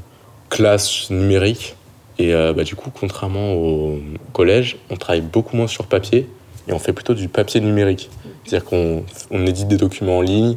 classe 0.49 1.11
numérique. 1.11 1.75
Et 2.21 2.33
bah, 2.33 2.65
du 2.65 2.75
coup, 2.75 2.91
contrairement 2.93 3.55
au 3.55 4.01
collège, 4.33 4.77
on 4.91 4.97
travaille 4.97 5.21
beaucoup 5.21 5.57
moins 5.57 5.69
sur 5.69 5.87
papier 5.87 6.29
et 6.69 6.73
on 6.73 6.79
fait 6.79 6.93
plutôt 6.93 7.15
du 7.15 7.29
papier 7.29 7.61
numérique. 7.61 8.11
C'est-à-dire 8.45 8.69
qu'on 8.69 9.05
on 9.31 9.47
édite 9.47 9.69
des 9.69 9.77
documents 9.77 10.19
en 10.19 10.23
ligne, 10.23 10.57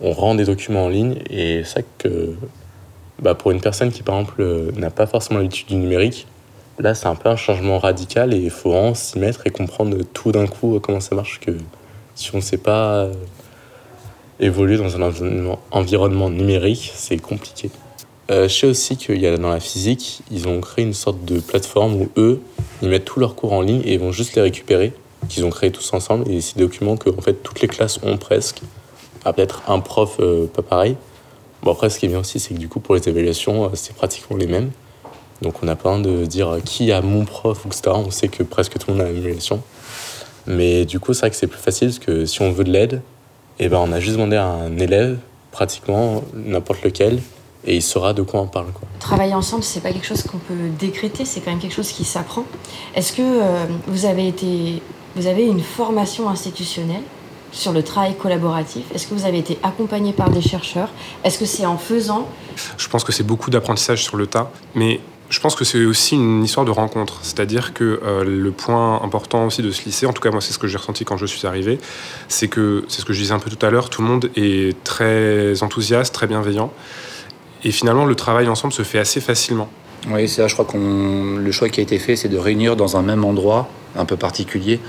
on 0.00 0.12
rend 0.12 0.34
des 0.34 0.44
documents 0.44 0.84
en 0.84 0.88
ligne, 0.88 1.16
et 1.30 1.64
ça 1.64 1.80
que 1.98 2.34
bah 3.20 3.34
pour 3.34 3.50
une 3.50 3.60
personne 3.60 3.90
qui, 3.90 4.02
par 4.02 4.16
exemple, 4.16 4.34
euh, 4.40 4.70
n'a 4.76 4.90
pas 4.90 5.06
forcément 5.06 5.38
l'habitude 5.38 5.68
du 5.68 5.76
numérique, 5.76 6.26
là, 6.78 6.94
c'est 6.94 7.06
un 7.06 7.14
peu 7.14 7.30
un 7.30 7.36
changement 7.36 7.78
radical, 7.78 8.34
et 8.34 8.38
il 8.38 8.50
faut 8.50 8.70
vraiment 8.70 8.94
s'y 8.94 9.18
mettre 9.18 9.46
et 9.46 9.50
comprendre 9.50 9.96
tout 10.12 10.32
d'un 10.32 10.46
coup 10.46 10.78
comment 10.80 11.00
ça 11.00 11.14
marche, 11.14 11.40
que 11.40 11.52
si 12.14 12.30
on 12.34 12.38
ne 12.38 12.42
sait 12.42 12.58
pas 12.58 13.04
euh, 13.04 13.14
évoluer 14.38 14.76
dans 14.76 14.96
un 15.02 15.56
environnement 15.70 16.30
numérique, 16.30 16.92
c'est 16.94 17.18
compliqué. 17.18 17.70
Euh, 18.30 18.48
je 18.48 18.54
sais 18.54 18.66
aussi 18.66 18.96
qu'il 18.96 19.20
y 19.20 19.26
a 19.26 19.36
dans 19.36 19.50
la 19.50 19.60
physique, 19.60 20.22
ils 20.30 20.48
ont 20.48 20.60
créé 20.60 20.84
une 20.84 20.94
sorte 20.94 21.24
de 21.24 21.38
plateforme 21.38 21.94
où 21.94 22.08
eux, 22.16 22.42
ils 22.82 22.88
mettent 22.88 23.04
tous 23.04 23.20
leurs 23.20 23.36
cours 23.36 23.52
en 23.52 23.62
ligne 23.62 23.82
et 23.84 23.94
ils 23.94 24.00
vont 24.00 24.12
juste 24.12 24.34
les 24.34 24.42
récupérer 24.42 24.92
qu'ils 25.28 25.44
ont 25.44 25.50
créé 25.50 25.70
tous 25.70 25.92
ensemble. 25.92 26.30
Et 26.30 26.40
ces 26.40 26.58
documents 26.58 26.96
que 26.96 27.10
fait, 27.20 27.34
toutes 27.34 27.60
les 27.60 27.68
classes 27.68 27.98
ont 28.02 28.16
presque. 28.16 28.62
à 29.24 29.32
peut-être 29.32 29.62
un 29.68 29.80
prof 29.80 30.16
euh, 30.20 30.46
pas 30.46 30.62
pareil. 30.62 30.96
Bon, 31.62 31.72
après, 31.72 31.90
ce 31.90 31.98
qui 31.98 32.06
est 32.06 32.08
bien 32.08 32.20
aussi, 32.20 32.38
c'est 32.38 32.54
que 32.54 32.58
du 32.58 32.68
coup, 32.68 32.80
pour 32.80 32.94
les 32.94 33.08
évaluations, 33.08 33.64
euh, 33.64 33.68
c'est 33.74 33.94
pratiquement 33.94 34.36
les 34.36 34.46
mêmes. 34.46 34.70
Donc, 35.42 35.62
on 35.62 35.66
n'a 35.66 35.76
pas 35.76 35.96
besoin 35.96 36.00
de 36.00 36.24
dire 36.24 36.48
euh, 36.48 36.60
qui 36.60 36.92
a 36.92 37.02
mon 37.02 37.24
prof, 37.24 37.66
etc. 37.66 37.82
On 37.94 38.10
sait 38.10 38.28
que 38.28 38.42
presque 38.42 38.78
tout 38.78 38.90
le 38.90 38.96
monde 38.96 39.06
a 39.06 39.10
l'évaluation. 39.10 39.62
Mais 40.46 40.84
du 40.84 41.00
coup, 41.00 41.12
c'est 41.12 41.20
vrai 41.20 41.30
que 41.30 41.36
c'est 41.36 41.48
plus 41.48 41.58
facile 41.58 41.88
parce 41.88 41.98
que 41.98 42.24
si 42.24 42.40
on 42.40 42.52
veut 42.52 42.62
de 42.62 42.70
l'aide, 42.70 43.02
eh 43.58 43.68
ben, 43.68 43.78
on 43.78 43.90
a 43.90 43.98
juste 43.98 44.16
demandé 44.16 44.36
à 44.36 44.46
un 44.46 44.78
élève, 44.78 45.18
pratiquement 45.50 46.22
n'importe 46.34 46.82
lequel, 46.82 47.20
et 47.64 47.74
il 47.74 47.82
saura 47.82 48.12
de 48.12 48.22
quoi 48.22 48.40
on 48.40 48.46
parle. 48.46 48.70
Quoi. 48.72 48.86
Travailler 49.00 49.34
ensemble, 49.34 49.64
c'est 49.64 49.80
pas 49.80 49.90
quelque 49.90 50.06
chose 50.06 50.22
qu'on 50.22 50.38
peut 50.38 50.68
décréter, 50.78 51.24
c'est 51.24 51.40
quand 51.40 51.50
même 51.50 51.58
quelque 51.58 51.74
chose 51.74 51.90
qui 51.90 52.04
s'apprend. 52.04 52.44
Est-ce 52.94 53.12
que 53.12 53.22
vous 53.88 54.04
avez 54.04 54.28
été 54.28 54.82
vous 55.16 55.26
avez 55.26 55.46
une 55.46 55.62
formation 55.62 56.28
institutionnelle 56.28 57.02
sur 57.50 57.72
le 57.72 57.82
travail 57.82 58.14
collaboratif 58.16 58.84
Est-ce 58.94 59.06
que 59.06 59.14
vous 59.14 59.24
avez 59.24 59.38
été 59.38 59.58
accompagné 59.62 60.12
par 60.12 60.28
des 60.28 60.42
chercheurs? 60.42 60.90
Est-ce 61.24 61.38
que 61.38 61.46
c'est 61.46 61.64
en 61.64 61.78
faisant? 61.78 62.28
Je 62.76 62.86
pense 62.88 63.02
que 63.02 63.12
c'est 63.12 63.22
beaucoup 63.22 63.48
d'apprentissage 63.48 64.04
sur 64.04 64.18
le 64.18 64.26
tas, 64.26 64.50
mais 64.74 65.00
je 65.30 65.40
pense 65.40 65.56
que 65.56 65.64
c'est 65.64 65.82
aussi 65.86 66.16
une 66.16 66.44
histoire 66.44 66.66
de 66.66 66.70
rencontre. 66.70 67.20
C'est-à-dire 67.22 67.72
que 67.72 68.00
euh, 68.04 68.24
le 68.24 68.52
point 68.52 69.02
important 69.02 69.46
aussi 69.46 69.62
de 69.62 69.70
ce 69.70 69.86
lycée, 69.86 70.04
en 70.04 70.12
tout 70.12 70.20
cas 70.20 70.30
moi 70.30 70.42
c'est 70.42 70.52
ce 70.52 70.58
que 70.58 70.66
j'ai 70.66 70.76
ressenti 70.76 71.06
quand 71.06 71.16
je 71.16 71.26
suis 71.26 71.46
arrivé, 71.46 71.78
c'est 72.28 72.48
que, 72.48 72.84
c'est 72.88 73.00
ce 73.00 73.06
que 73.06 73.14
je 73.14 73.20
disais 73.20 73.32
un 73.32 73.38
peu 73.38 73.50
tout 73.50 73.64
à 73.64 73.70
l'heure, 73.70 73.88
tout 73.88 74.02
le 74.02 74.08
monde 74.08 74.30
est 74.36 74.76
très 74.84 75.62
enthousiaste, 75.62 76.14
très 76.14 76.26
bienveillant. 76.26 76.70
Et 77.64 77.70
finalement 77.70 78.04
le 78.04 78.14
travail 78.14 78.48
ensemble 78.48 78.74
se 78.74 78.82
fait 78.82 78.98
assez 78.98 79.22
facilement. 79.22 79.70
Oui, 80.08 80.28
c'est 80.28 80.42
ça, 80.42 80.48
je 80.48 80.54
crois 80.54 80.64
que 80.64 80.76
le 80.76 81.52
choix 81.52 81.68
qui 81.68 81.80
a 81.80 81.82
été 81.82 81.98
fait, 81.98 82.16
c'est 82.16 82.28
de 82.28 82.38
réunir 82.38 82.76
dans 82.76 82.96
un 82.96 83.02
même 83.02 83.24
endroit 83.24 83.68
un 83.96 84.04
peu 84.04 84.16
particulier, 84.16 84.80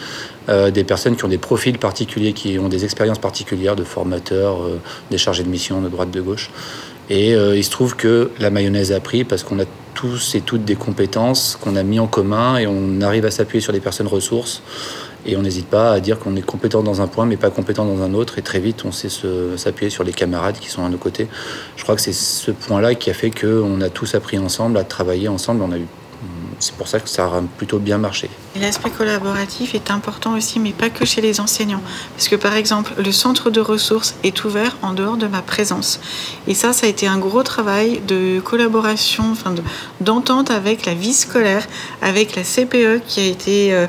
euh, 0.49 0.69
des 0.69 0.83
personnes 0.83 1.15
qui 1.15 1.25
ont 1.25 1.29
des 1.29 1.37
profils 1.37 1.77
particuliers, 1.77 2.33
qui 2.33 2.59
ont 2.59 2.69
des 2.69 2.83
expériences 2.83 3.19
particulières 3.19 3.75
de 3.75 3.83
formateurs, 3.83 4.61
euh, 4.61 4.79
des 5.11 5.17
chargés 5.17 5.43
de 5.43 5.49
mission 5.49 5.81
de 5.81 5.89
droite, 5.89 6.11
de 6.11 6.21
gauche. 6.21 6.51
Et 7.09 7.33
euh, 7.33 7.55
il 7.55 7.63
se 7.63 7.71
trouve 7.71 7.95
que 7.95 8.31
la 8.39 8.49
mayonnaise 8.49 8.91
a 8.91 8.99
pris 8.99 9.23
parce 9.23 9.43
qu'on 9.43 9.59
a 9.59 9.65
tous 9.93 10.35
et 10.35 10.41
toutes 10.41 10.65
des 10.65 10.75
compétences 10.75 11.57
qu'on 11.59 11.75
a 11.75 11.83
mis 11.83 11.99
en 11.99 12.07
commun 12.07 12.57
et 12.57 12.67
on 12.67 13.01
arrive 13.01 13.25
à 13.25 13.31
s'appuyer 13.31 13.61
sur 13.61 13.73
des 13.73 13.79
personnes 13.79 14.07
ressources 14.07 14.61
Et 15.25 15.35
on 15.35 15.41
n'hésite 15.41 15.67
pas 15.67 15.91
à 15.91 15.99
dire 15.99 16.19
qu'on 16.19 16.35
est 16.35 16.45
compétent 16.45 16.83
dans 16.83 17.01
un 17.01 17.07
point, 17.07 17.25
mais 17.25 17.37
pas 17.37 17.49
compétent 17.49 17.85
dans 17.85 18.01
un 18.01 18.13
autre. 18.13 18.37
Et 18.37 18.41
très 18.41 18.59
vite, 18.59 18.85
on 18.85 18.91
sait 18.91 19.09
s'appuyer 19.57 19.89
sur 19.89 20.03
les 20.03 20.13
camarades 20.13 20.57
qui 20.59 20.69
sont 20.69 20.85
à 20.85 20.89
nos 20.89 20.97
côtés. 20.97 21.27
Je 21.75 21.83
crois 21.83 21.95
que 21.95 22.01
c'est 22.01 22.13
ce 22.13 22.51
point-là 22.51 22.95
qui 22.95 23.09
a 23.09 23.13
fait 23.13 23.31
qu'on 23.31 23.81
a 23.81 23.89
tous 23.89 24.15
appris 24.15 24.37
ensemble, 24.37 24.77
à 24.77 24.83
travailler 24.83 25.27
ensemble. 25.27 25.63
On 25.63 25.71
a 25.71 25.77
eu 25.77 25.87
c'est 26.59 26.73
pour 26.73 26.87
ça 26.87 26.99
que 26.99 27.09
ça 27.09 27.25
a 27.25 27.41
plutôt 27.57 27.77
bien 27.77 27.97
marché. 27.97 28.29
L'aspect 28.59 28.89
collaboratif 28.89 29.75
est 29.75 29.91
important 29.91 30.35
aussi, 30.35 30.59
mais 30.59 30.71
pas 30.71 30.89
que 30.89 31.05
chez 31.05 31.21
les 31.21 31.39
enseignants. 31.39 31.81
Parce 32.15 32.27
que 32.27 32.35
par 32.35 32.55
exemple, 32.55 32.93
le 32.97 33.11
centre 33.11 33.51
de 33.51 33.61
ressources 33.61 34.15
est 34.23 34.43
ouvert 34.43 34.77
en 34.81 34.93
dehors 34.93 35.17
de 35.17 35.27
ma 35.27 35.41
présence. 35.41 35.99
Et 36.47 36.55
ça, 36.55 36.73
ça 36.73 36.87
a 36.87 36.89
été 36.89 37.07
un 37.07 37.19
gros 37.19 37.43
travail 37.43 38.01
de 38.07 38.39
collaboration, 38.39 39.25
enfin 39.31 39.53
d'entente 40.01 40.49
avec 40.49 40.85
la 40.85 40.95
vie 40.95 41.13
scolaire, 41.13 41.67
avec 42.01 42.35
la 42.35 42.41
CPE 42.41 43.03
qui 43.05 43.19
a 43.19 43.25
été 43.25 43.73
euh, 43.73 43.85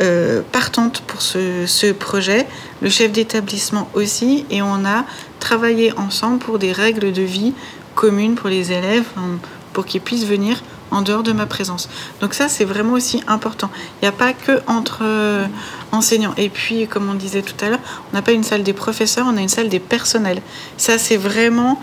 euh, 0.00 0.42
partante 0.52 1.00
pour 1.06 1.22
ce, 1.22 1.92
projet, 1.92 2.46
le 2.82 2.90
chef 2.90 3.12
d'établissement 3.12 3.88
aussi, 3.94 4.44
et 4.50 4.60
on 4.60 4.84
a 4.84 5.04
travaillé 5.40 5.92
ensemble 5.96 6.38
pour 6.38 6.58
des 6.58 6.72
règles 6.72 7.12
de 7.12 7.22
vie 7.22 7.54
communes 7.94 8.34
pour 8.34 8.50
les 8.50 8.72
élèves, 8.72 9.06
pour 9.72 9.86
qu'ils 9.86 10.02
puissent 10.02 10.26
venir 10.26 10.62
en 10.90 11.02
dehors 11.02 11.22
de 11.22 11.32
ma 11.32 11.46
présence. 11.46 11.88
Donc 12.20 12.34
ça, 12.34 12.48
c'est 12.48 12.64
vraiment 12.64 12.92
aussi 12.92 13.22
important. 13.26 13.70
Il 13.96 14.04
n'y 14.04 14.08
a 14.08 14.12
pas 14.12 14.32
que 14.32 14.60
entre 14.66 15.00
euh, 15.02 15.46
enseignants. 15.92 16.34
Et 16.36 16.48
puis, 16.48 16.86
comme 16.86 17.08
on 17.08 17.14
disait 17.14 17.42
tout 17.42 17.64
à 17.64 17.70
l'heure, 17.70 17.80
on 18.12 18.16
n'a 18.16 18.22
pas 18.22 18.32
une 18.32 18.44
salle 18.44 18.62
des 18.62 18.74
professeurs, 18.74 19.26
on 19.28 19.36
a 19.36 19.40
une 19.40 19.48
salle 19.48 19.68
des 19.68 19.80
personnels. 19.80 20.42
Ça, 20.76 20.98
c'est 20.98 21.16
vraiment 21.16 21.80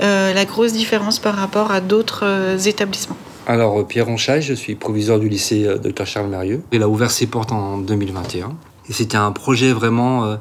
euh, 0.00 0.32
la 0.32 0.44
grosse 0.44 0.72
différence 0.72 1.18
par 1.18 1.34
rapport 1.34 1.70
à 1.70 1.80
d'autres 1.80 2.56
établissements. 2.66 3.16
Alors, 3.46 3.86
Pierre 3.86 4.06
Ronchaille, 4.06 4.42
je 4.42 4.54
suis 4.54 4.74
proviseur 4.74 5.20
du 5.20 5.28
lycée 5.28 5.66
de 5.78 6.04
Charles 6.04 6.28
Mérieux. 6.28 6.62
Il 6.72 6.82
a 6.82 6.88
ouvert 6.88 7.10
ses 7.10 7.26
portes 7.26 7.52
en 7.52 7.78
2021. 7.78 8.48
Et 8.88 8.92
c'était 8.92 9.16
un 9.16 9.32
projet 9.32 9.72
vraiment 9.72 10.36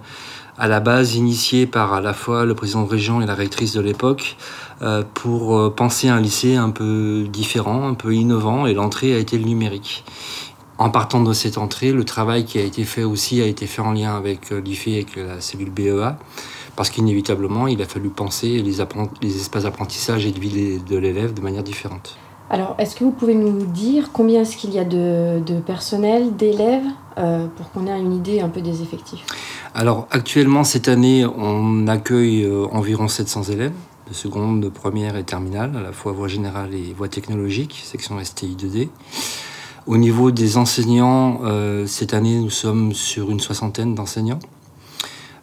à 0.58 0.68
la 0.68 0.80
base 0.80 1.16
initié 1.16 1.66
par 1.66 1.94
à 1.94 2.02
la 2.02 2.14
fois 2.14 2.46
le 2.46 2.56
président 2.56 2.84
de 2.84 2.90
région 2.90 3.22
et 3.22 3.26
la 3.26 3.36
rectrice 3.36 3.74
de 3.74 3.82
l'époque 3.82 4.38
euh, 4.82 5.04
pour 5.14 5.58
euh, 5.58 5.70
penser 5.70 6.08
un 6.08 6.20
lycée 6.20 6.56
un 6.56 6.70
peu 6.70 7.26
différent, 7.30 7.88
un 7.88 7.94
peu 7.94 8.14
innovant, 8.14 8.66
et 8.66 8.74
l'entrée 8.74 9.14
a 9.14 9.18
été 9.18 9.38
le 9.38 9.46
numérique. 9.46 10.04
En 10.78 10.90
partant 10.90 11.22
de 11.22 11.34
cette 11.34 11.58
entrée, 11.58 11.92
le 11.92 12.04
travail 12.04 12.46
qui 12.46 12.58
a 12.58 12.62
été 12.62 12.84
fait 12.84 13.04
aussi 13.04 13.42
a 13.42 13.46
été 13.46 13.68
fait 13.68 13.82
en 13.82 13.94
lien 13.94 14.16
avec 14.16 14.52
euh, 14.52 14.62
l'IFE 14.62 14.88
et 14.88 14.96
avec 14.96 15.16
la 15.16 15.42
cellule 15.42 15.72
BEA, 15.72 16.18
parce 16.76 16.90
qu'inévitablement, 16.90 17.68
il 17.68 17.82
a 17.82 17.86
fallu 17.86 18.10
penser 18.10 18.62
les, 18.62 18.78
les 19.22 19.36
espaces 19.38 19.64
d'apprentissage 19.64 20.26
et 20.26 20.32
de 20.32 20.40
vie 20.40 20.80
de 20.80 20.98
l'élève 20.98 21.34
de 21.34 21.42
manière 21.42 21.64
différente. 21.64 22.18
Alors, 22.50 22.76
est-ce 22.78 22.96
que 22.96 23.04
vous 23.04 23.12
pouvez 23.12 23.36
nous 23.36 23.66
dire 23.66 24.12
combien 24.14 24.42
est-ce 24.42 24.56
qu'il 24.58 24.74
y 24.74 24.80
a 24.80 24.86
de, 24.86 25.60
personnel, 25.66 26.36
d'élèves, 26.36 26.86
pour 27.16 27.72
qu'on 27.72 27.88
ait 27.88 28.00
une 28.00 28.14
idée 28.14 28.40
un 28.42 28.50
peu 28.50 28.62
des 28.62 28.82
effectifs? 28.82 29.26
Alors, 29.74 30.08
actuellement, 30.12 30.64
cette 30.64 30.88
année, 30.88 31.26
on 31.26 31.88
accueille 31.88 32.48
environ 32.72 33.08
700 33.08 33.44
élèves 33.44 33.74
de 34.08 34.14
seconde, 34.14 34.62
de 34.62 34.70
première 34.70 35.16
et 35.16 35.24
terminale, 35.24 35.76
à 35.76 35.82
la 35.82 35.92
fois 35.92 36.12
voie 36.12 36.28
générale 36.28 36.74
et 36.74 36.94
voie 36.94 37.10
technologique, 37.10 37.82
section 37.84 38.24
STI 38.24 38.56
2D. 38.56 38.90
Au 39.88 39.98
niveau 39.98 40.32
des 40.32 40.58
enseignants, 40.58 41.42
euh, 41.44 41.86
cette 41.86 42.14
année, 42.14 42.40
nous 42.40 42.50
sommes 42.50 42.94
sur 42.94 43.30
une 43.30 43.40
soixantaine 43.40 43.96
d'enseignants. 43.96 44.40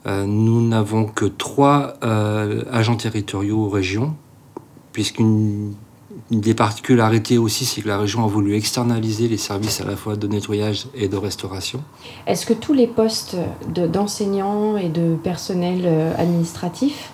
Euh, 0.07 0.27
nous 0.27 0.67
n'avons 0.67 1.05
que 1.05 1.25
trois 1.25 1.95
euh, 2.03 2.65
agents 2.73 2.97
territoriaux 2.97 3.59
aux 3.59 3.69
régions, 3.69 4.17
puisqu'une 4.93 5.75
des 6.31 6.55
particularités 6.55 7.39
aussi, 7.39 7.65
c'est 7.65 7.83
que 7.83 7.89
la 7.89 7.99
région 7.99 8.25
a 8.25 8.27
voulu 8.27 8.55
externaliser 8.55 9.29
les 9.29 9.37
services 9.37 9.81
à 9.81 9.85
la 9.85 9.97
fois 9.97 10.17
de 10.17 10.27
nettoyage 10.27 10.87
et 10.95 11.09
de 11.09 11.17
restauration. 11.17 11.83
Est-ce 12.27 12.47
que 12.47 12.55
tous 12.55 12.73
les 12.73 12.87
postes 12.87 13.37
d'enseignants 13.69 14.77
et 14.77 14.89
de 14.89 15.17
personnel 15.17 16.15
administratif 16.19 17.13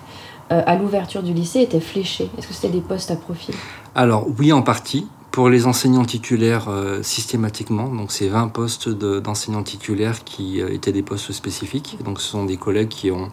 euh, 0.51 0.63
à 0.65 0.75
l'ouverture 0.75 1.21
du 1.21 1.33
lycée 1.33 1.61
étaient 1.61 1.79
fléchés? 1.79 2.29
Est-ce 2.37 2.47
que 2.47 2.53
c'était 2.53 2.73
des 2.73 2.81
postes 2.81 3.11
à 3.11 3.15
profil? 3.15 3.53
Alors 3.93 4.27
oui, 4.39 4.51
en 4.51 4.63
partie. 4.63 5.05
Pour 5.31 5.47
les 5.49 5.67
enseignants 5.67 6.05
titulaires, 6.05 6.69
euh, 6.69 7.03
systématiquement, 7.03 7.87
donc 7.87 8.11
c'est 8.11 8.27
20 8.27 8.47
postes 8.47 8.89
d'enseignants 8.89 9.61
titulaires 9.61 10.23
qui 10.23 10.59
euh, 10.59 10.73
étaient 10.73 10.91
des 10.91 11.03
postes 11.03 11.31
spécifiques. 11.33 11.99
Donc 12.03 12.19
ce 12.19 12.27
sont 12.27 12.45
des 12.45 12.57
collègues 12.57 12.87
qui 12.87 13.11
ont 13.11 13.29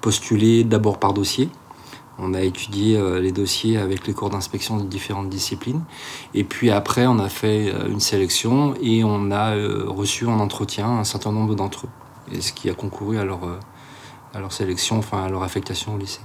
postulé 0.00 0.62
d'abord 0.62 0.98
par 1.00 1.12
dossier. 1.12 1.48
On 2.22 2.34
a 2.34 2.42
étudié 2.42 3.00
les 3.20 3.32
dossiers 3.32 3.78
avec 3.78 4.06
les 4.06 4.12
cours 4.12 4.30
d'inspection 4.30 4.76
de 4.76 4.84
différentes 4.84 5.28
disciplines. 5.28 5.82
Et 6.34 6.44
puis 6.44 6.70
après, 6.70 7.06
on 7.06 7.18
a 7.18 7.28
fait 7.28 7.72
une 7.88 8.00
sélection 8.00 8.74
et 8.82 9.04
on 9.04 9.30
a 9.30 9.54
reçu 9.86 10.26
en 10.26 10.38
entretien 10.38 10.86
un 10.86 11.04
certain 11.04 11.32
nombre 11.32 11.54
d'entre 11.54 11.86
eux. 11.86 12.34
Et 12.36 12.40
ce 12.40 12.52
qui 12.52 12.68
a 12.68 12.74
concouru 12.74 13.18
à 13.18 13.24
leur, 13.24 13.40
à 14.34 14.40
leur 14.40 14.52
sélection, 14.52 14.98
enfin 14.98 15.24
à 15.24 15.28
leur 15.28 15.42
affectation 15.42 15.94
au 15.94 15.98
lycée. 15.98 16.20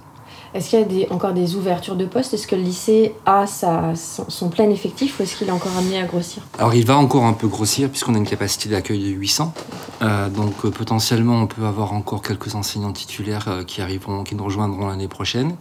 Est-ce 0.55 0.69
qu'il 0.69 0.79
y 0.79 0.81
a 0.81 0.85
des, 0.85 1.07
encore 1.09 1.33
des 1.33 1.55
ouvertures 1.55 1.97
de 1.97 2.05
postes? 2.05 2.33
Est-ce 2.33 2.47
que 2.47 2.55
le 2.55 2.61
lycée 2.61 3.13
a 3.25 3.45
sa, 3.45 3.93
son, 3.95 4.47
plein 4.47 4.69
effectif 4.69 5.19
ou 5.19 5.23
est-ce 5.23 5.35
qu'il 5.35 5.49
est 5.49 5.51
encore 5.51 5.75
amené 5.77 5.99
à 5.99 6.05
grossir? 6.05 6.43
Alors 6.57 6.73
il 6.73 6.85
va 6.85 6.95
encore 6.95 7.25
un 7.25 7.33
peu 7.33 7.49
grossir 7.49 7.89
puisqu'on 7.89 8.15
a 8.15 8.17
une 8.17 8.27
capacité 8.27 8.69
d'accueil 8.69 9.03
de 9.03 9.09
800. 9.09 9.53
Euh, 10.01 10.29
donc 10.29 10.53
euh, 10.63 10.71
potentiellement 10.71 11.41
on 11.41 11.47
peut 11.47 11.65
avoir 11.65 11.91
encore 11.91 12.21
quelques 12.21 12.55
enseignants 12.55 12.93
titulaires 12.93 13.49
euh, 13.49 13.63
qui 13.63 13.81
arriveront, 13.81 14.23
qui 14.23 14.35
nous 14.35 14.45
rejoindront 14.45 14.87
l'année 14.87 15.09
prochaine. 15.09 15.57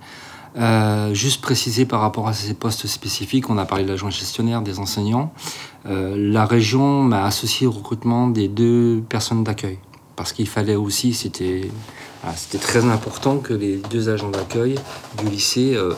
Juste 1.12 1.40
préciser 1.40 1.84
par 1.84 2.00
rapport 2.00 2.28
à 2.28 2.32
ces 2.32 2.54
postes 2.54 2.86
spécifiques, 2.86 3.50
on 3.50 3.58
a 3.58 3.64
parlé 3.64 3.84
de 3.84 3.88
l'adjoint 3.88 4.10
gestionnaire, 4.10 4.62
des 4.62 4.78
enseignants. 4.78 5.32
la 5.84 6.46
région 6.46 7.02
m'a 7.02 7.24
associé 7.24 7.66
au 7.66 7.72
recrutement 7.72 8.28
des 8.28 8.48
deux 8.48 9.02
personnes 9.08 9.42
d'accueil 9.44 9.78
parce 10.16 10.32
qu'il 10.32 10.48
fallait 10.48 10.76
aussi, 10.76 11.12
c'était 11.12 11.70
c'était 12.36 12.58
très 12.58 12.84
important 12.86 13.38
que 13.38 13.52
les 13.52 13.76
deux 13.76 14.08
agents 14.08 14.30
d'accueil 14.30 14.76
du 15.18 15.26
lycée 15.28 15.74
euh, 15.74 15.92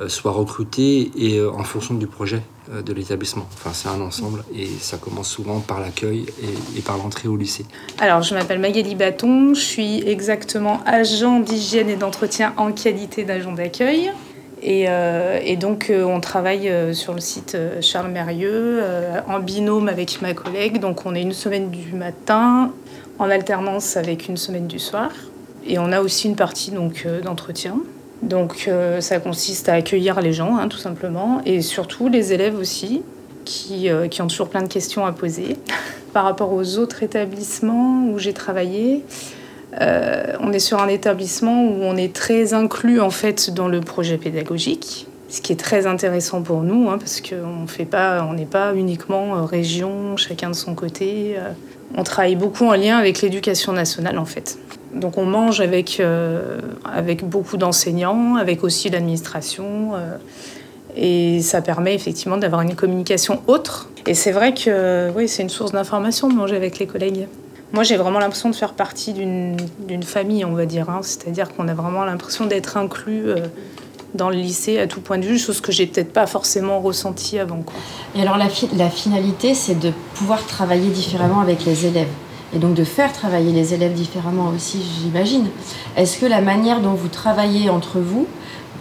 euh, 0.00 0.08
soient 0.08 0.32
recrutés 0.32 1.12
et 1.16 1.38
euh, 1.38 1.52
en 1.52 1.62
fonction 1.62 1.94
du 1.94 2.06
projet 2.06 2.42
de 2.70 2.92
l'établissement. 2.92 3.46
Enfin, 3.54 3.70
c'est 3.72 3.88
un 3.88 4.00
ensemble 4.00 4.44
et 4.54 4.66
ça 4.66 4.96
commence 4.96 5.28
souvent 5.28 5.60
par 5.60 5.80
l'accueil 5.80 6.26
et, 6.76 6.80
par 6.82 6.98
l'entrée 6.98 7.28
au 7.28 7.36
lycée. 7.36 7.64
Alors, 7.98 8.22
je 8.22 8.34
m'appelle 8.34 8.58
Magali 8.58 8.94
Baton, 8.94 9.54
je 9.54 9.60
suis 9.60 10.08
exactement 10.08 10.80
agent 10.84 11.40
d'hygiène 11.40 11.88
et 11.88 11.96
d'entretien 11.96 12.52
en 12.56 12.72
qualité 12.72 13.24
d'agent 13.24 13.52
d'accueil. 13.52 14.12
Et, 14.60 14.86
et, 15.44 15.56
donc, 15.56 15.92
on 15.92 16.20
travaille 16.20 16.94
sur 16.94 17.14
le 17.14 17.20
site 17.20 17.56
Charles 17.80 18.10
Mérieux 18.10 18.82
en 19.28 19.38
binôme 19.38 19.88
avec 19.88 20.20
ma 20.20 20.34
collègue. 20.34 20.80
Donc, 20.80 21.06
on 21.06 21.14
est 21.14 21.22
une 21.22 21.32
semaine 21.32 21.70
du 21.70 21.94
matin 21.94 22.72
en 23.18 23.30
alternance 23.30 23.96
avec 23.96 24.28
une 24.28 24.36
semaine 24.36 24.66
du 24.66 24.78
soir. 24.78 25.10
Et 25.66 25.78
on 25.78 25.92
a 25.92 26.00
aussi 26.00 26.28
une 26.28 26.36
partie 26.36 26.70
donc 26.70 27.04
euh, 27.04 27.20
d'entretien. 27.20 27.76
Donc 28.22 28.64
euh, 28.66 29.00
ça 29.00 29.20
consiste 29.20 29.68
à 29.68 29.74
accueillir 29.74 30.20
les 30.20 30.32
gens, 30.32 30.56
hein, 30.56 30.68
tout 30.68 30.78
simplement, 30.78 31.40
et 31.46 31.62
surtout 31.62 32.08
les 32.08 32.32
élèves 32.32 32.58
aussi, 32.58 33.02
qui, 33.44 33.88
euh, 33.88 34.08
qui, 34.08 34.22
ont 34.22 34.26
toujours 34.26 34.48
plein 34.48 34.62
de 34.62 34.68
questions 34.68 35.06
à 35.06 35.12
poser. 35.12 35.56
Par 36.12 36.24
rapport 36.24 36.52
aux 36.52 36.78
autres 36.78 37.02
établissements 37.02 38.06
où 38.08 38.18
j'ai 38.18 38.32
travaillé, 38.32 39.04
on 39.80 40.52
est 40.52 40.58
sur 40.58 40.80
un 40.80 40.88
établissement 40.88 41.62
où 41.62 41.82
on 41.82 41.96
est 41.96 42.12
très 42.12 42.54
inclus 42.54 43.00
en 43.00 43.10
fait 43.10 43.50
dans 43.50 43.68
le 43.68 43.80
projet 43.80 44.16
pédagogique, 44.16 45.06
ce 45.28 45.40
qui 45.40 45.52
est 45.52 45.56
très 45.56 45.86
intéressant 45.86 46.42
pour 46.42 46.62
nous, 46.62 46.88
hein, 46.88 46.98
parce 46.98 47.20
qu'on 47.20 47.66
fait 47.68 47.84
pas, 47.84 48.26
on 48.28 48.32
n'est 48.32 48.46
pas 48.46 48.74
uniquement 48.74 49.44
région, 49.44 50.16
chacun 50.16 50.48
de 50.50 50.54
son 50.56 50.74
côté. 50.74 51.36
on 51.94 52.02
travaille 52.02 52.36
beaucoup 52.36 52.64
en 52.64 52.74
lien 52.74 52.96
avec 52.96 53.20
l'éducation 53.20 53.72
nationale 53.72 54.18
en 54.18 54.24
fait. 54.24 54.58
Donc 54.94 55.18
on 55.18 55.26
mange 55.26 55.60
avec, 55.60 56.00
euh, 56.00 56.60
avec 56.84 57.24
beaucoup 57.24 57.56
d'enseignants, 57.56 58.36
avec 58.36 58.64
aussi 58.64 58.88
l'administration. 58.88 59.92
Euh, 59.94 60.16
et 60.96 61.42
ça 61.42 61.60
permet 61.60 61.94
effectivement 61.94 62.38
d'avoir 62.38 62.62
une 62.62 62.74
communication 62.74 63.42
autre. 63.46 63.88
Et 64.06 64.14
c'est 64.14 64.32
vrai 64.32 64.54
que 64.54 65.10
oui, 65.14 65.28
c'est 65.28 65.42
une 65.42 65.50
source 65.50 65.72
d'information 65.72 66.28
de 66.28 66.34
manger 66.34 66.56
avec 66.56 66.78
les 66.78 66.86
collègues. 66.86 67.28
Moi, 67.72 67.82
j'ai 67.82 67.98
vraiment 67.98 68.18
l'impression 68.18 68.48
de 68.48 68.54
faire 68.54 68.72
partie 68.72 69.12
d'une 69.12 70.02
famille, 70.02 70.44
on 70.44 70.52
va 70.52 70.64
dire. 70.64 70.88
Hein. 70.88 71.00
C'est-à-dire 71.02 71.54
qu'on 71.54 71.68
a 71.68 71.74
vraiment 71.74 72.04
l'impression 72.04 72.46
d'être 72.46 72.78
inclus 72.78 73.28
euh, 73.28 73.36
dans 74.14 74.30
le 74.30 74.36
lycée 74.36 74.78
à 74.78 74.86
tout 74.86 75.02
point 75.02 75.18
de 75.18 75.26
vue, 75.26 75.38
chose 75.38 75.60
que 75.60 75.70
j'ai 75.70 75.86
peut-être 75.86 76.12
pas 76.12 76.26
forcément 76.26 76.80
ressentie 76.80 77.38
avant. 77.38 77.62
Et 78.16 78.22
alors, 78.22 78.38
la, 78.38 78.48
la 78.76 78.88
finalité, 78.88 79.52
c'est 79.52 79.78
de 79.78 79.92
pouvoir 80.14 80.46
travailler 80.46 80.88
différemment 80.88 81.40
avec 81.40 81.66
les 81.66 81.84
élèves 81.84 82.08
et 82.54 82.58
donc 82.58 82.74
de 82.74 82.84
faire 82.84 83.12
travailler 83.12 83.52
les 83.52 83.74
élèves 83.74 83.92
différemment 83.92 84.52
aussi, 84.54 84.80
j'imagine. 85.02 85.48
Est-ce 85.96 86.18
que 86.18 86.26
la 86.26 86.40
manière 86.40 86.80
dont 86.80 86.94
vous 86.94 87.08
travaillez 87.08 87.70
entre 87.70 87.98
vous 87.98 88.26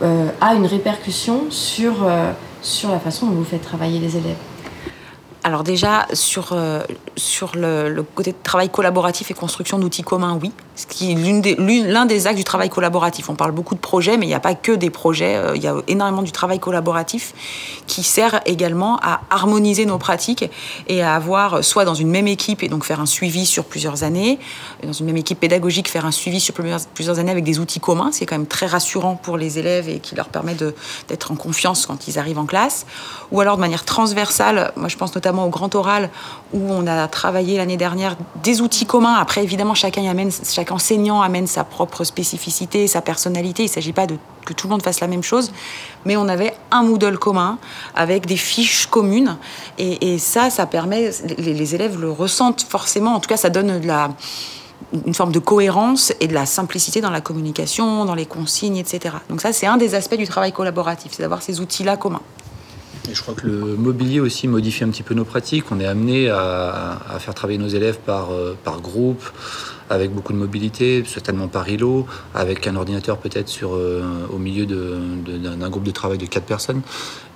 euh, 0.02 0.30
a 0.42 0.56
une 0.56 0.66
répercussion 0.66 1.46
euh, 1.50 2.32
sur 2.62 2.92
la 2.92 3.00
façon 3.00 3.28
dont 3.28 3.34
vous 3.34 3.44
faites 3.44 3.64
travailler 3.64 4.00
les 4.00 4.16
élèves? 4.16 4.38
Alors 5.48 5.64
déjà, 5.64 6.08
sur, 6.12 6.50
euh, 6.52 6.82
sur 7.16 7.54
le, 7.56 8.04
côté 8.16 8.36
travail 8.44 8.70
collaboratif 8.70 9.32
et 9.32 9.34
construction 9.34 9.80
d'outils 9.80 10.04
communs, 10.04 10.38
oui. 10.44 10.52
Ce 10.76 10.86
qui 10.86 11.14
est 11.14 11.16
l'un 11.16 11.40
des, 11.40 11.56
l'un 11.56 12.06
des 12.06 12.28
actes 12.28 12.36
du 12.36 12.44
travail 12.44 12.70
collaboratif. 12.70 13.30
On 13.30 13.36
parle 13.36 13.54
beaucoup 13.54 13.74
de 13.74 13.80
projets, 13.80 14.18
mais 14.18 14.26
il 14.26 14.28
n'y 14.28 14.36
a 14.36 14.42
pas 14.42 14.56
que 14.56 14.74
des 14.74 14.90
projets. 14.90 15.38
Euh, 15.38 15.56
il 15.56 15.64
y 15.64 15.68
a 15.68 15.76
énormément 15.88 16.22
du 16.22 16.34
travail 16.34 16.60
collaboratif 16.60 17.34
qui 17.88 18.04
sert 18.04 18.42
également 18.46 19.00
à 19.02 19.22
harmoniser 19.30 19.86
nos 19.86 19.98
pratiques 19.98 20.52
et 20.90 21.02
à 21.02 21.16
avoir, 21.16 21.64
soit 21.64 21.86
dans 21.86 21.96
une 21.96 22.10
même 22.10 22.28
équipe, 22.28 22.62
et 22.62 22.68
donc 22.68 22.84
faire 22.84 23.00
un 23.00 23.06
suivi 23.06 23.46
sur 23.46 23.64
plusieurs 23.64 24.04
années, 24.04 24.40
dans 24.84 24.92
une 24.92 25.06
même 25.06 25.16
équipe 25.16 25.40
pédagogique, 25.40 25.88
faire 25.88 26.06
un 26.06 26.12
suivi 26.12 26.42
sur 26.42 26.54
plusieurs, 26.54 26.82
plusieurs 26.94 27.20
années 27.20 27.32
avec 27.32 27.46
des 27.46 27.60
outils 27.60 27.80
communs. 27.80 28.10
C'est 28.12 28.26
quand 28.26 28.36
même 28.36 28.48
très 28.48 28.66
rassurant 28.66 29.16
pour 29.16 29.38
les 29.38 29.60
élèves 29.60 29.88
et 29.88 30.00
qui 30.00 30.14
leur 30.14 30.28
permet 30.28 30.56
d'être 31.08 31.32
en 31.32 31.36
confiance 31.36 31.86
quand 31.86 32.10
ils 32.10 32.20
arrivent 32.20 32.40
en 32.40 32.46
classe. 32.46 32.86
Ou 33.32 33.40
alors 33.40 33.56
de 33.56 33.62
manière 33.62 33.86
transversale, 33.86 34.74
moi 34.76 34.90
je 34.90 34.98
pense 34.98 35.16
notamment 35.16 35.37
au 35.46 35.50
Grand 35.50 35.74
Oral, 35.76 36.10
où 36.54 36.60
on 36.70 36.88
a 36.88 37.08
travaillé 37.08 37.58
l'année 37.58 37.78
dernière 37.78 38.16
des 38.44 38.62
outils 38.62 38.86
communs. 38.86 39.16
Après, 39.16 39.44
évidemment, 39.44 39.76
chacun 39.76 40.08
amène, 40.10 40.32
chaque 40.32 40.72
enseignant 40.72 41.22
amène 41.22 41.48
sa 41.48 41.64
propre 41.64 42.04
spécificité, 42.04 42.88
sa 42.88 43.02
personnalité. 43.02 43.64
Il 43.64 43.68
ne 43.68 43.72
s'agit 43.72 43.94
pas 43.94 44.08
de 44.08 44.18
que 44.48 44.54
tout 44.54 44.68
le 44.68 44.72
monde 44.72 44.82
fasse 44.82 45.02
la 45.02 45.08
même 45.08 45.24
chose, 45.24 45.52
mais 46.06 46.18
on 46.18 46.28
avait 46.28 46.54
un 46.72 46.82
Moodle 46.82 47.20
commun 47.20 47.60
avec 47.96 48.26
des 48.26 48.38
fiches 48.38 48.88
communes. 48.88 49.38
Et, 49.78 50.18
ça, 50.18 50.50
ça 50.50 50.66
permet, 50.66 51.12
les, 51.38 51.76
élèves 51.76 52.00
le 52.00 52.10
ressentent 52.10 52.66
forcément. 52.68 53.14
En 53.14 53.20
tout 53.20 53.30
cas, 53.30 53.38
ça 53.38 53.50
donne 53.50 53.82
une 55.06 55.14
forme 55.14 55.32
de 55.32 55.40
cohérence 55.40 56.14
et 56.20 56.28
de 56.28 56.34
la 56.34 56.46
simplicité 56.46 57.02
dans 57.02 57.10
la 57.10 57.22
communication, 57.22 58.06
dans 58.06 58.16
les 58.16 58.26
consignes, 58.26 58.78
etc. 58.78 59.16
Donc 59.30 59.42
ça, 59.42 59.52
c'est 59.54 59.68
un 59.68 59.78
des 59.78 59.94
aspects 59.94 60.16
du 60.16 60.28
travail 60.28 60.54
collaboratif, 60.54 61.12
c'est 61.14 61.24
d'avoir 61.24 61.42
ces 61.42 61.60
outils-là 61.60 61.98
communs. 61.98 62.22
Je 63.12 63.22
crois 63.22 63.34
que 63.34 63.48
le 63.48 63.76
mobilier 63.76 64.20
aussi 64.20 64.48
modifie 64.48 64.84
un 64.84 64.90
petit 64.90 65.04
peu 65.04 65.14
nos 65.14 65.24
pratiques. 65.24 65.66
On 65.72 65.80
est 65.80 65.86
amené 65.86 66.30
à, 66.30 66.98
faire 67.20 67.34
travailler 67.34 67.60
nos 67.60 67.68
élèves 67.68 68.00
par, 68.06 68.32
euh, 68.32 68.56
par 68.64 68.82
groupe, 68.82 69.24
avec 69.90 70.14
beaucoup 70.14 70.34
de 70.34 70.38
mobilité, 70.38 71.04
certainement 71.06 71.48
par 71.48 71.70
îlot, 71.70 72.06
avec 72.36 72.68
un 72.68 72.76
ordinateur 72.76 73.18
peut-être 73.18 73.48
sur 73.48 73.76
euh, 73.76 74.04
au 74.32 74.38
milieu 74.38 74.66
d'un 74.66 75.70
groupe 75.70 75.84
de 75.84 75.92
travail 75.92 76.18
de 76.18 76.26
quatre 76.26 76.46
personnes. 76.46 76.82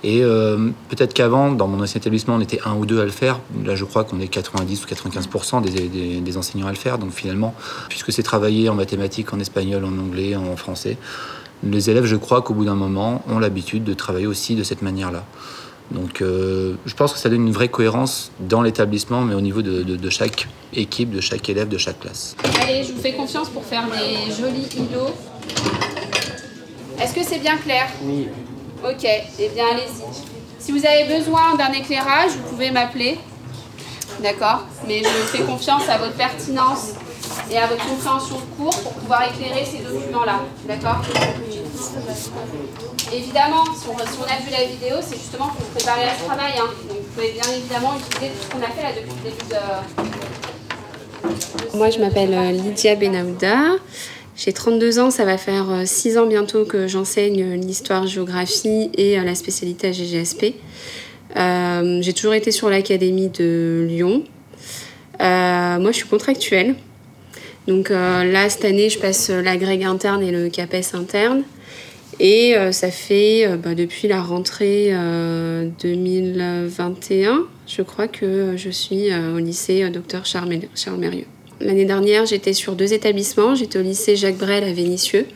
Et 0.04 0.22
euh, 0.22 0.70
peut-être 0.88 1.14
qu'avant, 1.14 1.52
dans 1.52 1.68
mon 1.68 1.82
ancien 1.82 2.00
établissement, 2.00 2.34
on 2.34 2.40
était 2.40 2.60
un 2.64 2.74
ou 2.74 2.84
deux 2.84 3.00
à 3.00 3.04
le 3.04 3.10
faire. 3.10 3.40
Là, 3.64 3.74
je 3.74 3.84
crois 3.84 4.04
qu'on 4.04 4.20
est 4.20 4.28
90 4.28 4.84
ou 4.84 4.86
95 4.86 5.28
des, 5.62 6.20
des, 6.20 6.36
enseignants 6.36 6.66
à 6.66 6.70
le 6.72 6.76
faire. 6.76 6.98
Donc 6.98 7.12
finalement, 7.12 7.54
puisque 7.88 8.12
c'est 8.12 8.22
travaillé 8.22 8.68
en 8.68 8.74
mathématiques, 8.74 9.32
en 9.32 9.40
espagnol, 9.40 9.84
en 9.84 9.98
anglais, 9.98 10.36
en 10.36 10.56
français, 10.56 10.98
les 11.62 11.90
élèves, 11.90 12.04
je 12.04 12.16
crois 12.16 12.42
qu'au 12.42 12.54
bout 12.54 12.64
d'un 12.64 12.74
moment, 12.74 13.22
ont 13.28 13.38
l'habitude 13.38 13.84
de 13.84 13.94
travailler 13.94 14.26
aussi 14.26 14.56
de 14.56 14.62
cette 14.62 14.82
manière-là. 14.82 15.24
Donc 15.92 16.22
euh, 16.22 16.74
je 16.86 16.94
pense 16.94 17.12
que 17.12 17.18
ça 17.18 17.28
donne 17.28 17.46
une 17.46 17.52
vraie 17.52 17.68
cohérence 17.68 18.32
dans 18.40 18.62
l'établissement, 18.62 19.20
mais 19.20 19.34
au 19.34 19.40
niveau 19.40 19.62
de, 19.62 20.10
chaque 20.10 20.48
équipe, 20.74 21.10
de 21.10 21.20
chaque 21.20 21.48
élève, 21.48 21.68
de 21.68 21.78
chaque 21.78 22.00
classe. 22.00 22.36
Allez, 22.62 22.84
je 22.84 22.92
vous 22.92 23.00
fais 23.00 23.12
confiance 23.12 23.48
pour 23.48 23.64
faire 23.64 23.84
des 23.86 24.32
jolis 24.32 24.68
îlots. 24.76 25.14
Est-ce 27.00 27.14
que 27.14 27.22
c'est 27.22 27.38
bien 27.38 27.56
clair? 27.56 27.88
Oui. 28.02 28.28
Ok, 28.84 29.04
eh 29.04 29.48
bien 29.54 29.64
allez-y. 29.72 30.02
Si 30.58 30.72
vous 30.72 30.84
avez 30.86 31.18
besoin 31.18 31.56
d'un 31.56 31.72
éclairage, 31.72 32.30
vous 32.32 32.50
pouvez 32.50 32.70
m'appeler. 32.70 33.18
D'accord? 34.22 34.66
Mais 34.86 35.02
je 35.02 35.36
fais 35.36 35.42
confiance 35.42 35.88
à 35.88 35.98
votre 35.98 36.14
pertinence 36.14 36.92
et 37.50 37.58
à 37.58 37.66
votre 37.66 37.86
compréhension 37.86 38.36
de 38.36 38.56
cours 38.56 38.78
pour 38.82 38.92
pouvoir 38.92 39.22
éclairer 39.24 39.64
ces 39.64 39.78
documents-là. 39.78 40.40
D'accord 40.66 41.02
Évidemment, 43.12 43.64
si 43.76 43.88
on, 43.88 43.96
a 43.98 44.40
vu 44.40 44.50
la 44.50 44.64
vidéo, 44.64 44.96
c'est 45.02 45.16
justement 45.16 45.48
pour 45.48 45.60
vous 45.60 45.72
préparer 45.74 46.04
à 46.04 46.16
ce 46.18 46.24
travail. 46.24 46.52
Hein. 46.58 46.70
Donc 46.88 46.98
vous 46.98 47.10
pouvez 47.14 47.32
bien 47.32 47.52
évidemment 47.54 47.94
utiliser 47.98 48.32
tout 48.32 48.42
ce 48.42 48.50
qu'on 48.50 48.62
a 48.62 48.70
fait 48.70 48.82
là 48.82 48.90
depuis 48.92 49.12
le 49.24 49.30
début. 49.30 49.42
Moi, 51.74 51.90
je 51.90 51.98
m'appelle 51.98 52.34
euh, 52.34 52.52
Lydia 52.52 52.96
Benahouda. 52.96 53.76
J'ai 54.36 54.52
32 54.52 54.98
ans, 54.98 55.10
ça 55.10 55.24
va 55.24 55.36
faire 55.36 55.82
6 55.84 56.16
euh, 56.16 56.22
ans 56.22 56.26
bientôt 56.26 56.64
que 56.64 56.86
j'enseigne 56.86 57.54
l'histoire-géographie 57.54 58.90
et 58.94 59.18
euh, 59.18 59.24
la 59.24 59.34
spécialité 59.34 59.88
à 59.88 59.92
GGSP. 59.92 60.54
j'ai 61.36 62.12
toujours 62.12 62.34
été 62.34 62.50
sur 62.50 62.70
l'académie 62.70 63.28
de 63.28 63.86
Lyon. 63.88 64.24
moi, 65.20 65.90
je 65.90 65.96
suis 65.96 66.08
contractuelle. 66.08 66.76
Donc 67.68 67.90
là, 67.90 68.48
cette 68.48 68.64
année, 68.64 68.90
je 68.90 68.98
passe 68.98 69.30
l'agrég 69.30 69.84
interne 69.84 70.22
et 70.22 70.32
le 70.32 70.48
CAPES 70.48 70.94
interne. 70.94 71.44
Et 72.20 72.56
euh, 72.56 72.72
ça 72.72 72.90
fait 72.90 73.46
euh, 73.46 73.56
bah, 73.56 73.74
depuis 73.74 74.08
la 74.08 74.20
rentrée 74.22 74.92
2021, 75.82 77.30
euh, 77.30 77.38
je 77.66 77.82
crois 77.82 78.08
que 78.08 78.54
je 78.56 78.70
suis 78.70 79.08
au 79.14 79.38
lycée 79.38 79.88
Dr 79.90 80.24
Charles 80.24 80.60
Mérieux. 80.98 81.26
L'année 81.60 81.84
dernière, 81.84 82.26
j'étais 82.26 82.52
sur 82.52 82.74
deux 82.74 82.92
établissements. 82.92 83.54
J'étais 83.54 83.78
au 83.78 83.82
lycée 83.82 84.16
Jacques 84.16 84.38
Brel 84.38 84.64
à 84.64 84.72
Vénissieux 84.72 85.26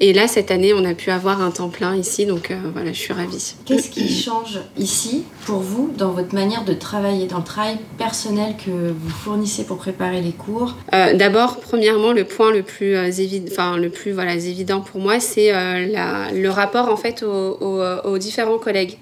et 0.00 0.12
là, 0.12 0.26
cette 0.26 0.50
année, 0.50 0.74
on 0.74 0.84
a 0.84 0.92
pu 0.92 1.12
avoir 1.12 1.40
un 1.40 1.52
temps 1.52 1.68
plein 1.68 1.94
ici, 1.94 2.26
donc 2.26 2.50
euh, 2.50 2.56
voilà, 2.72 2.92
je 2.92 2.98
suis 2.98 3.12
ravie. 3.12 3.54
Qu'est-ce 3.64 3.90
qui 3.90 4.08
change 4.12 4.58
ici 4.76 5.22
pour 5.46 5.60
vous 5.60 5.92
dans 5.96 6.10
votre 6.10 6.34
manière 6.34 6.64
de 6.64 6.74
travailler, 6.74 7.26
dans 7.28 7.38
le 7.38 7.44
travail 7.44 7.76
personnel 7.96 8.56
que 8.56 8.70
vous 8.70 9.08
fournissez 9.08 9.64
pour 9.64 9.76
préparer 9.76 10.20
les 10.20 10.32
cours? 10.32 10.76
Euh, 10.92 11.14
D'abord, 11.14 11.60
premièrement, 11.60 12.12
le 12.12 12.24
point 12.24 12.50
le 12.50 12.62
plus, 12.62 12.96
euh, 12.96 13.10
enfin, 13.52 13.76
le 13.76 13.88
plus 13.88 14.10
voilà, 14.10 14.34
évident 14.34 14.80
pour 14.80 15.00
moi, 15.00 15.20
c'est 15.20 15.52
le 15.52 16.48
rapport 16.48 16.88
en 16.88 16.96
fait 16.96 17.22
aux, 17.22 18.18
différents 18.18 18.58
collègues. 18.58 18.98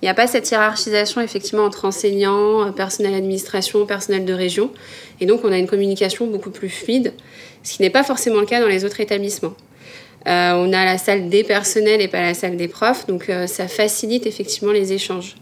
Il 0.00 0.06
n'y 0.06 0.10
a 0.10 0.14
pas 0.14 0.26
cette 0.26 0.50
hiérarchisation 0.50 1.20
effectivement 1.20 1.64
entre 1.64 1.84
enseignants, 1.84 2.72
personnel 2.72 3.12
d'administration, 3.12 3.84
personnel 3.84 4.24
de 4.24 4.32
région. 4.32 4.70
Et 5.20 5.26
donc 5.26 5.44
on 5.44 5.52
a 5.52 5.58
une 5.58 5.66
communication 5.66 6.26
beaucoup 6.26 6.50
plus 6.50 6.70
fluide, 6.70 7.12
ce 7.62 7.74
qui 7.74 7.82
n'est 7.82 7.90
pas 7.90 8.04
forcément 8.04 8.40
le 8.40 8.46
cas 8.46 8.62
dans 8.62 8.68
les 8.68 8.86
autres 8.86 9.00
établissements. 9.00 9.52
Euh, 10.26 10.52
on 10.54 10.72
a 10.72 10.84
la 10.84 10.98
salle 10.98 11.28
des 11.28 11.44
personnels 11.44 12.02
et 12.02 12.08
pas 12.08 12.20
la 12.20 12.34
salle 12.34 12.56
des 12.56 12.68
profs, 12.68 13.06
donc 13.06 13.30
euh, 13.30 13.46
ça 13.46 13.68
facilite 13.68 14.26
effectivement 14.26 14.72
les 14.72 14.92
échanges. 14.92 15.36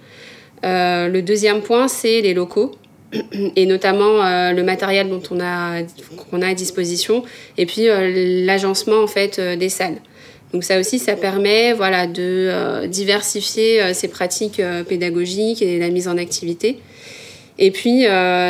Euh, 0.65 1.09
le 1.09 1.21
deuxième 1.21 1.63
point, 1.63 1.89
c'est 1.89 2.21
les 2.21 2.33
locaux 2.33 2.77
et 3.57 3.67
notamment 3.67 4.23
le 4.53 4.63
matériel 4.63 5.09
dont 5.09 5.23
on 5.31 5.41
a 5.41 5.83
qu'on 6.31 6.43
a 6.43 6.49
à 6.49 6.55
disposition 6.55 7.25
et 7.57 7.65
puis 7.65 7.87
l'agencement 8.45 9.03
en 9.03 9.07
fait 9.07 9.41
des 9.41 9.69
salles. 9.69 9.97
Donc 10.53 10.63
ça 10.63 10.79
aussi, 10.79 10.99
ça 10.99 11.17
permet 11.17 11.73
voilà 11.73 12.07
de 12.07 12.87
diversifier 12.87 13.95
ces 13.95 14.09
pratiques 14.09 14.61
pédagogiques 14.89 15.63
et 15.63 15.79
la 15.79 15.89
mise 15.89 16.07
en 16.07 16.19
activité. 16.19 16.81
Et 17.59 17.71
puis 17.71 18.05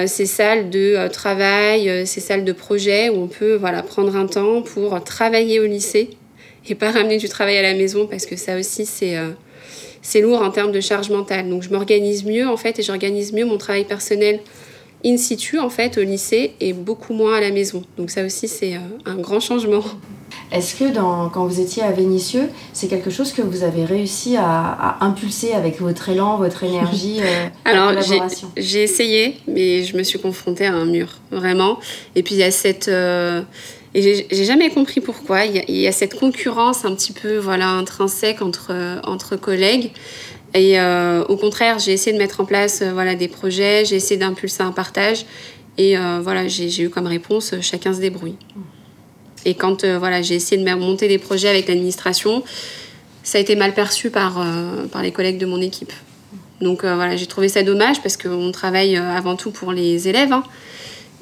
ces 0.07 0.27
salles 0.27 0.71
de 0.71 1.07
travail, 1.07 2.05
ces 2.05 2.21
salles 2.21 2.45
de 2.45 2.53
projet 2.53 3.11
où 3.11 3.23
on 3.23 3.29
peut 3.29 3.55
voilà 3.55 3.85
prendre 3.85 4.17
un 4.17 4.27
temps 4.27 4.62
pour 4.62 5.03
travailler 5.05 5.61
au 5.61 5.67
lycée 5.67 6.17
et 6.70 6.74
pas 6.74 6.90
ramener 6.90 7.18
du 7.18 7.28
travail 7.28 7.57
à 7.57 7.62
la 7.62 7.74
maison 7.74 8.07
parce 8.07 8.26
que 8.26 8.37
ça 8.37 8.59
aussi 8.59 8.87
c'est 8.87 9.16
euh, 9.16 9.31
c'est 10.02 10.20
lourd 10.20 10.42
en 10.42 10.50
termes 10.50 10.72
de 10.72 10.81
charge 10.81 11.11
mentale. 11.11 11.48
Donc 11.48 11.62
je 11.62 11.70
m'organise 11.70 12.24
mieux 12.24 12.48
en 12.48 12.57
fait 12.57 12.78
et 12.78 12.83
j'organise 12.83 13.33
mieux 13.33 13.44
mon 13.44 13.59
travail 13.59 13.85
personnel 13.85 14.40
in 15.04 15.16
situ 15.16 15.59
en 15.59 15.70
fait 15.70 15.96
au 15.98 16.02
lycée 16.02 16.54
et 16.61 16.72
beaucoup 16.72 17.12
moins 17.12 17.37
à 17.37 17.40
la 17.40 17.50
maison. 17.50 17.83
Donc 17.96 18.11
ça 18.11 18.24
aussi 18.24 18.48
c'est 18.48 18.74
euh, 18.74 18.81
un 19.07 19.16
grand 19.16 19.40
changement. 19.40 19.85
Est-ce 20.50 20.76
que 20.76 20.90
dans, 20.90 21.28
quand 21.28 21.46
vous 21.46 21.61
étiez 21.61 21.83
à 21.83 21.90
Vénissieux, 21.90 22.48
c'est 22.72 22.88
quelque 22.88 23.11
chose 23.11 23.33
que 23.33 23.42
vous 23.42 23.64
avez 23.64 23.85
réussi 23.85 24.37
à, 24.38 24.96
impulser 25.02 25.52
avec 25.52 25.78
votre 25.78 26.09
élan, 26.09 26.38
votre 26.38 26.64
énergie 26.64 27.18
euh, 27.20 27.48
Alors 27.66 27.92
j'ai 28.57 28.83
essayé, 28.83 29.37
mais 29.46 29.85
je 29.85 29.94
me 29.96 30.02
suis 30.02 30.18
confrontée 30.18 30.66
à 30.66 30.72
un 30.72 30.87
mur, 30.87 31.18
vraiment. 31.31 31.78
Et 32.14 32.22
puis 32.22 32.35
il 32.35 32.38
y 32.38 32.44
a 32.44 32.50
cette... 32.50 32.90
Et 33.94 34.27
j'ai 34.31 34.44
jamais 34.44 34.70
compris 34.70 35.01
pourquoi. 35.01 35.44
Il 35.46 35.81
y, 35.81 35.87
a, 35.87 35.92
cette 35.92 36.18
concurrence 36.18 36.85
un 36.85 36.94
petit 36.94 37.12
peu 37.12 37.38
voilà, 37.38 37.68
intrinsèque 37.68 38.42
entre, 38.42 39.01
entre 39.05 39.37
collègues. 39.37 39.92
Et 40.55 40.81
euh, 40.81 41.24
au 41.24 41.37
contraire, 41.37 41.79
j'ai 41.79 41.92
essayé 41.92 42.12
de 42.12 42.18
mettre 42.18 42.40
en 42.40 42.44
place 42.44 42.81
euh, 42.83 42.92
voilà, 42.92 43.14
des 43.14 43.29
projets, 43.29 43.85
j'ai 43.85 43.96
essayé 43.96 44.16
d'impulser 44.16 44.62
un 44.62 44.72
partage. 44.72 45.27
Et 45.77 45.96
euh, 45.96 46.20
voilà, 46.22 46.48
j'ai 46.48 46.83
eu 46.83 46.90
comme 46.90 47.07
réponse 47.07 47.55
chacun 47.61 47.92
se 47.92 48.01
débrouille. 48.01 48.37
Et 49.44 49.55
quand 49.55 49.85
voilà, 49.85 50.20
j'ai 50.20 50.35
essayé 50.35 50.62
de 50.62 50.74
monter 50.74 51.07
des 51.07 51.18
projets 51.18 51.48
avec 51.48 51.68
l'administration, 51.68 52.42
ça 53.22 53.38
a 53.38 53.40
été 53.40 53.55
mal 53.55 53.72
perçu 53.72 54.11
par, 54.11 54.44
par 54.90 55.03
les 55.03 55.12
collègues 55.12 55.38
de 55.38 55.46
mon 55.46 55.61
équipe. 55.61 55.92
Donc 56.61 56.81
voilà, 56.85 57.16
j'ai 57.16 57.27
trouvé 57.27 57.48
ça 57.48 57.62
dommage 57.62 58.03
parce 58.03 58.16
qu'on 58.16 58.51
travaille 58.51 58.96
avant 58.96 59.37
tout 59.37 59.53
pour 59.53 59.72
les 59.72 60.09
élèves. 60.09 60.33
Hein. 60.33 60.42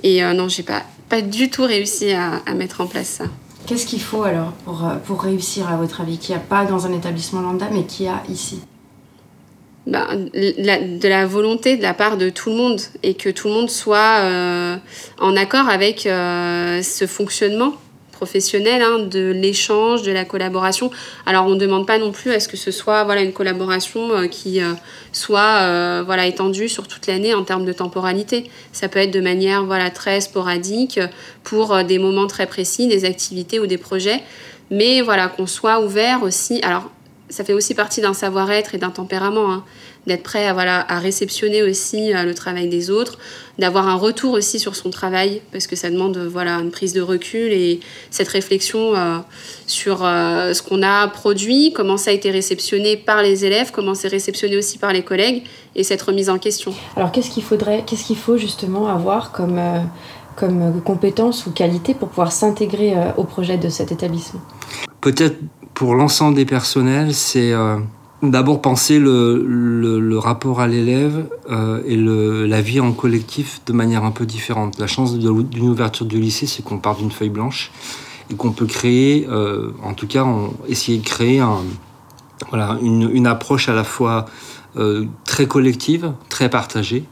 Et 0.02 0.22
non, 0.22 0.48
j'ai 0.48 0.62
pas 0.62 0.82
pas 1.08 1.22
du 1.22 1.50
tout 1.50 1.64
réussi 1.64 2.12
à, 2.12 2.42
mettre 2.54 2.80
en 2.80 2.86
place 2.86 3.08
ça. 3.08 3.24
Qu'est-ce 3.66 3.86
qu'il 3.86 4.00
faut 4.00 4.22
alors 4.22 4.52
pour, 4.64 4.84
euh, 4.84 4.96
pour 4.96 5.22
réussir 5.22 5.68
à 5.68 5.76
votre 5.76 6.00
avis, 6.00 6.18
qu'il 6.18 6.34
n'y 6.34 6.40
a 6.40 6.44
pas 6.44 6.64
dans 6.64 6.86
un 6.86 6.92
établissement 6.92 7.40
lambda, 7.40 7.68
mais 7.72 7.84
qu'il 7.84 8.06
y 8.06 8.08
a 8.08 8.22
ici? 8.28 8.60
Ben, 9.86 10.28
de 10.32 11.08
la 11.08 11.26
volonté 11.26 11.76
de 11.76 11.82
la 11.82 11.94
part 11.94 12.16
de 12.16 12.28
tout 12.28 12.50
le 12.50 12.56
monde 12.56 12.80
et 13.04 13.14
que 13.14 13.28
tout 13.28 13.46
le 13.46 13.54
monde 13.54 13.70
soit 13.70 14.18
euh, 14.22 14.76
en 15.20 15.36
accord 15.36 15.68
avec 15.68 16.06
euh, 16.06 16.82
ce 16.82 17.06
fonctionnement 17.06 17.74
professionnelle, 18.16 18.80
hein, 18.80 18.98
de 19.00 19.30
l'échange, 19.30 20.02
de 20.02 20.10
la 20.10 20.24
collaboration. 20.24 20.90
Alors 21.26 21.44
on 21.46 21.50
ne 21.50 21.60
demande 21.60 21.86
pas 21.86 21.98
non 21.98 22.12
plus 22.12 22.32
à 22.32 22.40
ce 22.40 22.48
que 22.48 22.56
ce 22.56 22.70
soit 22.70 23.04
voilà, 23.04 23.20
une 23.20 23.34
collaboration 23.34 24.10
euh, 24.12 24.26
qui 24.26 24.62
euh, 24.62 24.72
soit 25.12 25.60
euh, 25.60 26.02
voilà, 26.04 26.26
étendue 26.26 26.68
sur 26.68 26.88
toute 26.88 27.06
l'année 27.06 27.34
en 27.34 27.44
termes 27.44 27.66
de 27.66 27.72
temporalité. 27.74 28.50
Ça 28.72 28.88
peut 28.88 29.00
être 29.00 29.10
de 29.10 29.20
manière 29.20 29.64
voilà, 29.64 29.90
très 29.90 30.22
sporadique 30.22 30.98
pour 31.44 31.84
des 31.84 31.98
moments 31.98 32.26
très 32.26 32.46
précis, 32.46 32.88
des 32.88 33.04
activités 33.04 33.60
ou 33.60 33.66
des 33.66 33.78
projets. 33.78 34.22
Mais 34.70 35.02
voilà, 35.02 35.28
qu'on 35.28 35.46
soit 35.46 35.80
ouvert 35.80 36.22
aussi. 36.22 36.60
Alors 36.62 36.90
ça 37.28 37.44
fait 37.44 37.52
aussi 37.52 37.74
partie 37.74 38.00
d'un 38.00 38.14
savoir-être 38.14 38.74
et 38.74 38.78
d'un 38.78 38.90
tempérament. 38.90 39.52
Hein 39.52 39.64
d'être 40.06 40.22
prêt 40.22 40.46
à, 40.46 40.52
voilà, 40.52 40.84
à 40.88 40.98
réceptionner 40.98 41.62
aussi 41.62 42.14
euh, 42.14 42.22
le 42.22 42.34
travail 42.34 42.68
des 42.68 42.90
autres, 42.90 43.18
d'avoir 43.58 43.88
un 43.88 43.96
retour 43.96 44.34
aussi 44.34 44.58
sur 44.58 44.76
son 44.76 44.90
travail, 44.90 45.42
parce 45.50 45.66
que 45.66 45.76
ça 45.76 45.90
demande 45.90 46.16
voilà, 46.18 46.56
une 46.56 46.70
prise 46.70 46.92
de 46.92 47.00
recul 47.00 47.52
et 47.52 47.80
cette 48.10 48.28
réflexion 48.28 48.94
euh, 48.94 49.18
sur 49.66 50.04
euh, 50.04 50.52
ce 50.52 50.62
qu'on 50.62 50.82
a 50.82 51.08
produit, 51.08 51.72
comment 51.74 51.96
ça 51.96 52.10
a 52.10 52.12
été 52.12 52.30
réceptionné 52.30 52.96
par 52.96 53.22
les 53.22 53.44
élèves, 53.44 53.70
comment 53.72 53.94
c'est 53.94 54.08
réceptionné 54.08 54.56
aussi 54.56 54.78
par 54.78 54.92
les 54.92 55.02
collègues, 55.02 55.42
et 55.74 55.82
cette 55.82 56.02
remise 56.02 56.30
en 56.30 56.38
question. 56.38 56.72
Alors 56.96 57.10
qu'est-ce 57.10 57.30
qu'il 57.30 57.42
faudrait, 57.42 57.82
qu'est-ce 57.86 58.04
qu'il 58.04 58.16
faut 58.16 58.36
justement 58.36 58.86
avoir 58.88 59.32
comme, 59.32 59.60
comme 60.36 60.80
compétence 60.82 61.46
ou 61.46 61.50
qualité 61.50 61.94
pour 61.94 62.08
pouvoir 62.08 62.30
s'intégrer 62.30 62.94
au 63.16 63.24
projet 63.24 63.58
de 63.58 63.68
cet 63.68 63.92
établissement? 63.92 64.40
Peut-être 65.00 65.36
pour 65.74 65.94
l'ensemble 65.94 66.36
des 66.36 66.46
personnels, 66.46 67.12
c'est 67.12 67.52
D'abord 68.22 68.62
penser 68.62 68.98
le, 68.98 70.18
rapport 70.18 70.60
à 70.60 70.66
l'élève 70.66 71.26
euh, 71.50 71.82
et 71.84 71.96
la 72.48 72.62
vie 72.62 72.80
en 72.80 72.92
collectif 72.92 73.60
de 73.66 73.74
manière 73.74 74.04
un 74.04 74.10
peu 74.10 74.24
différente. 74.24 74.78
La 74.78 74.86
chance 74.86 75.18
d'une 75.18 75.68
ouverture 75.68 76.06
du 76.06 76.18
lycée, 76.18 76.46
c'est 76.46 76.62
qu'on 76.62 76.78
part 76.78 76.96
d'une 76.96 77.10
feuille 77.10 77.28
blanche 77.28 77.70
et 78.30 78.34
qu'on 78.34 78.52
peut 78.52 78.66
créer, 78.66 79.26
euh, 79.28 79.70
en 79.82 79.92
tout 79.92 80.06
cas, 80.06 80.26
essayer 80.66 80.98
de 80.98 81.04
créer 81.04 81.42
une, 82.52 83.26
approche 83.26 83.68
à 83.68 83.74
la 83.74 83.84
fois 83.84 84.24
euh, 84.78 85.04
très 85.26 85.46
collective, 85.46 86.12
très 86.30 86.48
partagée. 86.48 87.04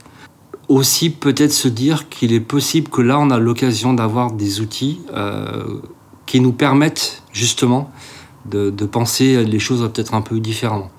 Aussi 0.69 1.11
peut-être 1.11 1.53
se 1.53 1.69
dire 1.69 2.09
qu'il 2.09 2.33
est 2.33 2.40
possible 2.40 2.88
que 2.88 3.03
là, 3.03 3.19
on 3.19 3.29
a 3.29 3.38
l'occasion 3.38 3.93
d'avoir 3.93 4.33
des 4.33 4.61
outils 4.61 5.01
qui 6.25 6.40
nous 6.40 6.53
permettent 6.53 7.23
justement 7.33 7.93
de, 8.47 8.71
penser 8.87 9.45
les 9.45 9.59
choses 9.59 9.89
peut-être 9.93 10.15
un 10.15 10.21
peu 10.21 10.41
différemment. 10.41 10.91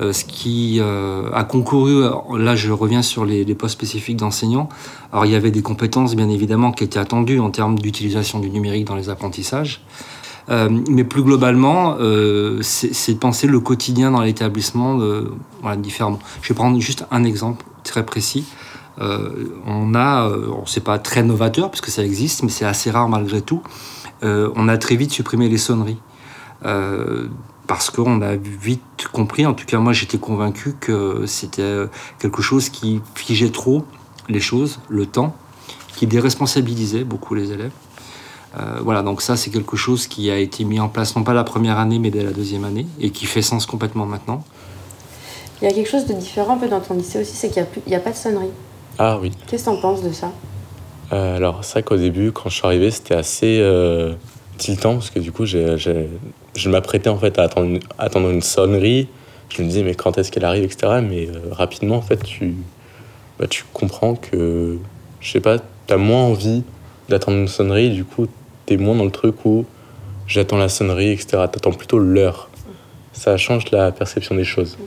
Euh, 0.00 0.12
ce 0.12 0.24
qui 0.24 0.78
euh, 0.80 1.30
a 1.34 1.44
concouru, 1.44 2.04
là 2.38 2.56
je 2.56 2.72
reviens 2.72 3.02
sur 3.02 3.26
les, 3.26 3.44
postes 3.54 3.74
spécifiques 3.74 4.16
d'enseignants, 4.16 4.68
alors 5.12 5.26
il 5.26 5.32
y 5.32 5.34
avait 5.34 5.50
des 5.50 5.60
compétences 5.60 6.16
bien 6.16 6.30
évidemment 6.30 6.72
qui 6.72 6.84
étaient 6.84 6.98
attendues 6.98 7.40
en 7.40 7.50
termes 7.50 7.78
d'utilisation 7.78 8.38
du 8.40 8.48
numérique 8.48 8.86
dans 8.86 8.96
les 8.96 9.10
apprentissages, 9.10 9.84
euh, 10.48 10.70
mais 10.88 11.04
plus 11.04 11.22
globalement, 11.22 11.98
c'est 12.62 13.12
de 13.12 13.18
penser 13.18 13.46
le 13.46 13.60
quotidien 13.60 14.10
dans 14.10 14.22
l'établissement 14.22 14.98
différemment. 15.76 16.18
Je 16.40 16.48
vais 16.48 16.54
prendre 16.54 16.80
juste 16.80 17.04
un 17.10 17.24
exemple 17.24 17.64
très 17.84 18.04
précis. 18.06 18.44
on 18.98 19.94
a, 19.94 20.30
c'est 20.66 20.84
pas 20.84 20.98
très 20.98 21.22
novateur 21.22 21.70
puisque 21.70 21.88
ça 21.88 22.02
existe, 22.02 22.42
mais 22.42 22.50
c'est 22.50 22.64
assez 22.64 22.90
rare 22.90 23.10
malgré 23.10 23.42
tout. 23.42 23.62
on 24.22 24.68
a 24.68 24.78
très 24.78 24.96
vite 24.96 25.12
supprimé 25.12 25.50
les 25.50 25.58
sonneries 25.58 25.98
parce 27.66 27.90
qu'on 27.90 28.22
a 28.22 28.36
vite 28.36 29.08
compris, 29.12 29.46
en 29.46 29.54
tout 29.54 29.66
cas 29.66 29.78
moi 29.78 29.92
j'étais 29.92 30.18
convaincu 30.18 30.74
que 30.78 31.24
c'était 31.26 31.86
quelque 32.18 32.42
chose 32.42 32.68
qui 32.68 33.00
figeait 33.14 33.50
trop 33.50 33.84
les 34.28 34.40
choses, 34.40 34.80
le 34.88 35.06
temps, 35.06 35.34
qui 35.96 36.06
déresponsabilisait 36.06 37.04
beaucoup 37.04 37.34
les 37.34 37.52
élèves. 37.52 37.72
Euh, 38.58 38.80
voilà, 38.82 39.02
donc 39.02 39.22
ça 39.22 39.36
c'est 39.36 39.50
quelque 39.50 39.76
chose 39.76 40.06
qui 40.06 40.30
a 40.30 40.36
été 40.36 40.64
mis 40.64 40.78
en 40.78 40.88
place 40.88 41.16
non 41.16 41.22
pas 41.22 41.32
la 41.32 41.44
première 41.44 41.78
année 41.78 41.98
mais 41.98 42.10
dès 42.10 42.22
la 42.22 42.32
deuxième 42.32 42.64
année 42.64 42.86
et 43.00 43.10
qui 43.10 43.24
fait 43.24 43.40
sens 43.40 43.64
complètement 43.64 44.04
maintenant. 44.04 44.44
Il 45.60 45.64
y 45.64 45.68
a 45.68 45.74
quelque 45.74 45.88
chose 45.88 46.06
de 46.06 46.12
différent 46.12 46.54
un 46.54 46.58
peu 46.58 46.68
dans 46.68 46.80
ton 46.80 46.94
lycée 46.94 47.20
aussi, 47.20 47.34
c'est 47.34 47.48
qu'il 47.48 47.64
n'y 47.86 47.94
a, 47.94 47.98
a, 47.98 48.00
pas 48.00 48.10
de 48.10 48.16
sonnerie. 48.16 48.50
Ah 48.98 49.18
oui. 49.22 49.30
Qu'est-ce 49.46 49.64
que 49.64 49.70
tu 49.70 49.76
en 49.76 49.80
penses 49.80 50.02
de 50.02 50.12
ça? 50.12 50.32
Euh, 51.12 51.36
Alors 51.36 51.64
c'est 51.64 51.72
vrai 51.72 51.82
qu'au 51.82 51.96
début 51.96 52.32
quand 52.32 52.50
je 52.50 52.56
suis 52.56 52.66
arrivé 52.66 52.90
c'était 52.90 53.14
assez 53.14 53.58
euh, 53.60 54.14
tiltant 54.58 54.94
parce 54.94 55.10
que 55.10 55.18
du 55.18 55.32
coup 55.32 55.46
j'ai 55.46 55.76
je 56.54 56.68
m'apprêtais 56.68 57.08
en 57.08 57.18
fait 57.18 57.38
à 57.38 57.44
attendre 57.44 58.30
une, 58.30 58.42
sonnerie. 58.42 59.08
Je 59.48 59.62
me 59.62 59.68
disais, 59.68 59.82
mais 59.82 59.94
quand 59.94 60.18
est-ce 60.18 60.30
qu'elle 60.30 60.44
arrive, 60.44 60.64
etc. 60.64 61.00
Mais 61.02 61.28
euh, 61.28 61.52
rapidement, 61.52 61.96
en 61.96 62.02
fait, 62.02 62.22
tu, 62.22 62.54
bah, 63.38 63.46
tu 63.46 63.64
comprends 63.72 64.14
que, 64.14 64.78
je 65.20 65.30
sais 65.30 65.40
pas, 65.40 65.58
tu 65.58 65.94
as 65.94 65.96
moins 65.96 66.22
envie 66.22 66.62
d'attendre 67.08 67.38
une 67.38 67.48
sonnerie. 67.48 67.90
Du 67.90 68.04
coup, 68.04 68.26
tu 68.66 68.74
es 68.74 68.76
moins 68.76 68.96
dans 68.96 69.04
le 69.04 69.10
truc 69.10 69.44
où 69.44 69.64
j'attends 70.26 70.58
la 70.58 70.68
sonnerie, 70.68 71.10
etc. 71.10 71.26
Tu 71.30 71.36
attends 71.36 71.72
plutôt 71.72 71.98
l'heure. 71.98 72.48
Ça 73.12 73.36
change 73.36 73.70
la 73.70 73.92
perception 73.92 74.34
des 74.34 74.44
choses. 74.44 74.78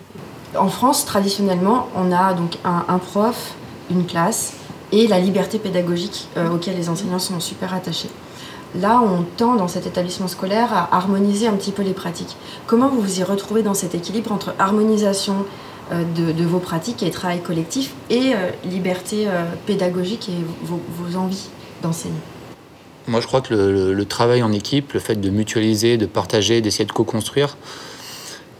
En 0.57 0.69
France, 0.69 1.05
traditionnellement, 1.05 1.87
on 1.95 2.11
a 2.11 2.33
donc 2.33 2.57
un, 2.63 2.97
prof, 2.97 3.53
une 3.91 4.05
classe 4.05 4.53
et 4.91 5.07
la 5.07 5.19
liberté 5.19 5.59
pédagogique 5.59 6.27
euh, 6.37 6.49
auquel 6.49 6.75
les 6.75 6.89
enseignants 6.89 7.19
sont 7.19 7.39
super 7.39 7.73
attachés. 7.73 8.09
Là, 8.81 9.01
on 9.01 9.23
tend 9.37 9.55
dans 9.55 9.67
cet 9.67 9.87
établissement 9.87 10.27
scolaire 10.27 10.73
à 10.73 10.95
harmoniser 10.95 11.47
un 11.47 11.53
petit 11.53 11.71
peu 11.71 11.83
les 11.83 11.93
pratiques. 11.93 12.35
Comment 12.67 12.89
vous 12.89 13.01
vous 13.01 13.19
y 13.19 13.23
retrouvez 13.23 13.63
dans 13.63 13.73
cet 13.73 13.95
équilibre 13.95 14.31
entre 14.31 14.53
harmonisation 14.59 15.45
euh, 15.91 16.03
de, 16.15 16.43
vos 16.43 16.59
pratiques 16.59 17.03
et 17.03 17.11
travail 17.11 17.41
collectif 17.41 17.93
et 18.09 18.33
euh, 18.33 18.49
liberté 18.65 19.27
euh, 19.27 19.43
pédagogique 19.65 20.29
et 20.29 20.43
vos, 20.63 21.17
envies 21.17 21.49
d'enseigner? 21.83 22.15
Moi, 23.07 23.21
je 23.21 23.27
crois 23.27 23.41
que 23.41 23.53
le, 23.53 24.05
travail 24.05 24.41
en 24.41 24.51
équipe, 24.51 24.93
le 24.93 24.99
fait 24.99 25.15
de 25.15 25.29
mutualiser, 25.29 25.97
de 25.97 26.07
partager, 26.07 26.59
d'essayer 26.59 26.85
de 26.85 26.91
co-construire, 26.91 27.55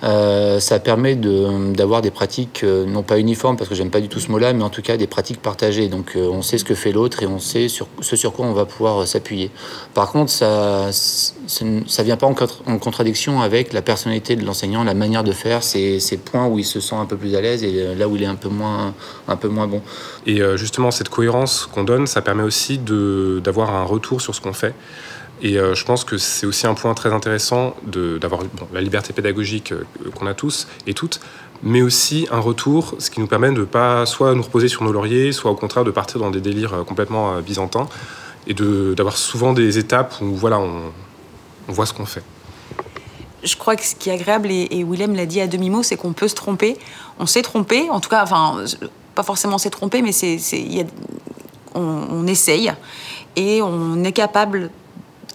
euh, 0.05 0.59
ça 0.59 0.79
permet 0.79 1.15
d'avoir 1.15 2.01
des 2.01 2.11
pratiques 2.11 2.63
euh, 2.63 2.85
non 2.85 3.01
pas 3.01 3.17
uniformes 3.17 3.57
parce 3.57 3.69
que 3.69 3.75
j'aime 3.75 3.89
pas 3.89 4.01
du 4.01 4.07
tout 4.07 4.19
ce 4.19 4.29
mot-là, 4.31 4.53
mais 4.53 4.63
en 4.63 4.69
tout 4.69 4.83
cas 4.83 4.97
des 4.97 5.07
pratiques 5.07 5.41
partagées. 5.41 5.87
Donc 5.87 6.13
euh, 6.15 6.27
on 6.31 6.43
sait 6.43 6.59
ce 6.59 6.63
que 6.63 6.75
fait 6.75 6.91
l'autre 6.91 7.23
et 7.23 7.25
on 7.25 7.39
sait 7.39 7.69
sur, 7.69 7.87
ce 8.01 8.15
sur 8.15 8.31
quoi 8.31 8.45
on 8.45 8.53
va 8.53 8.65
pouvoir 8.65 9.07
s'appuyer. 9.07 9.49
Par 9.93 10.11
contre, 10.11 10.31
ça 10.31 10.89
ça 10.91 12.03
vient 12.03 12.17
pas 12.17 12.27
en, 12.27 12.35
contradiction 12.77 13.41
avec 13.41 13.73
la 13.73 13.81
personnalité 13.81 14.35
de 14.35 14.45
l'enseignant, 14.45 14.83
la 14.83 14.93
manière 14.93 15.23
de 15.23 15.31
faire, 15.31 15.63
ces, 15.63 15.99
ces, 15.99 16.17
points 16.17 16.47
où 16.47 16.59
il 16.59 16.65
se 16.65 16.79
sent 16.79 16.95
un 16.95 17.05
peu 17.05 17.17
plus 17.17 17.35
à 17.35 17.41
l'aise 17.41 17.63
et 17.63 17.95
là 17.95 18.07
où 18.07 18.15
il 18.15 18.23
est 18.23 18.27
un 18.27 18.35
peu 18.35 18.49
moins, 18.49 18.93
un 19.27 19.35
peu 19.35 19.47
moins 19.47 19.67
bon. 19.67 19.81
Et 20.25 20.41
justement, 20.55 20.91
cette 20.91 21.09
cohérence 21.09 21.67
qu'on 21.71 21.83
donne, 21.83 22.07
ça 22.07 22.21
permet 22.21 22.43
aussi 22.43 22.79
d'avoir 22.79 23.75
un 23.75 23.83
retour 23.83 24.21
sur 24.21 24.33
ce 24.33 24.41
qu'on 24.41 24.53
fait. 24.53 24.73
Et 25.41 25.57
euh, 25.57 25.75
je 25.75 25.83
pense 25.83 26.03
que 26.03 26.17
c'est 26.17 26.45
aussi 26.45 26.65
un 26.65 26.73
point 26.73 26.93
très 26.93 27.11
intéressant 27.11 27.75
d'avoir 27.85 28.41
la 28.73 28.81
liberté 28.81 29.13
pédagogique 29.13 29.73
euh, 29.73 29.83
qu'on 30.15 30.27
a 30.27 30.33
tous 30.33 30.67
et 30.87 30.93
toutes, 30.93 31.19
mais 31.61 31.81
aussi 31.81 32.27
un 32.31 32.39
retour, 32.39 32.95
ce 32.99 33.09
qui 33.09 33.19
nous 33.19 33.27
permet 33.27 33.49
de 33.49 33.59
ne 33.59 33.65
pas 33.65 34.05
soit 34.05 34.33
nous 34.33 34.43
reposer 34.43 34.67
sur 34.67 34.83
nos 34.83 34.93
lauriers, 34.93 35.31
soit 35.33 35.51
au 35.51 35.55
contraire 35.55 35.83
de 35.83 35.91
partir 35.91 36.19
dans 36.19 36.31
des 36.31 36.41
délires 36.41 36.73
euh, 36.73 36.83
complètement 36.83 37.39
byzantins, 37.41 37.87
et 38.47 38.53
d'avoir 38.53 39.17
souvent 39.17 39.53
des 39.53 39.79
étapes 39.79 40.15
où 40.21 40.35
voilà, 40.35 40.59
on, 40.59 40.91
voit 41.67 41.87
ce 41.87 41.93
qu'on 41.93 42.05
fait. 42.05 42.21
Je 43.43 43.55
crois 43.55 43.75
que 43.75 43.83
ce 43.83 43.95
qui 43.95 44.09
est 44.09 44.13
agréable, 44.13 44.49
et, 44.51 44.83
Willem 44.87 45.15
l'a 45.15 45.25
dit 45.25 45.41
à 45.41 45.47
demi-mot, 45.47 45.81
c'est 45.81 45.97
qu'on 45.97 46.13
peut 46.13 46.27
se 46.27 46.35
tromper. 46.35 46.77
On 47.19 47.25
s'est 47.25 47.41
trompé, 47.41 47.89
en 47.89 47.99
tout 47.99 48.09
cas, 48.09 48.21
enfin, 48.21 48.63
pas 49.15 49.23
forcément 49.23 49.57
s'est 49.57 49.71
trompé, 49.71 50.03
mais 50.03 50.11
c'est, 50.11 50.37
on, 51.73 51.81
on 51.81 52.27
essaye 52.27 52.71
et 53.35 53.63
on 53.63 54.03
est 54.03 54.11
capable 54.11 54.69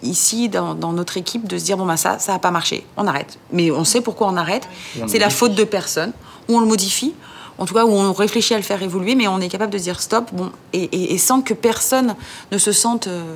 ici 0.03 0.49
dans, 0.49 0.75
notre 0.93 1.17
équipe 1.17 1.47
de 1.47 1.57
se 1.57 1.63
dire 1.63 1.77
bon 1.77 1.85
bah 1.85 1.97
ça 1.97 2.19
ça 2.19 2.33
a 2.35 2.39
pas 2.39 2.51
marché. 2.51 2.85
On 2.97 3.07
arrête. 3.07 3.37
Mais 3.51 3.71
on 3.71 3.83
sait 3.83 4.01
pourquoi 4.01 4.27
on 4.27 4.37
arrête. 4.37 4.67
C'est 5.07 5.19
la 5.19 5.29
faute 5.29 5.55
de 5.55 5.63
personne. 5.63 6.13
Ou 6.49 6.57
on 6.57 6.59
le 6.59 6.65
modifie. 6.65 7.13
En 7.57 7.65
tout 7.65 7.73
cas 7.73 7.85
où 7.85 7.91
on 7.91 8.11
réfléchit 8.13 8.53
à 8.53 8.57
le 8.57 8.63
faire 8.63 8.81
évoluer 8.81 9.15
mais 9.15 9.27
on 9.27 9.39
est 9.39 9.49
capable 9.49 9.71
de 9.71 9.77
dire 9.77 10.01
stop. 10.01 10.29
Bon 10.33 10.51
et, 10.73 11.17
sans 11.17 11.41
que 11.41 11.53
personne 11.53 12.15
ne 12.51 12.57
se 12.57 12.71
sente 12.71 13.07
euh, 13.07 13.35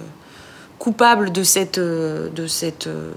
coupable 0.85 1.31
de, 1.31 1.41
cette, 1.41 1.79
euh, 1.79 2.29
de, 2.29 2.45
cette, 2.45 2.85
euh, 2.85 3.09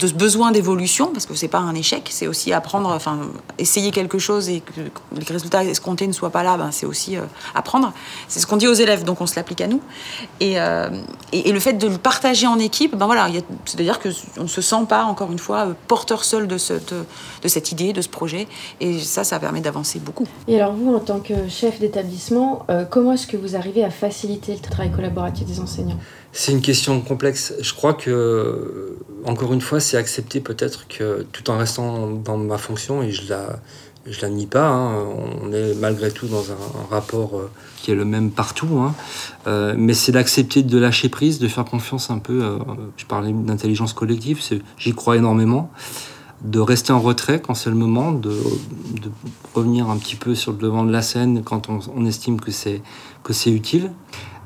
de 0.00 0.08
ce 0.08 0.14
besoin 0.14 0.50
d'évolution, 0.50 1.10
parce 1.12 1.26
que 1.26 1.34
c'est 1.36 1.46
pas 1.46 1.60
un 1.60 1.76
échec, 1.76 2.08
c'est 2.10 2.26
aussi 2.26 2.52
apprendre, 2.52 2.90
enfin, 2.90 3.20
essayer 3.56 3.92
quelque 3.92 4.18
chose 4.18 4.48
et 4.48 4.58
que 4.58 4.80
les 5.16 5.24
résultats 5.24 5.62
escomptés 5.62 6.08
ne 6.08 6.12
soient 6.12 6.30
pas 6.30 6.42
là, 6.42 6.56
ben, 6.56 6.72
c'est 6.72 6.86
aussi 6.86 7.16
euh, 7.16 7.20
apprendre. 7.54 7.92
C'est 8.26 8.40
ce 8.40 8.48
qu'on 8.48 8.56
dit 8.56 8.66
aux 8.66 8.74
élèves, 8.74 9.04
donc 9.04 9.20
on 9.20 9.26
se 9.26 9.36
l'applique 9.36 9.60
à 9.60 9.68
nous. 9.68 9.80
Et, 10.40 10.54
et, 11.32 11.52
le 11.52 11.60
fait 11.60 11.74
de 11.74 11.86
le 11.86 11.98
partager 11.98 12.48
en 12.48 12.58
équipe, 12.58 12.96
ben 12.96 13.06
voilà, 13.06 13.28
c'est-à-dire 13.64 14.00
qu'on 14.00 14.48
se 14.48 14.60
sent 14.60 14.84
pas, 14.88 15.04
encore 15.04 15.30
une 15.30 15.38
fois, 15.38 15.68
porteur 15.86 16.24
seul 16.24 16.48
de, 16.48 16.58
cette 16.58 16.92
de 16.92 17.48
cette 17.48 17.70
idée, 17.70 17.92
de 17.92 18.02
ce 18.02 18.08
projet, 18.08 18.48
et 18.80 18.98
ça, 18.98 19.22
ça 19.22 19.38
permet 19.38 19.60
d'avancer 19.60 20.00
beaucoup. 20.00 20.26
Et 20.48 20.60
alors 20.60 20.72
vous, 20.72 20.92
en 20.92 20.98
tant 20.98 21.20
que 21.20 21.48
chef 21.48 21.78
d'établissement, 21.78 22.66
comment 22.90 23.12
est-ce 23.12 23.28
que 23.28 23.36
vous 23.36 23.54
arrivez 23.54 23.84
à 23.84 23.90
faciliter 23.90 24.54
le 24.54 24.60
travail 24.60 24.90
collaboratif 24.90 25.46
des 25.46 25.60
enseignants? 25.60 25.98
C'est 26.36 26.50
une 26.50 26.60
question 26.60 27.00
complexe. 27.00 27.54
Je 27.60 27.72
crois 27.72 27.94
que, 27.94 28.98
encore 29.24 29.52
une 29.52 29.60
fois, 29.60 29.78
c'est 29.78 29.96
accepter 29.96 30.40
peut-être 30.40 30.88
que 30.88 31.24
tout 31.32 31.48
en 31.48 31.56
restant 31.56 32.10
dans 32.10 32.36
ma 32.36 32.58
fonction, 32.58 33.04
et 33.04 33.12
je 33.12 33.30
la, 33.30 33.60
je 34.04 34.20
la 34.20 34.28
nie 34.28 34.46
pas, 34.46 34.66
hein. 34.66 35.06
on 35.42 35.52
est 35.52 35.74
malgré 35.74 36.10
tout 36.10 36.26
dans 36.26 36.50
un, 36.50 36.56
rapport 36.90 37.38
euh, 37.38 37.50
qui 37.76 37.92
est 37.92 37.94
le 37.94 38.04
même 38.04 38.32
partout, 38.32 38.78
hein. 38.78 38.96
euh, 39.46 39.74
mais 39.78 39.94
c'est 39.94 40.10
d'accepter 40.10 40.64
de 40.64 40.76
lâcher 40.76 41.08
prise, 41.08 41.38
de 41.38 41.46
faire 41.46 41.64
confiance 41.64 42.10
un 42.10 42.18
peu, 42.18 42.42
euh, 42.42 42.58
je 42.96 43.06
parlais 43.06 43.32
d'intelligence 43.32 43.92
collective, 43.92 44.40
j'y 44.76 44.92
crois 44.92 45.16
énormément, 45.16 45.70
de 46.42 46.58
rester 46.58 46.92
en 46.92 47.00
retrait 47.00 47.40
quand 47.40 47.54
c'est 47.54 47.70
le 47.70 47.76
moment, 47.76 48.10
de, 48.10 48.36
revenir 49.54 49.88
un 49.88 49.96
petit 49.98 50.16
peu 50.16 50.34
sur 50.34 50.50
le 50.50 50.58
devant 50.58 50.82
de 50.82 50.90
la 50.90 51.00
scène 51.00 51.44
quand 51.44 51.68
on, 51.68 51.78
on 51.94 52.04
estime 52.04 52.40
que 52.40 52.50
c'est 52.50 52.82
que 53.22 53.32
c'est 53.32 53.52
utile, 53.52 53.92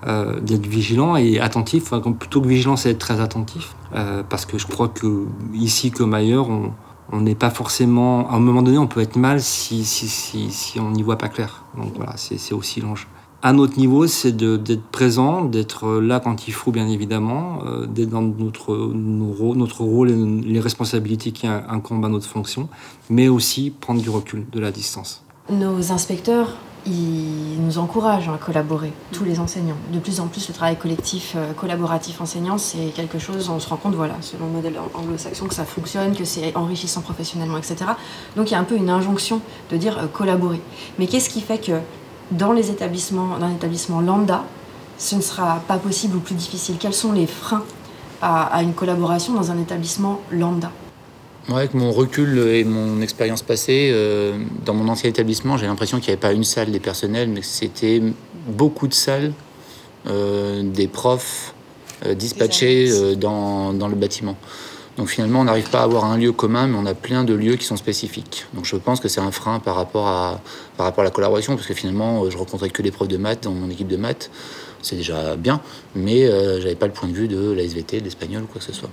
euh, 0.07 0.39
d'être 0.41 0.67
vigilant 0.67 1.17
et 1.17 1.41
attentif, 1.41 1.93
plutôt 2.19 2.41
que 2.41 2.47
vigilant 2.47 2.77
c'est 2.77 2.91
être 2.91 2.99
très 2.99 3.21
attentif, 3.21 3.75
euh, 3.97 4.23
parce 4.29 4.47
que 4.47 4.57
je 4.57 4.67
crois 4.67 4.89
que 4.89 5.27
ici 5.55 5.91
comme 5.91 6.15
ailleurs, 6.15 6.49
on, 6.49 7.21
n'est 7.21 7.35
pas 7.35 7.51
forcément. 7.51 8.31
À 8.31 8.35
un 8.35 8.39
moment 8.39 8.63
donné, 8.63 8.79
on 8.79 8.87
peut 8.87 9.01
être 9.01 9.17
mal 9.17 9.41
si, 9.41 9.85
si, 9.85 10.07
si, 10.09 10.51
si 10.51 10.79
on 10.79 10.91
n'y 10.91 11.03
voit 11.03 11.19
pas 11.19 11.29
clair. 11.29 11.65
Donc 11.77 11.95
voilà, 11.97 12.13
c'est 12.17 12.53
aussi 12.55 12.81
l'enjeu. 12.81 13.07
À 13.41 13.53
notre 13.53 13.79
niveau, 13.79 14.07
c'est 14.07 14.37
d'être 14.37 14.83
présent, 14.91 15.45
d'être 15.45 15.99
là 16.01 16.21
quand 16.21 16.49
il 16.49 16.53
faut, 16.53 16.71
bien 16.71 16.89
évidemment, 16.89 17.61
euh, 17.67 17.87
d'être 17.87 18.11
dans 18.11 18.23
notre, 18.23 18.77
notre 18.95 19.83
rôle 19.83 20.11
et 20.11 20.15
les 20.15 20.61
responsabilités 20.61 21.33
qui 21.33 21.47
incombent 21.47 22.05
à 22.05 22.09
notre 22.09 22.27
fonction, 22.27 22.69
mais 23.11 23.29
aussi 23.29 23.71
prendre 23.71 24.01
du 24.01 24.11
recul, 24.11 24.47
de 24.51 24.61
la 24.61 24.71
distance. 24.71 25.25
Nos 25.51 25.93
inspecteurs 25.93 26.57
ils 26.87 27.61
nous 27.61 27.79
encouragent 27.79 28.29
à 28.29 28.39
collaborer, 28.39 28.93
tous 29.13 29.25
les 29.25 29.41
enseignants. 29.41 29.77
De 29.93 29.99
plus 29.99 30.21
en 30.21 30.27
plus, 30.27 30.49
le 30.49 30.55
travail 30.55 30.77
collectif, 30.77 31.35
euh, 31.37 31.53
collaboratif 31.53 32.21
enseignant, 32.21 32.59
c'est 32.59 32.93
quelque 32.95 33.19
chose, 33.19 33.49
on 33.49 33.61
se 33.61 33.69
rend 33.69 33.77
compte, 33.77 33.95
voilà, 33.95 34.15
selon 34.21 34.47
le 34.47 34.53
modèle 34.53 34.75
anglo-saxon, 34.95 35.47
que 35.47 35.55
ça 35.55 35.65
fonctionne, 35.65 36.15
que 36.15 36.25
c'est 36.25 36.57
enrichissant 36.57 37.01
professionnellement, 37.01 37.59
etc. 37.59 37.77
Donc 38.37 38.51
il 38.51 38.53
y 38.53 38.57
a 38.57 38.59
un 38.59 38.65
peu 38.65 38.77
une 38.77 38.91
injonction 38.91 39.41
de 39.71 39.77
dire 39.77 39.99
euh, 39.99 40.07
collaborer. 40.07 40.61
Mais 40.99 41.07
qu'est-ce 41.07 41.31
qui 41.31 41.41
fait 41.41 41.59
que 41.59 41.81
dans 42.31 42.53
les 42.53 42.71
établissements, 42.71 43.39
dans 43.39 43.47
un 43.47 43.55
établissement 43.55 44.01
lambda, 44.01 44.45
ce 44.99 45.15
ne 45.15 45.21
sera 45.21 45.63
pas 45.69 45.79
possible 45.79 46.17
ou 46.17 46.21
plus 46.21 46.35
difficile? 46.35 46.77
Quels 46.79 46.95
sont 46.95 47.13
les 47.13 47.27
freins 47.27 47.65
à 48.21 48.65
une 48.65 48.75
collaboration 48.75 49.33
dans 49.33 49.53
un 49.53 49.59
établissement 49.59 50.21
lambda? 50.33 50.73
Avec 51.57 51.75
mon 51.75 51.93
recul 51.93 52.39
et 52.39 52.65
mon 52.65 53.01
expérience 53.01 53.43
passée, 53.43 53.91
euh, 53.93 54.39
dans 54.65 54.75
mon 54.75 54.89
ancien 54.89 55.09
établissement, 55.09 55.57
j'ai 55.57 55.67
l'impression 55.67 55.99
qu'il 55.99 56.09
n'y 56.09 56.13
avait 56.13 56.21
pas 56.21 56.33
une 56.33 56.45
salle 56.45 56.71
des 56.71 56.81
personnels, 56.81 57.29
mais 57.29 57.41
que 57.41 57.47
c'était 57.47 58.03
beaucoup 58.47 58.87
de 58.87 58.95
salles 58.95 59.33
euh, 60.09 60.63
des 60.63 60.89
profs 60.89 61.55
euh, 62.05 62.15
dispatchés 62.15 63.17
dans, 63.17 63.73
dans, 63.73 63.89
le 63.89 63.95
bâtiment. 63.95 64.37
Donc 64.99 65.09
finalement, 65.09 65.41
on 65.41 65.45
n'arrive 65.45 65.71
pas 65.71 65.81
à 65.81 65.85
avoir 65.85 66.05
un 66.05 66.19
lieu 66.19 66.33
commun, 66.33 66.67
mais 66.67 66.77
on 66.77 66.85
a 66.85 66.95
plein 66.95 67.25
de 67.25 67.33
lieux 67.33 67.57
qui 67.57 67.65
sont 67.65 67.77
spécifiques. 67.77 68.47
Donc 68.53 68.67
je 68.67 68.77
pense 68.77 69.01
que 69.01 69.09
c'est 69.09 69.21
un 69.21 69.31
frein 69.31 69.59
par 69.59 69.77
rapport, 69.77 70.07
à, 70.07 70.41
par 70.77 70.85
rapport 70.85 71.01
à 71.03 71.05
la 71.05 71.11
collaboration, 71.11 71.55
parce 71.55 71.67
que 71.67 71.75
finalement, 71.75 72.29
je 72.29 72.37
rencontrais 72.37 72.69
que 72.69 72.83
des 72.83 72.91
profs 72.91 73.09
de 73.09 73.17
maths 73.17 73.45
dans 73.45 73.53
mon 73.53 73.71
équipe 73.71 73.89
de 73.89 73.97
maths. 73.97 74.31
C'est 74.83 74.97
déjà 74.97 75.35
bien, 75.35 75.61
mais 75.97 76.27
j'avais 76.61 76.77
pas 76.77 76.87
le 76.87 76.93
point 76.93 77.09
de 77.09 77.15
vue 77.15 77.27
de 77.27 77.51
la 77.51 77.63
SVT, 77.65 78.01
de 78.01 78.05
l'espagnol 78.05 78.45
ou 78.45 78.47
quoi 78.47 78.61
que 78.61 78.65
ce 78.65 78.73
soit 78.73 78.91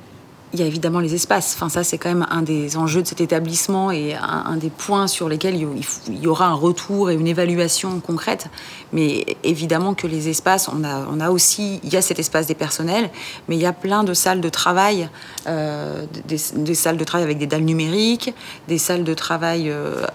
il 0.56 0.62
y 0.62 0.64
a 0.64 0.68
évidemment 0.68 1.00
les 1.00 1.14
espaces. 1.16 1.54
Enfin, 1.56 1.68
ça, 1.68 1.84
c'est 1.84 1.98
quand 1.98 2.08
même 2.08 2.26
un 2.30 2.42
des 2.42 2.78
enjeux 2.78 3.02
de 3.02 3.08
cet 3.08 3.20
établissement 3.20 3.92
et 3.92 4.16
un, 4.16 4.56
des 4.56 4.70
points 4.70 5.08
sur 5.08 5.28
lesquels 5.28 5.56
il, 5.56 6.22
y 6.22 6.28
aura 6.28 6.48
un 6.48 6.54
retour 6.54 7.12
et 7.12 7.16
une 7.16 7.28
évaluation 7.28 8.00
concrète. 8.00 8.48
Mais 8.94 9.26
évidemment 9.44 9.94
que 9.94 10.08
les 10.08 10.30
espaces, 10.30 10.70
on 10.70 10.84
a, 10.86 11.06
on 11.12 11.20
a 11.20 11.30
aussi, 11.30 11.82
il 11.84 11.94
y 11.94 11.98
a 11.98 12.02
cet 12.02 12.20
espace 12.20 12.48
des 12.48 12.56
personnels, 12.56 13.10
mais 13.50 13.58
il 13.58 13.62
y 13.62 13.66
a 13.66 13.74
plein 13.74 14.06
de 14.06 14.14
salles 14.14 14.40
de 14.40 14.50
travail, 14.50 15.10
euh, 15.48 16.06
des, 16.26 16.38
salles 16.76 16.98
de 16.98 17.04
travail 17.04 17.26
avec 17.26 17.38
des 17.38 17.48
dalles 17.48 17.66
numériques, 17.66 18.34
des 18.70 18.78
salles 18.78 19.04
de 19.04 19.14
travail 19.14 19.70
euh, 19.70 20.06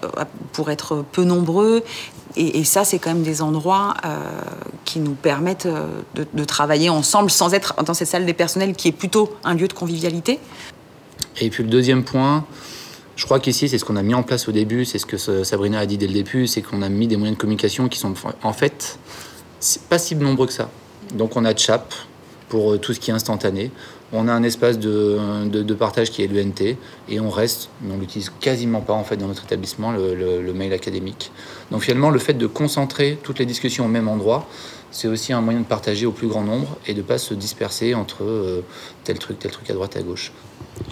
pour 0.53 0.71
être 0.71 1.05
peu 1.11 1.23
nombreux, 1.23 1.83
et, 2.35 2.63
ça, 2.63 2.83
c'est 2.83 2.99
quand 2.99 3.13
même 3.13 3.23
des 3.23 3.41
endroits 3.41 3.93
euh, 4.05 4.19
qui 4.85 4.99
nous 4.99 5.13
permettent 5.13 5.65
euh, 5.65 5.87
de, 6.15 6.43
travailler 6.43 6.89
ensemble 6.89 7.29
sans 7.29 7.53
être 7.53 7.75
dans 7.83 7.93
cette 7.93 8.07
salle 8.07 8.25
des 8.25 8.33
personnels 8.33 8.75
qui 8.75 8.87
est 8.87 8.93
plutôt 8.93 9.35
un 9.43 9.53
lieu 9.53 9.67
de 9.67 9.73
convivialité. 9.73 10.39
Et 11.39 11.49
puis 11.49 11.63
le 11.63 11.69
deuxième 11.69 12.03
point, 12.03 12.45
je 13.15 13.25
crois 13.25 13.39
qu'ici, 13.39 13.69
c'est 13.69 13.77
ce 13.77 13.85
qu'on 13.85 13.95
a 13.95 14.03
mis 14.03 14.13
en 14.13 14.23
place 14.23 14.47
au 14.47 14.51
début, 14.51 14.85
c'est 14.85 14.97
ce 14.97 15.05
que 15.05 15.17
Sabrina 15.17 15.79
a 15.79 15.85
dit 15.85 15.97
dès 15.97 16.07
le 16.07 16.13
début, 16.13 16.47
c'est 16.47 16.61
qu'on 16.61 16.81
a 16.81 16.89
mis 16.89 17.07
des 17.07 17.17
moyens 17.17 17.37
de 17.37 17.41
communication 17.41 17.87
qui 17.87 17.99
sont 17.99 18.13
en 18.43 18.53
fait 18.53 18.99
pas 19.89 19.99
si 19.99 20.15
nombreux 20.15 20.47
que 20.47 20.53
ça. 20.53 20.69
Donc 21.13 21.35
on 21.35 21.45
a 21.45 21.55
Chat 21.55 21.85
pour 22.51 22.73
euh, 22.73 22.77
tout 22.77 22.93
ce 22.93 22.99
qui 22.99 23.11
est 23.11 23.13
instantané. 23.13 23.71
On 24.11 24.27
a 24.27 24.33
un 24.33 24.43
espace 24.43 24.77
de, 24.77 25.17
de, 25.47 25.73
partage 25.73 26.11
qui 26.11 26.21
est 26.21 26.27
l'UNT 26.27 26.75
et 27.07 27.19
on 27.21 27.29
reste, 27.29 27.69
on 27.89 27.97
l'utilise 27.97 28.29
quasiment 28.41 28.81
pas 28.81 28.91
en 28.91 29.05
fait 29.05 29.15
dans 29.15 29.27
notre 29.27 29.45
établissement, 29.45 29.93
le, 29.93 30.53
mail 30.53 30.73
académique. 30.73 31.31
Donc 31.71 31.83
finalement, 31.83 32.09
le 32.09 32.19
fait 32.19 32.33
de 32.33 32.45
concentrer 32.45 33.17
toutes 33.23 33.39
les 33.39 33.45
discussions 33.45 33.85
au 33.85 33.87
même 33.87 34.09
endroit, 34.09 34.45
c'est 34.91 35.07
aussi 35.07 35.31
un 35.31 35.39
moyen 35.39 35.61
de 35.61 35.65
partager 35.65 36.05
au 36.05 36.11
plus 36.11 36.27
grand 36.27 36.41
nombre 36.41 36.75
et 36.85 36.93
de 36.93 36.97
ne 36.97 37.03
pas 37.03 37.17
se 37.17 37.33
disperser 37.33 37.95
entre 37.95 38.25
euh, 38.25 38.65
tel 39.05 39.17
truc, 39.17 39.39
tel 39.39 39.49
truc 39.49 39.69
à 39.69 39.73
droite, 39.73 39.95
à 39.95 40.01
gauche. 40.01 40.33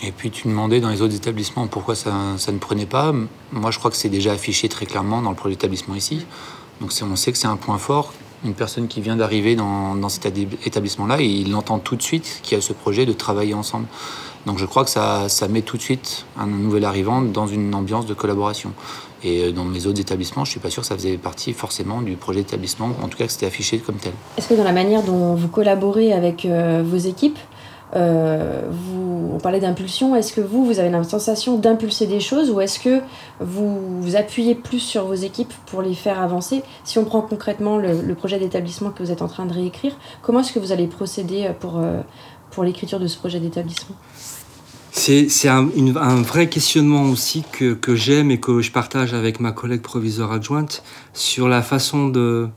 Et 0.02 0.14
puis 0.14 0.32
tu 0.32 0.48
demandais 0.48 0.80
dans 0.80 0.90
les 0.90 1.02
autres 1.02 1.16
établissements 1.16 1.68
pourquoi 1.68 1.96
ça, 1.96 2.14
ça 2.38 2.54
ne 2.54 2.58
prenait 2.58 2.86
pas. 2.86 3.14
Moi, 3.52 3.72
je 3.72 3.80
crois 3.80 3.92
que 3.92 3.98
c'est 3.98 4.08
déjà 4.08 4.32
affiché 4.32 4.70
très 4.70 4.86
clairement 4.86 5.22
dans 5.22 5.32
le 5.32 5.36
projet 5.36 5.56
d'établissement 5.56 5.96
ici. 5.96 6.26
Donc 6.80 6.92
on 7.02 7.16
sait 7.18 7.34
que 7.34 7.38
c'est 7.38 7.48
un 7.48 7.58
point 7.58 7.78
fort 7.78 8.14
une 8.46 8.54
personne 8.54 8.88
qui 8.88 9.02
vient 9.02 9.16
d'arriver 9.16 9.56
dans, 9.56 10.10
cet 10.10 10.26
établissement-là 10.66 11.22
il 11.22 11.54
entend 11.56 11.80
tout 11.80 11.96
de 11.96 12.02
suite 12.02 12.40
qu'il 12.44 12.58
y 12.58 12.60
a 12.60 12.62
ce 12.62 12.74
projet 12.74 13.06
de 13.06 13.14
travailler 13.14 13.54
ensemble. 13.54 13.86
Donc 14.46 14.58
je 14.58 14.66
crois 14.66 14.86
que 14.86 14.90
ça, 14.90 15.28
met 15.50 15.62
tout 15.62 15.78
de 15.78 15.82
suite 15.82 16.26
un 16.38 16.48
nouvel 16.48 16.86
arrivant 16.86 17.22
dans 17.22 17.48
une 17.48 17.76
ambiance 17.76 18.06
de 18.06 18.14
collaboration. 18.14 18.74
Et 19.22 19.44
euh, 19.44 19.52
dans 19.52 19.66
mes 19.66 19.86
autres 19.86 20.00
établissements, 20.00 20.46
je 20.46 20.52
suis 20.52 20.62
pas 20.62 20.70
sûr 20.70 20.82
que 20.82 20.88
ça 20.88 20.96
faisait 20.96 21.18
partie 21.18 21.52
forcément 21.52 22.02
du 22.02 22.16
projet 22.16 22.40
d'établissement, 22.40 22.92
en 23.04 23.10
tout 23.10 23.18
cas 23.18 23.26
que 23.26 23.32
c'était 23.34 23.48
affiché 23.48 23.80
comme 23.80 23.98
tel. 23.98 24.14
Est-ce 24.38 24.48
que 24.48 24.54
dans 24.54 24.64
la 24.64 24.72
manière 24.72 25.04
dont 25.04 25.36
vous 25.36 25.50
collaborez 25.50 26.14
avec 26.14 26.46
euh, 26.46 26.82
vos 26.86 26.98
équipes, 26.98 27.38
euh, 27.96 28.62
vous, 28.70 29.32
on 29.34 29.40
parlait 29.40 29.60
d'impulsion. 29.60 30.16
Est-ce 30.16 30.34
que 30.34 30.42
vous, 30.42 30.66
vous 30.66 30.80
avez 30.80 30.90
la 30.90 31.04
sensation 31.04 31.58
d'impulser 31.58 32.08
des 32.08 32.20
choses 32.20 32.52
ou 32.52 32.62
est-ce 32.62 32.80
que 32.80 33.02
vous 33.40 34.02
vous 34.02 34.16
appuyez 34.16 34.56
plus 34.56 34.80
sur 34.80 35.06
vos 35.06 35.16
équipes 35.16 35.54
pour 35.66 35.82
les 35.82 35.96
faire 35.96 36.20
avancer? 36.20 36.62
Si 36.84 37.00
on 37.00 37.06
prend 37.06 37.22
concrètement 37.22 37.78
le, 37.78 38.14
projet 38.16 38.40
d'établissement 38.40 38.92
que 38.92 39.02
vous 39.02 39.12
êtes 39.12 39.22
en 39.22 39.28
train 39.28 39.46
de 39.46 39.54
réécrire, 39.54 39.98
comment 40.22 40.42
est-ce 40.42 40.52
que 40.52 40.60
vous 40.60 40.72
allez 40.72 40.88
procéder 40.88 41.50
pour, 41.60 41.78
euh, 41.78 42.02
pour 42.52 42.64
l'écriture 42.64 43.00
de 43.00 43.08
ce 43.08 43.18
projet 43.18 43.40
d'établissement? 43.40 43.96
C'est 44.92 45.48
un, 45.48 45.70
un, 45.96 46.22
vrai 46.22 46.50
questionnement 46.50 47.04
aussi 47.04 47.44
que, 47.52 47.74
que 47.74 47.96
j'aime 47.96 48.32
et 48.32 48.40
que 48.40 48.62
je 48.62 48.72
partage 48.72 49.14
avec 49.14 49.40
ma 49.40 49.54
collègue 49.54 49.82
provisoire 49.82 50.34
adjointe 50.34 50.84
sur 51.14 51.48
la 51.48 51.62
façon 51.62 52.10
de, 52.10 52.50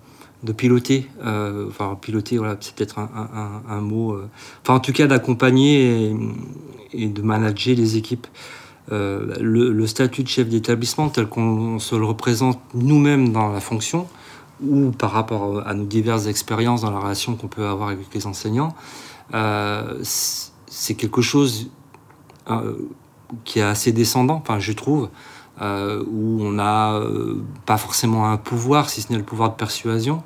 de 0.42 0.52
piloter, 0.52 1.08
euh, 1.24 1.68
enfin 1.68 1.96
piloter, 2.00 2.38
voilà, 2.38 2.56
c'est 2.60 2.74
peut-être 2.74 2.98
un, 2.98 3.80
mot, 3.80 4.12
euh, 4.12 4.28
enfin 4.62 4.74
en 4.74 4.80
tout 4.80 4.92
cas 4.92 5.06
d'accompagner 5.06 6.14
et, 6.92 7.08
de 7.08 7.22
manager 7.22 7.76
les 7.76 7.96
équipes. 7.96 8.26
Euh, 8.90 9.36
le, 9.40 9.86
statut 9.86 10.24
de 10.24 10.28
chef 10.28 10.48
d'établissement 10.48 11.08
tel 11.08 11.26
qu'on 11.26 11.78
se 11.78 11.94
le 11.94 12.04
représente 12.04 12.60
nous-mêmes 12.74 13.32
dans 13.32 13.52
la 13.52 13.60
fonction 13.60 14.08
ou 14.60 14.90
par 14.90 15.12
rapport 15.12 15.66
à 15.66 15.74
nos 15.74 15.84
diverses 15.84 16.26
expériences 16.26 16.82
dans 16.82 16.90
la 16.90 16.98
relation 16.98 17.36
qu'on 17.36 17.46
peut 17.46 17.64
avoir 17.64 17.90
avec 17.90 18.12
les 18.12 18.26
enseignants, 18.26 18.74
c'est 20.02 20.94
quelque 20.94 21.22
chose 21.22 21.70
qui 23.44 23.60
est 23.60 23.62
assez 23.62 23.92
descendant, 23.92 24.34
enfin 24.34 24.58
je 24.58 24.72
trouve, 24.72 25.08
euh, 25.60 26.02
où 26.10 26.42
on 26.42 26.52
n'a 26.52 26.94
euh, 26.94 27.42
pas 27.66 27.76
forcément 27.76 28.30
un 28.30 28.38
pouvoir, 28.38 28.88
si 28.88 29.02
ce 29.02 29.12
n'est 29.12 29.18
le 29.18 29.24
pouvoir 29.24 29.50
de 29.50 29.54
persuasion. 29.56 30.22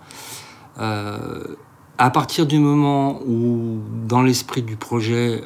Euh, 0.79 1.43
à 1.99 2.11
partir 2.11 2.47
du 2.47 2.61
moment 2.61 3.21
où, 3.27 3.81
dans 4.07 4.23
l'esprit 4.23 4.63
du 4.63 4.77
projet, 4.77 5.43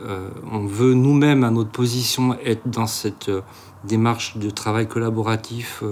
on 0.51 0.67
veut 0.67 0.95
nous-mêmes, 0.95 1.45
à 1.45 1.51
notre 1.51 1.71
position, 1.71 2.37
être 2.45 2.69
dans 2.69 2.89
cette 2.89 3.31
démarche 3.85 4.37
de 4.37 4.51
travail 4.51 4.89
collaboratif, 4.89 5.85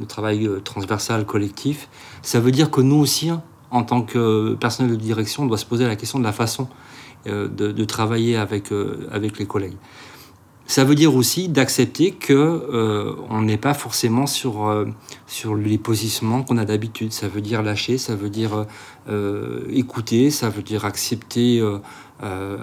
de 0.00 0.04
travail 0.06 0.48
transversal, 0.64 1.26
collectif, 1.26 1.90
ça 2.22 2.40
veut 2.40 2.52
dire 2.52 2.70
que 2.70 2.80
nous 2.80 2.96
aussi, 2.96 3.28
hein, 3.28 3.42
en 3.70 3.82
tant 3.82 4.00
que 4.00 4.54
personnel 4.54 4.92
de 4.92 4.96
direction, 4.96 5.42
on 5.42 5.46
doit 5.46 5.58
se 5.58 5.66
poser 5.66 5.86
la 5.86 5.94
question 5.94 6.18
de 6.18 6.24
la 6.24 6.32
façon 6.32 6.68
de, 7.26 7.46
de, 7.46 7.84
travailler 7.84 8.38
avec, 8.38 8.72
avec 9.12 9.38
les 9.38 9.44
collègues. 9.44 9.76
Ça 10.68 10.84
veut 10.84 10.94
dire 10.94 11.16
aussi 11.16 11.48
d'accepter 11.48 12.10
que 12.10 12.34
euh, 12.34 13.14
on 13.30 13.40
n'est 13.40 13.56
pas 13.56 13.72
forcément 13.72 14.26
sur 14.26 14.68
euh, 14.68 14.84
sur 15.26 15.54
les 15.54 15.78
positionnements 15.78 16.42
qu'on 16.42 16.58
a 16.58 16.66
d'habitude. 16.66 17.14
Ça 17.14 17.26
veut 17.26 17.40
dire 17.40 17.62
lâcher, 17.62 17.96
ça 17.96 18.14
veut 18.14 18.28
dire 18.28 18.66
euh, 19.08 19.62
écouter, 19.72 20.30
ça 20.30 20.50
veut 20.50 20.62
dire 20.62 20.84
accepter 20.84 21.62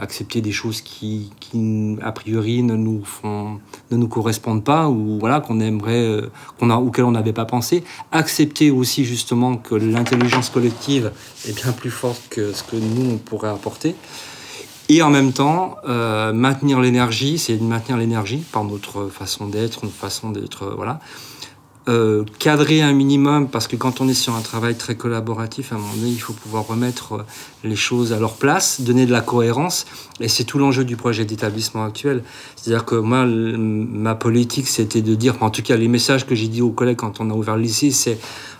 accepter 0.01 0.41
des 0.41 0.51
choses 0.51 0.81
qui, 0.81 1.31
qui 1.39 1.97
a 2.01 2.11
priori 2.11 2.61
ne 2.61 2.75
nous 2.75 3.05
font 3.05 3.61
ne 3.89 3.95
nous 3.95 4.09
correspondent 4.09 4.65
pas 4.65 4.89
ou 4.89 5.17
voilà 5.17 5.39
qu'on 5.39 5.61
aimerait 5.61 6.19
qu'on 6.59 6.69
a 6.69 6.75
auquel 6.75 7.05
on 7.05 7.11
n'avait 7.11 7.33
pas 7.33 7.45
pensé. 7.45 7.83
Accepter 8.11 8.69
aussi 8.69 9.05
justement 9.05 9.55
que 9.55 9.73
l'intelligence 9.73 10.49
collective 10.49 11.11
est 11.47 11.55
bien 11.55 11.71
plus 11.71 11.89
forte 11.89 12.21
que 12.29 12.51
ce 12.51 12.63
que 12.63 12.75
nous 12.75 13.13
on 13.13 13.17
pourrait 13.17 13.49
apporter. 13.49 13.95
Et 14.87 15.01
en 15.01 15.09
même 15.09 15.33
temps, 15.33 15.77
euh, 15.87 16.31
maintenir 16.31 16.79
l'énergie, 16.79 17.39
c'est 17.39 17.57
de 17.57 17.63
maintenir 17.63 17.97
l'énergie 17.97 18.43
par 18.51 18.63
notre 18.63 19.07
façon 19.07 19.47
d'être, 19.47 19.83
notre 19.83 19.95
façon 19.95 20.29
d'être, 20.29 20.63
euh, 20.63 20.73
voilà. 20.75 20.99
euh, 21.87 22.23
cadrer 22.39 22.81
un 22.81 22.93
minimum, 22.93 23.47
parce 23.47 23.67
que 23.67 23.75
quand 23.75 24.01
on 24.01 24.07
est 24.07 24.15
sur 24.15 24.35
un 24.35 24.41
travail 24.41 24.75
très 24.75 24.95
collaboratif, 24.95 25.71
à 25.71 25.75
un 25.75 25.77
moment 25.77 25.93
donné, 25.93 26.09
il 26.09 26.19
faut 26.19 26.33
pouvoir 26.33 26.65
remettre 26.67 27.25
les 27.63 27.75
choses 27.75 28.11
à 28.11 28.19
leur 28.19 28.37
place, 28.37 28.81
donner 28.81 29.05
de 29.05 29.11
la 29.11 29.21
cohérence, 29.21 29.85
et 30.19 30.27
c'est 30.27 30.45
tout 30.45 30.57
l'enjeu 30.57 30.83
du 30.83 30.95
projet 30.95 31.25
d'établissement 31.25 31.83
actuel. 31.83 32.23
C'est-à-dire 32.55 32.85
que 32.85 32.95
moi, 32.95 33.25
ma 33.25 34.15
politique, 34.15 34.67
c'était 34.67 35.01
de 35.03 35.13
dire, 35.13 35.35
en 35.41 35.51
tout 35.51 35.61
cas, 35.61 35.75
les 35.77 35.87
messages 35.87 36.25
que 36.25 36.33
j'ai 36.33 36.47
dit 36.47 36.61
aux 36.63 36.71
collègues 36.71 36.97
quand 36.97 37.21
on 37.21 37.29
a 37.29 37.33
ouvert 37.33 37.55
le 37.55 37.61
lycée, 37.63 37.91
c'est 37.91 38.17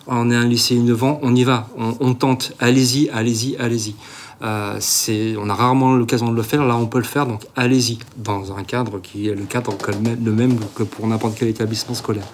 on 0.08 0.30
est 0.30 0.36
un 0.36 0.46
lycée 0.46 0.76
innovant, 0.76 1.20
on 1.24 1.36
y 1.36 1.44
va, 1.44 1.68
on 1.78 2.14
tente, 2.14 2.54
allez-y, 2.60 3.10
allez-y, 3.10 3.56
allez-y. 3.58 3.96
Euh, 4.42 4.80
on 5.40 5.50
a 5.50 5.54
rarement 5.54 5.96
l'occasion 5.96 6.32
de 6.32 6.36
le 6.36 6.44
faire, 6.44 6.66
là 6.66 6.76
on 6.76 6.88
peut 6.88 6.98
le 6.98 7.06
faire, 7.06 7.26
donc 7.26 7.46
allez-y, 7.56 8.00
dans 8.18 8.56
un 8.56 8.64
cadre 8.64 9.00
qui 9.00 9.30
est 9.30 9.36
le 9.36 9.44
cadre 9.44 9.78
le 10.24 10.32
même 10.32 10.58
que 10.76 10.84
pour 10.84 11.08
n'importe 11.08 11.36
quel 11.38 11.48
établissement 11.48 11.96
scolaire. 11.96 12.28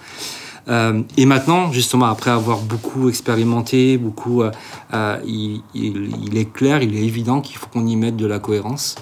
Euh, 0.68 1.02
et 1.16 1.26
maintenant, 1.26 1.72
justement, 1.72 2.06
après 2.06 2.30
avoir 2.30 2.58
beaucoup 2.58 3.08
expérimenté, 3.08 3.98
beaucoup, 3.98 4.42
euh, 4.42 5.18
il, 5.24 5.62
il, 5.74 6.36
est 6.36 6.52
clair, 6.52 6.82
il 6.82 6.96
est 6.96 7.04
évident 7.04 7.40
qu'il 7.40 7.56
faut 7.56 7.66
qu'on 7.66 7.86
y 7.86 7.96
mette 7.96 8.16
de 8.16 8.26
la 8.26 8.38
cohérence 8.38 8.94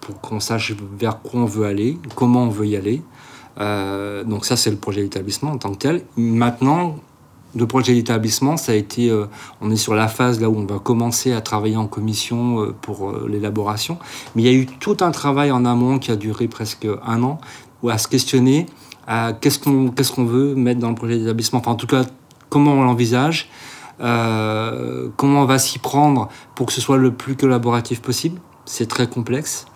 pour 0.00 0.20
qu'on 0.20 0.40
sache 0.40 0.74
vers 0.98 1.20
quoi 1.22 1.40
on 1.40 1.44
veut 1.46 1.66
aller, 1.66 1.98
comment 2.14 2.44
on 2.44 2.48
veut 2.48 2.66
y 2.66 2.76
aller. 2.76 3.02
donc 4.26 4.44
ça, 4.44 4.56
c'est 4.56 4.70
le 4.70 4.76
projet 4.76 5.02
d'établissement 5.02 5.52
en 5.52 5.58
tant 5.58 5.72
que 5.72 5.78
tel. 5.78 6.02
Maintenant, 6.16 6.96
le 7.56 7.66
projet 7.66 7.94
d'établissement, 7.94 8.56
ça 8.56 8.72
a 8.72 8.74
été, 8.74 9.12
on 9.60 9.70
est 9.70 9.76
sur 9.76 9.94
la 9.94 10.08
phase 10.08 10.40
là 10.40 10.48
où 10.50 10.56
on 10.56 10.66
va 10.66 10.78
commencer 10.78 11.32
à 11.32 11.40
travailler 11.40 11.76
en 11.76 11.86
commission 11.86 12.74
pour 12.82 13.12
l'élaboration. 13.28 13.98
Mais 14.34 14.42
il 14.42 14.44
y 14.46 14.48
a 14.48 14.52
eu 14.52 14.66
tout 14.66 14.96
un 15.00 15.10
travail 15.10 15.52
en 15.52 15.64
amont 15.64 15.98
qui 15.98 16.10
a 16.10 16.16
duré 16.16 16.48
presque 16.48 16.86
un 17.06 17.22
an, 17.22 17.40
où 17.82 17.90
à 17.90 17.98
se 17.98 18.08
questionner 18.08 18.66
qu'est-ce 19.40 19.58
qu'on 19.58 19.90
qu'est-ce 19.90 20.12
qu'on 20.12 20.24
veut 20.24 20.54
mettre 20.54 20.80
dans 20.80 20.88
le 20.88 20.94
projet 20.94 21.18
d'établissement, 21.18 21.60
enfin 21.60 21.72
en 21.72 21.76
tout 21.76 21.86
cas 21.86 22.04
comment 22.48 22.72
on 22.72 22.82
l'envisage, 22.84 23.48
euh, 24.00 25.08
comment 25.16 25.42
on 25.42 25.44
va 25.44 25.58
s'y 25.58 25.78
prendre 25.78 26.28
pour 26.54 26.66
que 26.66 26.72
ce 26.72 26.80
soit 26.80 26.96
le 26.96 27.12
plus 27.12 27.36
collaboratif 27.36 28.00
possible. 28.00 28.40
C'est 28.64 28.88
très 28.88 29.08
complexe. 29.08 29.66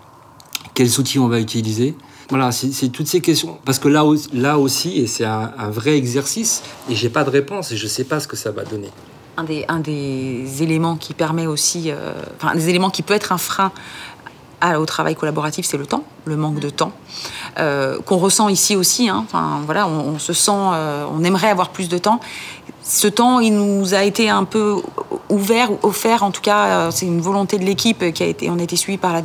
Quels 0.75 1.01
outils 1.01 1.19
on 1.19 1.29
va 1.29 1.41
utiliser 1.41 1.97
voilà, 2.29 2.53
c'est 2.53 2.89
toutes 2.89 3.07
ces 3.07 3.21
questions. 3.21 3.59
Parce 3.65 3.79
que 3.79 3.89
là, 3.89 4.05
là 4.33 4.59
aussi, 4.59 4.99
et 5.01 5.07
c'est 5.07 5.25
un, 5.25 5.71
vrai 5.71 5.97
exercice, 5.97 6.63
et 6.91 6.95
j'ai 6.95 7.09
pas 7.09 7.25
de 7.25 7.31
réponse, 7.31 7.73
et 7.73 7.77
je 7.77 7.87
sais 7.87 8.05
pas 8.05 8.21
ce 8.21 8.29
que 8.29 8.37
ça 8.37 8.51
va 8.51 8.65
donner. 8.65 8.91
Un 9.37 9.45
des, 9.45 9.65
un 9.69 9.83
éléments 9.83 10.97
qui 10.97 11.15
permet 11.15 11.47
aussi, 11.47 11.91
euh, 11.91 12.13
enfin, 12.37 12.55
des 12.55 12.69
éléments 12.69 12.91
qui 12.91 13.03
peut 13.03 13.15
être 13.15 13.33
un 13.33 13.39
frein 13.39 13.73
au 14.79 14.87
travail 14.87 15.15
collaboratif, 15.15 15.67
c'est 15.67 15.77
le 15.77 15.87
temps, 15.87 16.05
le 16.25 16.37
manque 16.37 16.59
de 16.61 16.71
temps, 16.71 16.93
euh, 17.59 17.99
qu'on 18.05 18.19
ressent 18.19 18.49
ici 18.49 18.77
aussi. 18.77 19.09
Hein. 19.09 19.25
Enfin, 19.27 19.61
voilà, 19.65 19.87
on, 19.87 20.19
se 20.19 20.33
sent, 20.33 20.51
euh, 20.53 21.05
on 21.13 21.25
aimerait 21.25 21.51
avoir 21.51 21.71
plus 21.71 21.89
de 21.89 21.99
temps. 21.99 22.21
Ce 22.83 23.07
temps, 23.07 23.41
il 23.41 23.55
nous 23.55 23.95
a 23.95 24.03
été 24.03 24.31
un 24.31 24.45
peu 24.45 24.81
ouvert 25.29 25.71
ou 25.71 25.79
offert. 25.83 26.23
En 26.23 26.31
tout 26.31 26.41
cas, 26.41 26.67
euh, 26.67 26.91
c'est 26.91 27.07
une 27.07 27.21
volonté 27.21 27.59
de 27.59 27.65
l'équipe 27.65 28.13
qui 28.13 28.23
a 28.23 28.27
été. 28.27 28.51
On 28.51 28.59
a 28.59 28.63
été 28.63 28.77
suivi 28.77 28.99
par 28.99 29.23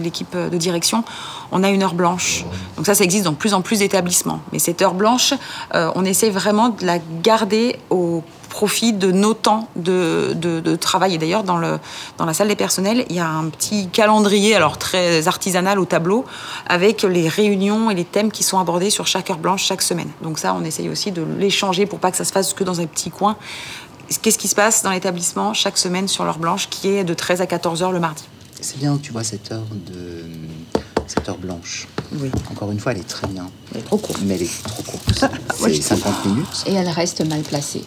l'équipe 0.00 0.36
de 0.36 0.56
direction. 0.56 1.04
On 1.50 1.62
a 1.64 1.70
une 1.70 1.82
heure 1.82 1.94
blanche. 1.94 2.44
Donc 2.76 2.86
ça, 2.86 2.94
ça 2.94 3.04
existe 3.04 3.24
dans 3.24 3.34
plus 3.34 3.54
en 3.54 3.60
plus 3.60 3.80
d'établissements. 3.80 4.40
Mais 4.52 4.58
cette 4.58 4.80
heure 4.82 4.94
blanche, 4.94 5.34
on 5.74 6.04
essaie 6.04 6.30
vraiment 6.30 6.70
de 6.70 6.86
la 6.86 6.98
garder 7.22 7.76
au 7.90 8.22
profit 8.52 8.92
de 8.92 9.10
nos 9.10 9.32
temps 9.32 9.66
de, 9.76 10.34
de, 10.34 10.76
travail. 10.76 11.14
Et 11.14 11.18
d'ailleurs, 11.18 11.42
dans, 11.42 11.56
le, 11.56 11.78
dans 12.18 12.26
la 12.26 12.34
salle 12.34 12.48
des 12.48 12.56
personnels, 12.56 13.06
il 13.08 13.16
y 13.16 13.18
a 13.18 13.26
un 13.26 13.48
petit 13.48 13.88
calendrier, 13.88 14.54
alors 14.54 14.76
très 14.76 15.26
artisanal 15.26 15.78
au 15.78 15.86
tableau, 15.86 16.26
avec 16.66 17.02
les 17.02 17.28
réunions 17.28 17.90
et 17.90 17.94
les 17.94 18.04
thèmes 18.04 18.30
qui 18.30 18.42
sont 18.42 18.58
abordés 18.58 18.90
sur 18.90 19.06
chaque 19.06 19.30
heure 19.30 19.38
blanche 19.38 19.64
chaque 19.64 19.80
semaine. 19.80 20.10
Donc 20.22 20.38
ça, 20.38 20.54
on 20.54 20.64
essaye 20.64 20.90
aussi 20.90 21.12
de 21.12 21.24
l'échanger 21.38 21.86
pour 21.86 21.98
pas 21.98 22.10
que 22.10 22.18
ça 22.18 22.26
se 22.26 22.32
fasse 22.32 22.52
que 22.52 22.62
dans 22.62 22.80
un 22.80 22.86
petit 22.86 23.10
coin. 23.10 23.36
Qu'est-ce 24.20 24.38
qui 24.38 24.48
se 24.48 24.54
passe 24.54 24.82
dans 24.82 24.90
l'établissement 24.90 25.54
chaque 25.54 25.78
semaine 25.78 26.06
sur 26.06 26.24
l'heure 26.24 26.38
blanche, 26.38 26.68
qui 26.68 26.88
est 26.88 27.04
de 27.04 27.14
13 27.14 27.40
à 27.40 27.46
14 27.46 27.82
heures 27.82 27.92
le 27.92 28.00
mardi? 28.00 28.24
C'est 28.60 28.78
bien 28.78 28.94
que 28.98 29.02
tu 29.02 29.12
vois 29.12 29.24
cette 29.24 29.50
heure 29.50 29.64
de 29.72 30.24
cette 31.06 31.26
heure 31.28 31.38
blanche. 31.38 31.88
Oui. 32.12 32.30
Encore 32.50 32.70
une 32.70 32.78
fois, 32.78 32.92
elle 32.92 32.98
est 32.98 33.08
très 33.08 33.26
bien. 33.26 33.50
Elle 33.74 33.80
est 33.80 33.84
trop 33.84 33.96
courte. 33.96 34.20
Mais 34.24 34.34
elle 34.34 34.42
est 34.42 34.62
trop 34.64 34.82
courte. 34.82 35.24
C'est 35.58 35.82
50 35.82 36.26
minutes. 36.26 36.64
Et 36.66 36.74
elle 36.74 36.88
reste 36.88 37.26
mal 37.26 37.40
placée. 37.40 37.84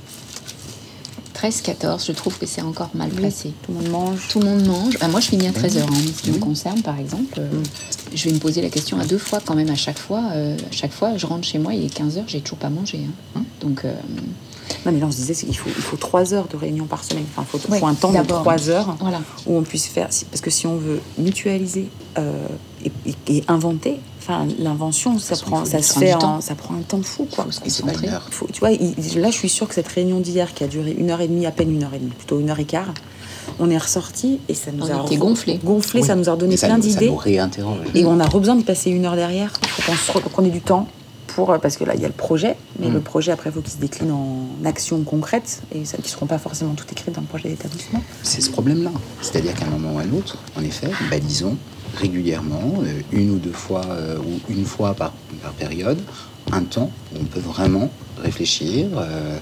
13-14, 1.36 2.06
je 2.06 2.12
trouve 2.14 2.38
que 2.38 2.46
c'est 2.46 2.62
encore 2.62 2.90
mal 2.94 3.10
placé. 3.10 3.54
tout 3.64 3.72
le 3.72 3.78
monde 3.80 3.90
mange. 3.90 4.28
Tout 4.30 4.40
le 4.40 4.46
monde 4.46 4.66
mange. 4.66 4.98
Bah, 5.00 5.08
moi, 5.08 5.20
je 5.20 5.28
finis 5.28 5.48
à 5.48 5.52
13h 5.52 5.84
en 5.84 5.94
ce 5.94 6.22
qui 6.22 6.32
me 6.32 6.40
concerne, 6.40 6.82
par 6.82 6.98
exemple. 7.00 7.40
Euh, 7.40 7.50
je 8.14 8.30
vais 8.30 8.34
me 8.34 8.40
poser 8.40 8.62
la 8.62 8.70
question 8.70 9.00
à 9.00 9.06
deux 9.06 9.18
fois 9.18 9.40
quand 9.44 9.56
même 9.56 9.70
à 9.70 9.76
chaque 9.76 10.00
fois. 10.00 10.24
Euh, 10.34 10.56
à 10.56 10.72
chaque 10.72 10.94
fois, 10.94 11.18
je 11.18 11.26
rentre 11.26 11.46
chez 11.46 11.60
moi, 11.60 11.74
il 11.74 11.86
est 11.86 11.98
15h, 12.00 12.24
j'ai 12.28 12.42
toujours 12.42 12.60
pas 12.60 12.70
mangé. 12.70 13.02
Hein. 13.36 13.44
Donc... 13.62 13.86
Euh, 13.86 13.94
non, 14.86 14.92
mais 14.92 15.00
là, 15.00 15.08
on 15.08 15.12
se 15.12 15.18
disait 15.18 15.34
qu'il 15.34 15.58
faut, 15.58 15.70
il 15.70 15.82
faut 15.82 15.98
trois 15.98 16.34
heures 16.34 16.48
de 16.48 16.58
réunion 16.58 16.86
par 16.86 17.04
semaine. 17.04 17.26
Enfin, 17.36 17.44
il 17.54 17.60
faut, 17.60 17.74
faut, 17.76 17.86
un 17.88 17.94
temps 17.94 18.12
de 18.12 18.24
trois 18.24 18.70
heures 18.70 18.96
voilà. 19.00 19.22
où 19.46 19.58
on 19.58 19.64
puisse 19.64 19.88
faire. 19.88 20.10
Parce 20.10 20.42
que 20.42 20.50
si 20.50 20.68
on 20.68 20.76
veut 20.76 21.02
mutualiser 21.18 21.90
et, 22.84 22.92
et 23.28 23.44
inventer, 23.48 24.00
Enfin, 24.28 24.48
l'invention, 24.58 25.20
ça, 25.20 25.36
prend, 25.36 25.66
ça 25.66 25.84
se 25.84 26.00
fait, 26.00 26.14
ça 26.40 26.56
prend 26.56 26.74
un 26.74 26.82
temps 26.82 27.04
fou, 27.04 27.28
quoi. 27.32 27.46
c'est 27.52 27.86
pas 27.86 27.94
une 27.94 28.10
heure. 28.10 28.28
tu 28.52 28.60
vois, 28.60 28.72
là, 28.72 29.30
je 29.30 29.36
suis 29.36 29.50
sûre 29.50 29.68
que 29.68 29.76
cette 29.76 29.88
réunion 29.88 30.20
d'hier, 30.20 30.52
qui 30.56 30.64
a 30.64 30.68
duré 30.68 30.96
une 30.98 31.12
heure 31.12 31.22
et 31.22 31.28
demie, 31.28 31.46
à 31.46 31.52
peine 31.52 31.72
une 31.72 31.84
heure 31.84 31.94
et 31.94 32.00
demie, 32.00 32.10
plutôt 32.10 32.40
une 32.40 32.50
heure 32.50 32.60
et 32.60 32.66
quart, 32.66 32.92
on 33.60 33.70
est 33.70 33.78
ressorti 33.78 34.40
et 34.50 34.56
ça 34.56 34.72
nous 34.72 34.90
a 34.90 35.06
été 35.06 35.18
gonflé. 35.18 35.60
Gonflé, 35.64 36.02
ça 36.02 36.16
nous 36.16 36.28
a 36.28 36.32
redonné 36.32 36.58
plein 36.58 36.80
d'idées. 36.80 37.12
Et 37.94 38.06
on 38.06 38.20
a 38.20 38.28
besoin 38.28 38.56
de 38.56 38.64
passer 38.64 38.90
une 38.90 39.06
heure 39.06 39.16
derrière. 39.16 39.54
Faut 39.78 40.20
qu'on 40.22 40.44
ait 40.44 40.50
du 40.50 40.62
temps 40.62 40.88
pour, 41.28 41.56
parce 41.60 41.78
que 41.78 41.84
là, 41.84 41.94
il 41.94 42.02
y 42.02 42.06
a 42.06 42.08
le 42.08 42.14
projet, 42.14 42.56
mais 42.80 42.90
le 42.90 43.00
mm. 43.00 43.04
projet, 43.04 43.32
après, 43.32 43.52
il 43.52 43.54
faut 43.54 43.62
qu'il 43.62 43.74
se 43.74 43.78
décline 43.78 44.12
en 44.12 44.48
actions 44.66 45.04
concrètes 45.04 45.62
et 45.72 45.86
ça, 45.86 45.98
qui 45.98 46.04
ne 46.04 46.08
seront 46.08 46.26
pas 46.26 46.40
forcément 46.40 46.74
toutes 46.74 46.92
écrites 46.92 47.14
dans 47.14 47.22
le 47.22 47.28
projet 47.28 47.50
d'établissement. 47.50 48.02
C'est 48.24 48.42
ce 48.42 48.50
problème-là. 48.50 48.92
C'est-à-dire 49.22 49.54
qu'à 49.54 49.66
un 49.66 49.70
moment 49.70 49.94
ou 49.94 50.00
à 50.00 50.02
un 50.02 50.14
autre, 50.14 50.38
en 50.58 50.64
effet, 50.64 50.88
balisons 51.12 51.58
régulièrement, 51.96 52.74
euh, 52.84 53.02
une 53.12 53.32
ou 53.32 53.38
deux 53.38 53.52
fois 53.52 53.82
euh, 53.90 54.18
ou 54.18 54.52
une 54.52 54.66
fois 54.66 54.94
par, 54.94 55.14
par, 55.42 55.52
période, 55.54 56.00
un 56.52 56.64
temps 56.64 56.92
où 57.14 57.20
on 57.22 57.26
peut 57.26 57.40
vraiment 57.40 57.90
réfléchir 58.22 58.88
euh, 58.98 59.38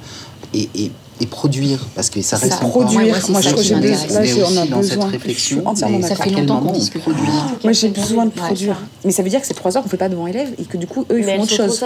et, 0.53 0.69
et, 0.75 0.91
et, 1.19 1.25
produire 1.25 1.85
parce 1.95 2.09
que 2.09 2.21
ça 2.21 2.37
reste 2.37 2.53
ça, 2.53 2.59
produire. 2.59 3.15
moi, 3.29 3.41
je, 3.41 3.49
je, 3.49 3.73
là, 3.73 4.45
on 4.47 4.57
a 4.57 4.65
dans 4.65 4.77
besoin. 4.77 5.05
cette 5.05 5.11
réflexion. 5.11 5.75
Ça 5.75 5.87
fait 5.87 6.29
longtemps 6.29 6.61
qu'on 6.61 6.99
produire. 6.99 7.33
Moi, 7.63 7.73
j'ai 7.73 7.89
besoin 7.89 8.25
de 8.25 8.31
produire. 8.31 8.77
Mais 9.03 9.11
ça 9.11 9.23
veut 9.23 9.29
dire 9.29 9.41
que 9.41 9.47
ces 9.47 9.53
trois 9.53 9.75
heures 9.75 9.83
qu'on 9.83 9.89
fait 9.89 9.97
pas 9.97 10.09
devant 10.09 10.27
élèves 10.27 10.53
et 10.57 10.65
que 10.65 10.77
du 10.77 10.87
coup, 10.87 11.05
eux, 11.11 11.19
ils 11.19 11.25
font 11.25 11.41
autre 11.41 11.51
chose. 11.51 11.83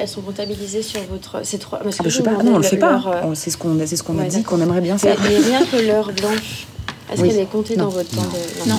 Elles 0.00 0.08
sont 0.08 0.20
comptabilisées 0.20 0.82
sur 0.82 1.00
votre. 1.10 1.44
Ces 1.44 1.58
trois. 1.58 1.80
Ah, 1.84 1.88
je 2.04 2.08
sais 2.08 2.22
pas. 2.22 2.42
Non, 2.42 2.54
on 2.54 2.58
le 2.58 2.62
fait 2.62 2.76
pas. 2.76 3.02
C'est 3.34 3.50
ce 3.50 3.56
qu'on, 3.56 3.78
c'est 3.86 3.96
ce 3.96 4.02
qu'on 4.02 4.18
a 4.18 4.24
dit 4.24 4.42
qu'on 4.42 4.60
aimerait 4.60 4.80
bien 4.80 4.98
faire. 4.98 5.16
Mais 5.22 5.38
rien 5.38 5.64
que 5.64 5.76
l'heure 5.76 6.10
blanche 6.12 6.66
est-ce 7.12 7.22
qu'elle 7.22 7.40
est 7.40 7.50
comptée 7.50 7.76
dans 7.76 7.88
votre 7.88 8.10
temps 8.10 8.22
non. 8.66 8.78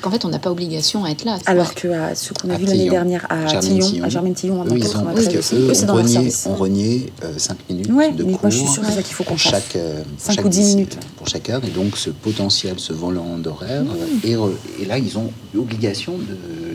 Qu'en 0.00 0.10
fait, 0.10 0.24
on 0.24 0.28
n'a 0.28 0.38
pas 0.38 0.50
obligation 0.50 1.04
à 1.04 1.10
être 1.10 1.24
là. 1.24 1.38
Alors 1.46 1.74
que 1.74 1.88
à 1.88 2.14
ce 2.14 2.32
qu'on 2.32 2.50
a 2.50 2.56
vu 2.56 2.66
l'année 2.66 2.90
dernière 2.90 3.26
à 3.30 3.58
Tillon, 3.58 4.04
à 4.04 4.08
Germaine 4.08 4.34
Tillon, 4.34 4.64
eux, 4.64 4.76
ils 4.76 4.96
ont, 4.96 5.04
parce 5.04 5.28
que 5.28 5.54
eux, 5.54 5.70
on, 5.88 5.94
reniait, 5.94 6.32
on 6.46 6.54
reniait 6.54 7.12
5 7.36 7.56
minutes 7.70 7.90
ouais, 7.92 8.12
de 8.12 8.24
mais 8.24 8.32
cours 8.32 8.42
moi, 8.42 8.50
je 8.50 8.58
suis 8.58 8.68
sûre 8.68 8.84
qu'il 8.84 9.14
faut 9.14 9.24
qu'on 9.24 9.36
chaque, 9.36 9.76
5 10.18 10.34
chaque 10.34 10.44
ou 10.44 10.48
10 10.48 10.74
minutes. 10.74 10.98
Pour 11.16 11.28
chaque 11.28 11.48
heure. 11.50 11.62
Et 11.64 11.70
donc, 11.70 11.96
ce 11.96 12.10
potentiel, 12.10 12.78
ce 12.78 12.92
volant 12.92 13.38
d'horaire. 13.38 13.84
Et, 14.24 14.32
et, 14.80 14.84
là, 14.86 14.98
ils 14.98 15.18
ont 15.18 15.30
l'obligation 15.54 16.18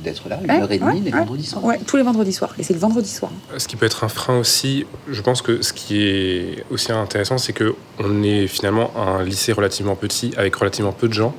d'être 0.04 0.30
là, 0.30 0.40
une 0.44 0.52
heure 0.52 0.72
et 0.72 0.80
demie 0.80 1.02
les 1.02 1.12
vendredis 1.12 1.46
soirs. 1.46 1.64
Ouais, 1.64 1.80
tous 1.86 1.98
les 1.98 2.04
vendredis 2.04 2.34
soirs. 2.34 2.54
Et 2.60 2.64
c'est 2.64 2.74
le 2.74 2.80
vendredi 2.80 3.10
soir. 3.10 3.32
Ce 3.58 3.68
qui 3.68 3.76
peut 3.76 3.86
être 3.86 4.04
un 4.04 4.10
frein 4.10 4.38
aussi, 4.38 4.86
je 5.10 5.22
pense 5.22 5.42
que 5.42 5.62
ce 5.62 5.74
qui 5.74 6.02
est 6.04 6.64
aussi 6.72 6.92
intéressant, 6.92 7.38
c'est 7.38 7.54
qu'on 7.54 8.24
est 8.24 8.48
finalement 8.48 8.92
un 8.98 9.24
lycée 9.24 9.54
relativement 9.54 9.96
petit, 9.96 10.32
avec 10.38 10.56
relativement 10.56 10.92
peu 10.92 11.08
de 11.08 11.14
gens. 11.14 11.34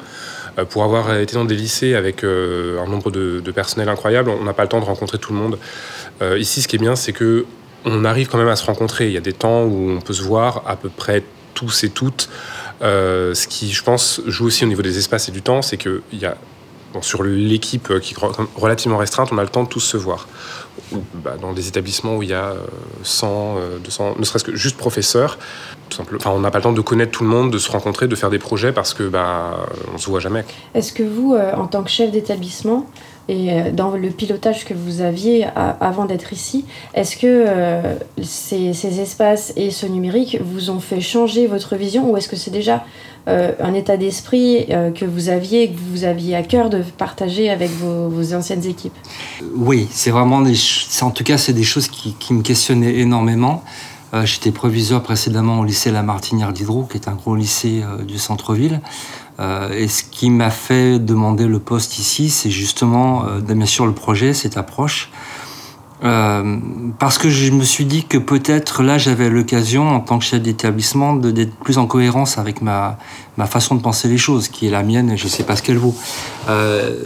Euh, 0.59 0.64
pour 0.64 0.84
avoir 0.84 1.14
été 1.16 1.34
dans 1.34 1.44
des 1.44 1.55
lycées 1.55 1.94
avec 1.94 2.24
euh, 2.24 2.82
un 2.82 2.88
nombre 2.88 3.11
de, 3.11 3.40
de 3.40 3.50
personnel 3.50 3.88
incroyable, 3.88 4.30
on 4.30 4.44
n'a 4.44 4.53
pas 4.53 4.62
le 4.62 4.68
temps 4.68 4.80
de 4.80 4.84
rencontrer 4.84 5.18
tout 5.18 5.32
le 5.32 5.38
monde. 5.38 5.59
Euh, 6.20 6.38
ici, 6.38 6.62
ce 6.62 6.68
qui 6.68 6.76
est 6.76 6.78
bien, 6.78 6.96
c'est 6.96 7.12
que 7.12 7.46
on 7.84 8.05
arrive 8.05 8.28
quand 8.28 8.38
même 8.38 8.48
à 8.48 8.57
se 8.57 8.64
rencontrer. 8.64 9.07
Il 9.07 9.12
y 9.12 9.16
a 9.16 9.22
des 9.22 9.32
temps 9.32 9.64
où 9.64 9.90
on 9.90 10.00
peut 10.00 10.12
se 10.12 10.22
voir 10.22 10.62
à 10.66 10.76
peu 10.76 10.88
près 10.88 11.24
tous 11.55 11.84
et 11.84 11.90
toutes. 11.90 12.28
Ce 12.80 13.46
qui, 13.48 13.72
je 13.72 13.82
pense, 13.82 14.20
joue 14.26 14.46
aussi 14.46 14.64
au 14.64 14.68
niveau 14.68 14.82
des 14.82 14.98
espaces 14.98 15.28
et 15.28 15.32
du 15.32 15.42
temps, 15.42 15.62
c'est 15.62 15.76
qu'il 15.76 16.00
y 16.12 16.24
a 16.24 16.36
Sur 17.01 17.22
l'équipe 17.22 17.99
qui 18.01 18.14
est 18.14 18.18
relativement 18.57 18.99
restreinte, 18.99 19.30
on 19.32 19.38
a 19.38 19.43
le 19.43 19.49
temps 19.49 19.62
de 19.64 19.68
tous 19.68 19.80
se 19.80 19.97
voir. 19.97 20.28
Bah, 21.14 21.36
dans 21.40 21.53
des 21.53 21.68
établissements 21.68 22.16
où 22.16 22.22
il 22.22 22.28
y 22.30 22.34
a 22.34 22.55
100, 23.03 23.57
200, 23.82 24.16
ne 24.18 24.24
serait-ce 24.24 24.45
que 24.45 24.55
juste 24.55 24.76
professeurs, 24.76 25.38
Enfin, 26.01 26.30
on 26.30 26.40
n'a 26.40 26.51
pas 26.51 26.59
le 26.59 26.62
temps 26.62 26.72
de 26.72 26.80
connaître 26.80 27.12
tout 27.12 27.24
le 27.24 27.28
monde, 27.28 27.53
de 27.53 27.59
se 27.59 27.70
rencontrer, 27.70 28.09
de 28.09 28.14
faire 28.14 28.30
des 28.30 28.38
projets 28.38 28.72
parce 28.72 28.95
que 28.95 29.05
bah, 29.05 29.66
on 29.95 29.99
se 29.99 30.09
voit 30.09 30.20
jamais. 30.20 30.45
Est-ce 30.74 30.93
que 30.93 31.03
vous, 31.03 31.34
euh, 31.34 31.53
en 31.55 31.66
tant 31.66 31.82
que 31.82 31.90
chef 31.90 32.11
d'établissement, 32.11 32.86
et 33.28 33.52
euh, 33.52 33.70
dans 33.72 33.90
le 33.90 34.08
pilotage 34.08 34.64
que 34.64 34.74
vous 34.74 35.00
aviez 35.00 35.46
avant 35.80 36.04
d'être 36.04 36.32
ici, 36.32 36.64
est-ce 36.94 37.16
que 37.16 37.26
euh, 37.26 37.94
ces, 38.22 38.72
ces, 38.72 39.00
espaces 39.00 39.52
et 39.56 39.70
ce 39.70 39.86
numérique 39.86 40.38
vous 40.40 40.70
ont 40.70 40.80
fait 40.80 41.00
changer 41.00 41.46
votre 41.46 41.76
vision 41.76 42.10
ou 42.10 42.16
est-ce 42.16 42.28
que 42.28 42.36
c'est 42.36 42.50
déjà 42.50 42.84
un 43.26 43.72
état 43.74 43.96
d'esprit 43.96 44.66
que 44.66 45.04
vous 45.04 45.28
aviez 45.28 45.68
que 45.68 45.78
vous 45.92 46.02
aviez 46.02 46.34
à 46.34 46.42
cœur 46.42 46.70
de 46.70 46.82
partager 46.98 47.50
avec 47.50 47.70
vos, 47.70 48.08
vos 48.08 48.34
anciennes 48.34 48.66
équipes? 48.66 48.96
Oui, 49.54 49.86
c'est 49.92 50.10
vraiment 50.10 50.40
des, 50.40 50.56
en 51.02 51.10
tout 51.12 51.22
cas 51.22 51.38
c'est 51.38 51.52
des 51.52 51.62
choses 51.62 51.86
qui, 51.86 52.14
qui 52.14 52.34
me 52.34 52.42
questionnaient 52.42 52.96
énormément. 52.96 53.62
Euh, 54.14 54.26
j'étais 54.26 54.50
proviseur 54.50 55.02
précédemment 55.02 55.60
au 55.60 55.64
lycée 55.64 55.90
La 55.90 56.02
Martinière 56.02 56.52
d'Hydro, 56.52 56.84
qui 56.84 56.98
est 56.98 57.08
un 57.08 57.14
gros 57.14 57.34
lycée 57.34 57.82
euh, 57.82 58.04
du 58.04 58.18
centre-ville. 58.18 58.80
Euh, 59.41 59.70
et 59.70 59.89
ce 59.89 60.05
qui 60.05 60.30
m'a 60.30 60.51
fait 60.51 60.99
demander 60.99 61.47
le 61.47 61.59
poste 61.59 61.99
ici, 61.99 62.30
c'est 62.30 62.51
justement, 62.51 63.24
bien 63.41 63.66
sûr, 63.66 63.87
le 63.87 63.93
projet, 63.93 64.35
cette 64.35 64.57
approche. 64.57 65.11
Euh, 66.05 66.57
parce 66.98 67.16
que 67.16 67.30
je 67.30 67.53
me 67.53 67.62
suis 67.62 67.84
dit 67.84 68.05
que 68.05 68.18
peut-être 68.18 68.82
là 68.82 68.98
j'avais 68.98 69.30
l'occasion 69.30 69.88
en 69.88 70.00
tant 70.00 70.18
que 70.18 70.24
chef 70.24 70.42
d'établissement 70.42 71.14
d'être 71.14 71.55
plus 71.57 71.78
en 71.78 71.86
cohérence 71.86 72.38
avec 72.38 72.61
ma, 72.61 72.98
ma 73.36 73.46
façon 73.46 73.76
de 73.76 73.82
penser 73.82 74.09
les 74.09 74.18
choses, 74.18 74.48
qui 74.48 74.66
est 74.66 74.70
la 74.70 74.82
mienne 74.82 75.11
et 75.11 75.16
je 75.16 75.24
ne 75.24 75.30
sais 75.30 75.44
pas 75.44 75.55
ce 75.55 75.62
qu'elle 75.62 75.78
vaut. 75.78 75.94
Euh, 76.48 76.96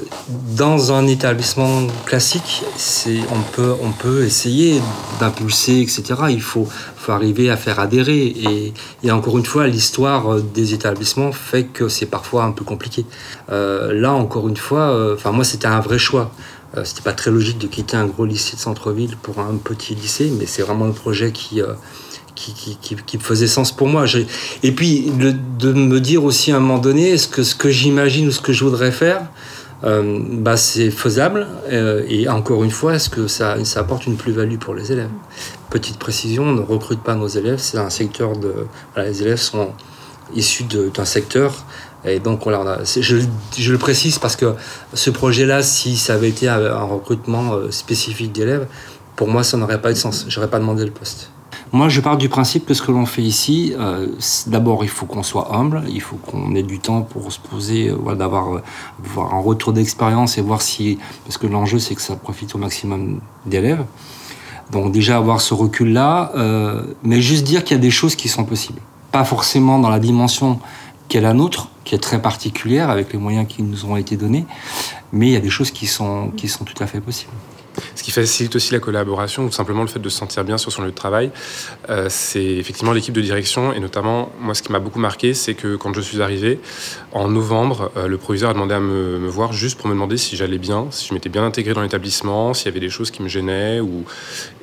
dans 0.56 0.92
un 0.92 1.06
établissement 1.06 1.86
classique, 2.06 2.64
on 3.30 3.40
peut, 3.52 3.74
on 3.82 3.90
peut 3.90 4.24
essayer 4.24 4.80
d'impulser, 5.20 5.80
etc. 5.80 6.02
Il 6.30 6.42
faut, 6.42 6.66
faut 6.96 7.12
arriver 7.12 7.50
à 7.50 7.56
faire 7.56 7.78
adhérer. 7.78 8.72
Et, 9.02 9.10
encore 9.10 9.38
une 9.38 9.44
fois, 9.44 9.66
l'histoire 9.66 10.40
des 10.40 10.74
établissements 10.74 11.32
fait 11.32 11.64
que 11.64 11.88
c'est 11.88 12.06
parfois 12.06 12.44
un 12.44 12.50
peu 12.52 12.64
compliqué. 12.64 13.04
Euh, 13.52 13.92
là, 13.92 14.12
encore 14.12 14.48
une 14.48 14.56
fois, 14.56 15.14
enfin 15.14 15.32
moi 15.32 15.44
c'était 15.44 15.68
un 15.68 15.80
vrai 15.80 15.98
choix. 15.98 16.32
Euh, 16.76 16.82
c'était 16.84 17.02
pas 17.02 17.12
très 17.12 17.30
logique 17.30 17.58
de 17.58 17.66
quitter 17.66 17.96
un 17.96 18.06
gros 18.06 18.26
lycée 18.26 18.56
de 18.56 18.60
centre-ville 18.60 19.16
pour 19.16 19.38
un 19.38 19.56
petit 19.56 19.94
lycée, 19.94 20.30
mais 20.38 20.46
c'est 20.46 20.62
vraiment 20.62 20.86
le 20.86 20.92
projet 20.92 21.32
qui, 21.32 21.62
euh, 21.62 21.72
qui, 22.34 22.76
qui, 22.80 23.18
faisait 23.18 23.46
sens 23.46 23.72
pour 23.72 23.88
moi. 23.88 24.04
Et 24.62 24.72
puis 24.72 25.10
de 25.10 25.72
me 25.72 26.00
dire 26.00 26.24
aussi 26.24 26.52
à 26.52 26.56
un 26.56 26.60
moment 26.60 26.78
donné, 26.78 27.10
est-ce 27.10 27.28
que 27.28 27.42
ce 27.42 27.54
que 27.54 27.70
j'imagine 27.70 28.28
ou 28.28 28.30
ce 28.30 28.40
que 28.40 28.52
je 28.52 28.62
voudrais 28.62 28.92
faire, 28.92 29.22
euh, 29.84 30.20
bah, 30.32 30.56
c'est 30.56 30.90
faisable. 30.90 31.46
et 31.70 32.28
encore 32.28 32.62
une 32.62 32.70
fois, 32.70 32.94
est-ce 32.94 33.08
que 33.08 33.26
ça, 33.26 33.56
ça 33.64 33.80
apporte 33.80 34.06
une 34.06 34.16
plus-value 34.16 34.58
pour 34.58 34.74
les 34.74 34.92
élèves? 34.92 35.10
Petite 35.70 35.98
précision, 35.98 36.44
on 36.44 36.52
ne 36.52 36.60
recrute 36.60 37.02
pas 37.02 37.14
nos 37.14 37.28
élèves, 37.28 37.58
c'est 37.58 37.78
un 37.78 37.90
secteur 37.90 38.36
de... 38.36 38.52
les 38.96 39.22
élèves 39.22 39.40
sont 39.40 39.70
issus 40.34 40.64
d'un 40.64 41.04
secteur 41.04 41.64
et 42.06 42.20
donc, 42.20 42.42
je, 42.46 43.72
le 43.72 43.78
précise 43.78 44.18
parce 44.18 44.36
que 44.36 44.54
ce 44.94 45.10
projet-là, 45.10 45.62
si 45.62 45.96
ça 45.96 46.14
avait 46.14 46.28
été 46.28 46.48
un 46.48 46.84
recrutement 46.84 47.52
euh, 47.52 47.70
spécifique 47.70 48.32
d'élèves, 48.32 48.66
pour 49.16 49.28
moi, 49.28 49.42
ça 49.42 49.56
n'aurait 49.56 49.80
pas 49.80 49.90
eu 49.90 49.94
de 49.94 49.98
sens. 49.98 50.26
Je 50.28 50.38
n'aurais 50.38 50.50
pas 50.50 50.60
demandé 50.60 50.84
le 50.84 50.92
poste. 50.92 51.30
Moi, 51.72 51.88
je 51.88 52.00
pars 52.00 52.16
du 52.16 52.28
principe 52.28 52.64
que 52.64 52.74
ce 52.74 52.82
que 52.82 52.92
l'on 52.92 53.06
fait 53.06 53.22
ici, 53.22 53.74
euh, 53.76 54.06
d'abord, 54.46 54.84
il 54.84 54.88
faut 54.88 55.06
qu'on 55.06 55.24
soit 55.24 55.52
humble, 55.52 55.82
il 55.88 56.00
faut 56.00 56.16
qu'on 56.16 56.54
ait 56.54 56.62
du 56.62 56.78
temps 56.78 57.02
pour 57.02 57.32
se 57.32 57.40
poser, 57.40 57.90
euh, 57.90 58.14
d'avoir 58.14 58.62
voir 59.02 59.34
un 59.34 59.40
retour 59.40 59.72
d'expérience 59.72 60.38
et 60.38 60.42
voir 60.42 60.62
si. 60.62 60.98
Parce 61.24 61.38
que 61.38 61.48
l'enjeu, 61.48 61.80
c'est 61.80 61.96
que 61.96 62.02
ça 62.02 62.14
profite 62.14 62.54
au 62.54 62.58
maximum 62.58 63.20
d'élèves. 63.46 63.84
Donc, 64.70 64.92
déjà, 64.92 65.16
avoir 65.16 65.40
ce 65.40 65.54
recul-là, 65.54 66.32
mais 67.04 67.20
juste 67.20 67.44
dire 67.44 67.62
qu'il 67.62 67.76
y 67.76 67.78
a 67.78 67.82
des 67.82 67.92
choses 67.92 68.16
qui 68.16 68.28
sont 68.28 68.44
possibles. 68.44 68.80
Pas 69.12 69.22
forcément 69.22 69.78
dans 69.78 69.90
la 69.90 70.00
dimension 70.00 70.58
qu'est 71.08 71.20
la 71.20 71.32
nôtre, 71.32 71.68
qui 71.84 71.94
est 71.94 71.98
très 71.98 72.20
particulière 72.20 72.90
avec 72.90 73.12
les 73.12 73.18
moyens 73.18 73.46
qui 73.48 73.62
nous 73.62 73.84
ont 73.84 73.96
été 73.96 74.16
donnés, 74.16 74.46
mais 75.12 75.28
il 75.28 75.32
y 75.32 75.36
a 75.36 75.40
des 75.40 75.50
choses 75.50 75.70
qui 75.70 75.86
sont, 75.86 76.30
qui 76.36 76.48
sont 76.48 76.64
tout 76.64 76.82
à 76.82 76.86
fait 76.86 77.00
possibles. 77.00 77.32
Ce 77.94 78.02
qui 78.02 78.10
facilite 78.10 78.56
aussi 78.56 78.72
la 78.72 78.80
collaboration, 78.80 79.44
ou 79.44 79.50
simplement 79.50 79.82
le 79.82 79.88
fait 79.88 79.98
de 79.98 80.08
se 80.08 80.18
sentir 80.18 80.44
bien 80.44 80.58
sur 80.58 80.72
son 80.72 80.82
lieu 80.82 80.90
de 80.90 80.94
travail, 80.94 81.30
euh, 81.90 82.06
c'est 82.08 82.42
effectivement 82.42 82.92
l'équipe 82.92 83.14
de 83.14 83.20
direction. 83.20 83.72
Et 83.72 83.80
notamment, 83.80 84.32
moi, 84.40 84.54
ce 84.54 84.62
qui 84.62 84.72
m'a 84.72 84.78
beaucoup 84.78 84.98
marqué, 84.98 85.34
c'est 85.34 85.54
que 85.54 85.76
quand 85.76 85.92
je 85.92 86.00
suis 86.00 86.22
arrivé, 86.22 86.60
en 87.12 87.28
novembre, 87.28 87.90
euh, 87.96 88.06
le 88.06 88.16
proviseur 88.16 88.50
a 88.50 88.54
demandé 88.54 88.74
à 88.74 88.80
me, 88.80 89.18
me, 89.18 89.28
voir 89.28 89.52
juste 89.52 89.78
pour 89.78 89.88
me 89.88 89.92
demander 89.92 90.16
si 90.16 90.36
j'allais 90.36 90.58
bien, 90.58 90.86
si 90.90 91.08
je 91.08 91.14
m'étais 91.14 91.28
bien 91.28 91.44
intégré 91.44 91.74
dans 91.74 91.82
l'établissement, 91.82 92.54
s'il 92.54 92.66
y 92.66 92.68
avait 92.70 92.80
des 92.80 92.90
choses 92.90 93.10
qui 93.10 93.22
me 93.22 93.28
gênaient. 93.28 93.80
Ou... 93.80 94.04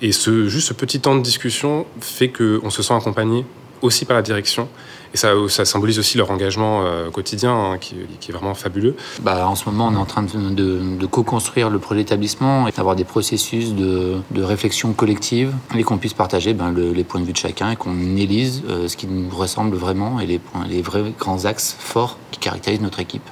Et 0.01 0.11
ce, 0.11 0.47
juste 0.47 0.67
ce 0.69 0.73
petit 0.73 0.99
temps 0.99 1.15
de 1.15 1.21
discussion 1.21 1.85
fait 2.01 2.29
qu'on 2.29 2.69
se 2.69 2.81
sent 2.81 2.93
accompagné 2.93 3.45
aussi 3.81 4.05
par 4.05 4.15
la 4.15 4.21
direction 4.21 4.69
et 5.14 5.18
ça, 5.18 5.66
symbolise 5.66 5.99
aussi 5.99 6.18
leur 6.18 6.32
engagement 6.32 6.82
euh, 6.84 7.11
quotidien 7.11 7.53
hein, 7.53 7.78
qui, 7.78 7.95
est 7.95 8.32
vraiment 8.32 8.55
fabuleux. 8.55 8.95
Bah, 9.22 9.47
en 9.47 9.55
ce 9.55 9.66
moment, 9.70 9.88
on 9.88 9.93
est 9.93 9.97
en 9.97 10.05
train 10.05 10.24
de, 10.24 11.05
co-construire 11.05 11.70
le 11.70 11.78
projet 11.78 12.01
d'établissement 12.01 12.68
et 12.68 12.72
d'avoir 12.72 12.95
des 12.95 13.03
processus 13.03 13.74
de, 13.74 14.22
réflexion 14.36 14.93
collective 14.93 15.53
et 15.76 15.84
qu'on 15.84 15.97
puisse 15.97 16.14
partager 16.14 16.53
ben, 16.53 16.72
le, 16.72 16.91
les 16.91 17.03
points 17.03 17.22
de 17.22 17.26
vue 17.26 17.34
de 17.34 17.38
chacun 17.38 17.72
et 17.72 17.76
qu'on 17.76 17.97
élise 18.18 18.64
euh, 18.70 18.88
ce 18.88 18.97
qui 18.97 19.07
nous 19.07 19.30
ressemble 19.30 19.76
vraiment 19.76 20.20
et 20.20 20.26
les 20.26 20.82
vrais 20.82 21.14
grands 21.18 21.45
axes 21.45 21.76
forts 21.80 22.18
qui 22.32 22.39
caractérisent 22.39 22.82
notre 22.82 22.99
équipe. 22.99 23.28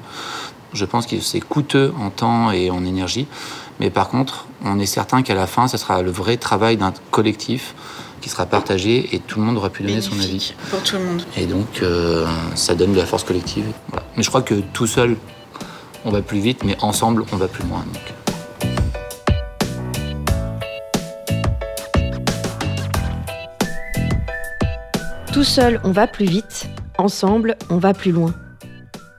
Je 0.74 0.86
pense 0.86 1.06
que 1.06 1.20
c'est 1.20 1.42
coûteux 1.42 1.94
en 2.00 2.10
temps 2.12 2.52
et 2.52 2.70
en 2.70 2.86
énergie, 2.86 3.28
mais 3.80 3.90
par 3.90 4.08
contre, 4.08 4.46
on 4.64 4.80
est 4.80 4.86
certain 4.86 5.22
qu'à 5.22 5.36
la 5.36 5.48
fin, 5.48 5.68
ce 5.68 5.78
sera 5.78 6.02
le 6.02 6.12
vrai 6.12 6.38
travail 6.38 6.78
d'un 6.78 6.94
collectif 7.10 7.76
qui 8.22 8.30
sera 8.30 8.46
partagé 8.46 9.16
et 9.16 9.20
tout 9.20 9.40
le 9.40 9.46
monde 9.46 9.58
aura 9.58 9.70
pu 9.70 9.84
donner 9.84 10.02
son 10.02 10.20
avis. 10.20 10.54
Pour 10.70 10.82
tout 10.84 10.96
le 10.96 11.04
monde. 11.04 11.24
Et 11.36 11.46
donc, 11.46 11.82
euh, 11.82 12.26
ça 12.56 12.76
donne 12.76 12.94
de 12.94 12.98
la 12.98 13.06
force 13.06 13.24
collective. 13.24 13.66
Voilà. 13.90 14.06
Mais 14.16 14.24
je 14.24 14.30
crois 14.30 14.42
que 14.42 14.56
tout 14.74 14.88
seul, 14.88 15.18
on 16.06 16.12
va 16.12 16.22
plus 16.22 16.40
vite, 16.40 16.64
mais 16.64 16.78
ensemble, 16.82 17.26
on 17.32 17.38
va 17.38 17.48
plus 17.48 17.64
loin. 17.68 17.84
Donc. 17.94 18.14
Tout 25.34 25.44
seul, 25.44 25.80
on 25.84 25.92
va 25.92 26.08
plus 26.08 26.26
vite. 26.26 26.68
Ensemble, 26.98 27.58
on 27.70 27.78
va 27.78 27.94
plus 27.94 28.12
loin. 28.12 28.34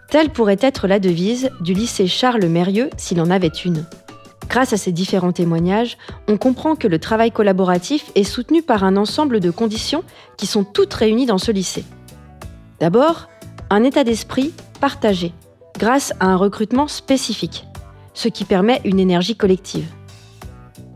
Telle 0.08 0.28
pourrait 0.30 0.58
être 0.60 0.86
la 0.86 0.98
devise 0.98 1.50
du 1.62 1.72
lycée 1.72 2.06
Charles 2.06 2.44
Mérieux 2.44 2.90
s'il 2.98 3.20
en 3.20 3.30
avait 3.30 3.48
une. 3.48 3.86
Grâce 4.52 4.74
à 4.74 4.76
ces 4.76 4.92
différents 4.92 5.32
témoignages, 5.32 5.96
on 6.28 6.36
comprend 6.36 6.76
que 6.76 6.86
le 6.86 6.98
travail 6.98 7.30
collaboratif 7.30 8.12
est 8.14 8.22
soutenu 8.22 8.60
par 8.60 8.84
un 8.84 8.98
ensemble 8.98 9.40
de 9.40 9.50
conditions 9.50 10.04
qui 10.36 10.46
sont 10.46 10.62
toutes 10.62 10.92
réunies 10.92 11.24
dans 11.24 11.38
ce 11.38 11.50
lycée. 11.50 11.86
D'abord, 12.78 13.30
un 13.70 13.82
état 13.82 14.04
d'esprit 14.04 14.52
partagé, 14.78 15.32
grâce 15.78 16.12
à 16.20 16.26
un 16.26 16.36
recrutement 16.36 16.86
spécifique, 16.86 17.66
ce 18.12 18.28
qui 18.28 18.44
permet 18.44 18.82
une 18.84 19.00
énergie 19.00 19.36
collective. 19.36 19.88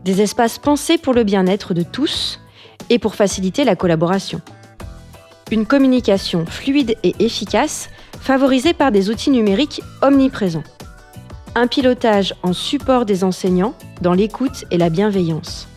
Des 0.05 0.21
espaces 0.21 0.59
pensés 0.59 0.99
pour 0.99 1.15
le 1.15 1.23
bien-être 1.23 1.73
de 1.73 1.81
tous 1.81 2.39
et 2.91 2.99
pour 2.99 3.15
faciliter 3.15 3.63
la 3.63 3.75
collaboration. 3.75 4.39
Une 5.49 5.65
communication 5.65 6.45
fluide 6.45 6.95
et 7.01 7.15
efficace 7.17 7.89
favorisée 8.19 8.75
par 8.75 8.91
des 8.91 9.09
outils 9.09 9.31
numériques 9.31 9.81
omniprésents 10.03 10.63
un 11.57 11.65
pilotage 11.65 12.35
en 12.43 12.53
support 12.53 13.03
des 13.03 13.23
enseignants 13.23 13.73
dans 14.01 14.13
l'écoute 14.13 14.65
et 14.69 14.77
la 14.77 14.91
bienveillance. 14.91 15.67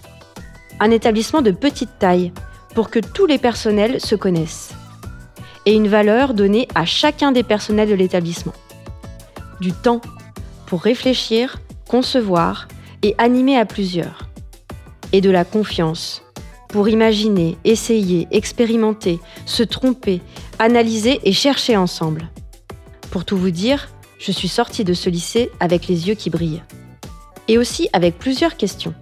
Un 0.79 0.91
établissement 0.91 1.41
de 1.41 1.53
petite 1.53 1.99
taille 1.99 2.33
pour 2.75 2.91
que 2.91 2.99
tous 2.99 3.25
les 3.25 3.39
personnels 3.39 3.99
se 3.99 4.15
connaissent. 4.15 4.75
Et 5.65 5.73
une 5.73 5.89
valeur 5.89 6.35
donnée 6.35 6.69
à 6.75 6.85
chacun 6.85 7.33
des 7.33 7.43
personnels 7.43 7.89
de 7.89 7.95
l'établissement. 7.95 8.53
Du 9.63 9.73
temps 9.73 10.03
pour 10.67 10.83
réfléchir, 10.83 11.57
concevoir 11.89 12.69
et 13.03 13.15
animer 13.17 13.57
à 13.57 13.65
plusieurs. 13.65 14.29
Et 15.15 15.23
de 15.23 15.31
la 15.31 15.47
confiance 15.47 16.23
pour 16.69 16.91
imaginer, 16.91 17.57
essayer, 17.65 18.29
expérimenter, 18.33 19.19
se 19.47 19.63
tromper, 19.63 20.21
analyser 20.59 21.21
et 21.25 21.33
chercher 21.33 21.79
ensemble. 21.79 22.29
Pour 23.11 23.25
tout 23.25 23.39
vous 23.39 23.51
dire, 23.51 23.89
je 24.21 24.33
suis 24.33 24.49
sortie 24.49 24.85
de 24.85 24.93
ce 24.93 25.09
lycée 25.09 25.51
avec 25.61 25.89
les 25.89 26.07
yeux 26.07 26.15
qui 26.15 26.29
brillent. 26.31 26.63
Et 27.49 27.57
aussi 27.57 27.89
avec 27.93 28.19
plusieurs 28.19 28.57
questions. 28.57 28.95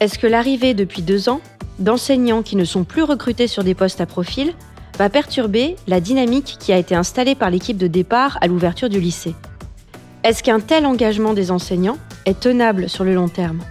Est-ce 0.00 0.18
que 0.18 0.26
l'arrivée 0.26 0.74
depuis 0.74 1.02
deux 1.02 1.28
ans 1.28 1.40
d'enseignants 1.78 2.42
qui 2.42 2.56
ne 2.56 2.64
sont 2.64 2.84
plus 2.84 3.02
recrutés 3.02 3.46
sur 3.46 3.64
des 3.64 3.74
postes 3.74 4.02
à 4.02 4.06
profil 4.06 4.52
va 4.98 5.08
perturber 5.08 5.76
la 5.88 6.00
dynamique 6.00 6.58
qui 6.60 6.72
a 6.72 6.76
été 6.76 6.94
installée 6.94 7.34
par 7.34 7.50
l'équipe 7.50 7.78
de 7.78 7.86
départ 7.86 8.36
à 8.42 8.46
l'ouverture 8.46 8.90
du 8.90 9.00
lycée? 9.00 9.34
Est-ce 10.24 10.42
qu'un 10.42 10.60
tel 10.60 10.84
engagement 10.84 11.32
des 11.32 11.50
enseignants 11.50 11.98
est 12.26 12.38
tenable 12.38 12.90
sur 12.90 13.04
le 13.04 13.14
long 13.14 13.28
terme? 13.28 13.62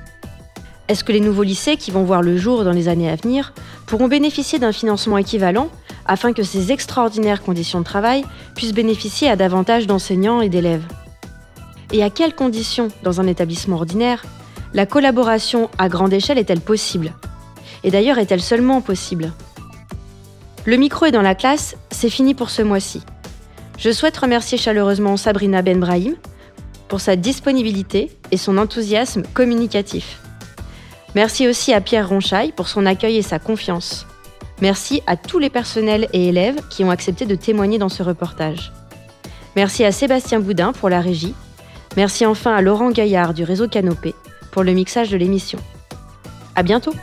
Est-ce 0.87 1.03
que 1.03 1.11
les 1.11 1.19
nouveaux 1.19 1.43
lycées 1.43 1.77
qui 1.77 1.91
vont 1.91 2.03
voir 2.03 2.23
le 2.23 2.35
jour 2.35 2.65
dans 2.65 2.71
les 2.71 2.87
années 2.87 3.09
à 3.09 3.15
venir 3.15 3.53
pourront 3.85 4.07
bénéficier 4.07 4.57
d'un 4.57 4.73
financement 4.73 5.17
équivalent 5.19 5.69
afin 6.11 6.33
que 6.33 6.43
ces 6.43 6.73
extraordinaires 6.73 7.41
conditions 7.41 7.79
de 7.79 7.85
travail 7.85 8.25
puissent 8.53 8.73
bénéficier 8.73 9.29
à 9.29 9.37
davantage 9.37 9.87
d'enseignants 9.87 10.41
et 10.41 10.49
d'élèves. 10.49 10.83
Et 11.93 12.03
à 12.03 12.09
quelles 12.09 12.35
conditions, 12.35 12.89
dans 13.01 13.21
un 13.21 13.27
établissement 13.27 13.77
ordinaire, 13.77 14.25
la 14.73 14.85
collaboration 14.85 15.69
à 15.77 15.87
grande 15.87 16.11
échelle 16.11 16.37
est-elle 16.37 16.59
possible? 16.59 17.13
Et 17.85 17.91
d'ailleurs, 17.91 18.17
est-elle 18.17 18.41
seulement 18.41 18.81
possible? 18.81 19.31
Le 20.65 20.75
micro 20.75 21.05
est 21.05 21.13
dans 21.13 21.21
la 21.21 21.33
classe, 21.33 21.77
c'est 21.91 22.09
fini 22.09 22.33
pour 22.33 22.49
ce 22.49 22.61
mois-ci. 22.61 23.01
Je 23.77 23.89
souhaite 23.89 24.17
remercier 24.17 24.57
chaleureusement 24.57 25.15
Sabrina 25.15 25.61
Benbrahim 25.61 26.15
pour 26.89 26.99
sa 26.99 27.15
disponibilité 27.15 28.11
et 28.31 28.37
son 28.37 28.57
enthousiasme 28.57 29.23
communicatif. 29.33 30.19
Merci 31.15 31.47
aussi 31.47 31.73
à 31.73 31.79
Pierre 31.79 32.09
Ronchaille 32.09 32.51
pour 32.51 32.67
son 32.67 32.85
accueil 32.85 33.15
et 33.15 33.21
sa 33.21 33.39
confiance. 33.39 34.05
Merci 34.61 35.01
à 35.07 35.17
tous 35.17 35.39
les 35.39 35.49
personnels 35.49 36.07
et 36.13 36.27
élèves 36.27 36.59
qui 36.69 36.83
ont 36.83 36.91
accepté 36.91 37.25
de 37.25 37.35
témoigner 37.35 37.79
dans 37.79 37.89
ce 37.89 38.03
reportage. 38.03 38.71
Merci 39.55 39.83
à 39.83 39.91
Sébastien 39.91 40.39
Boudin 40.39 40.71
pour 40.71 40.89
la 40.89 41.01
régie. 41.01 41.33
Merci 41.97 42.25
enfin 42.25 42.55
à 42.55 42.61
Laurent 42.61 42.91
Gaillard 42.91 43.33
du 43.33 43.43
réseau 43.43 43.67
Canopé 43.67 44.15
pour 44.51 44.63
le 44.63 44.73
mixage 44.73 45.09
de 45.09 45.17
l'émission. 45.17 45.59
À 46.55 46.63
bientôt! 46.63 46.93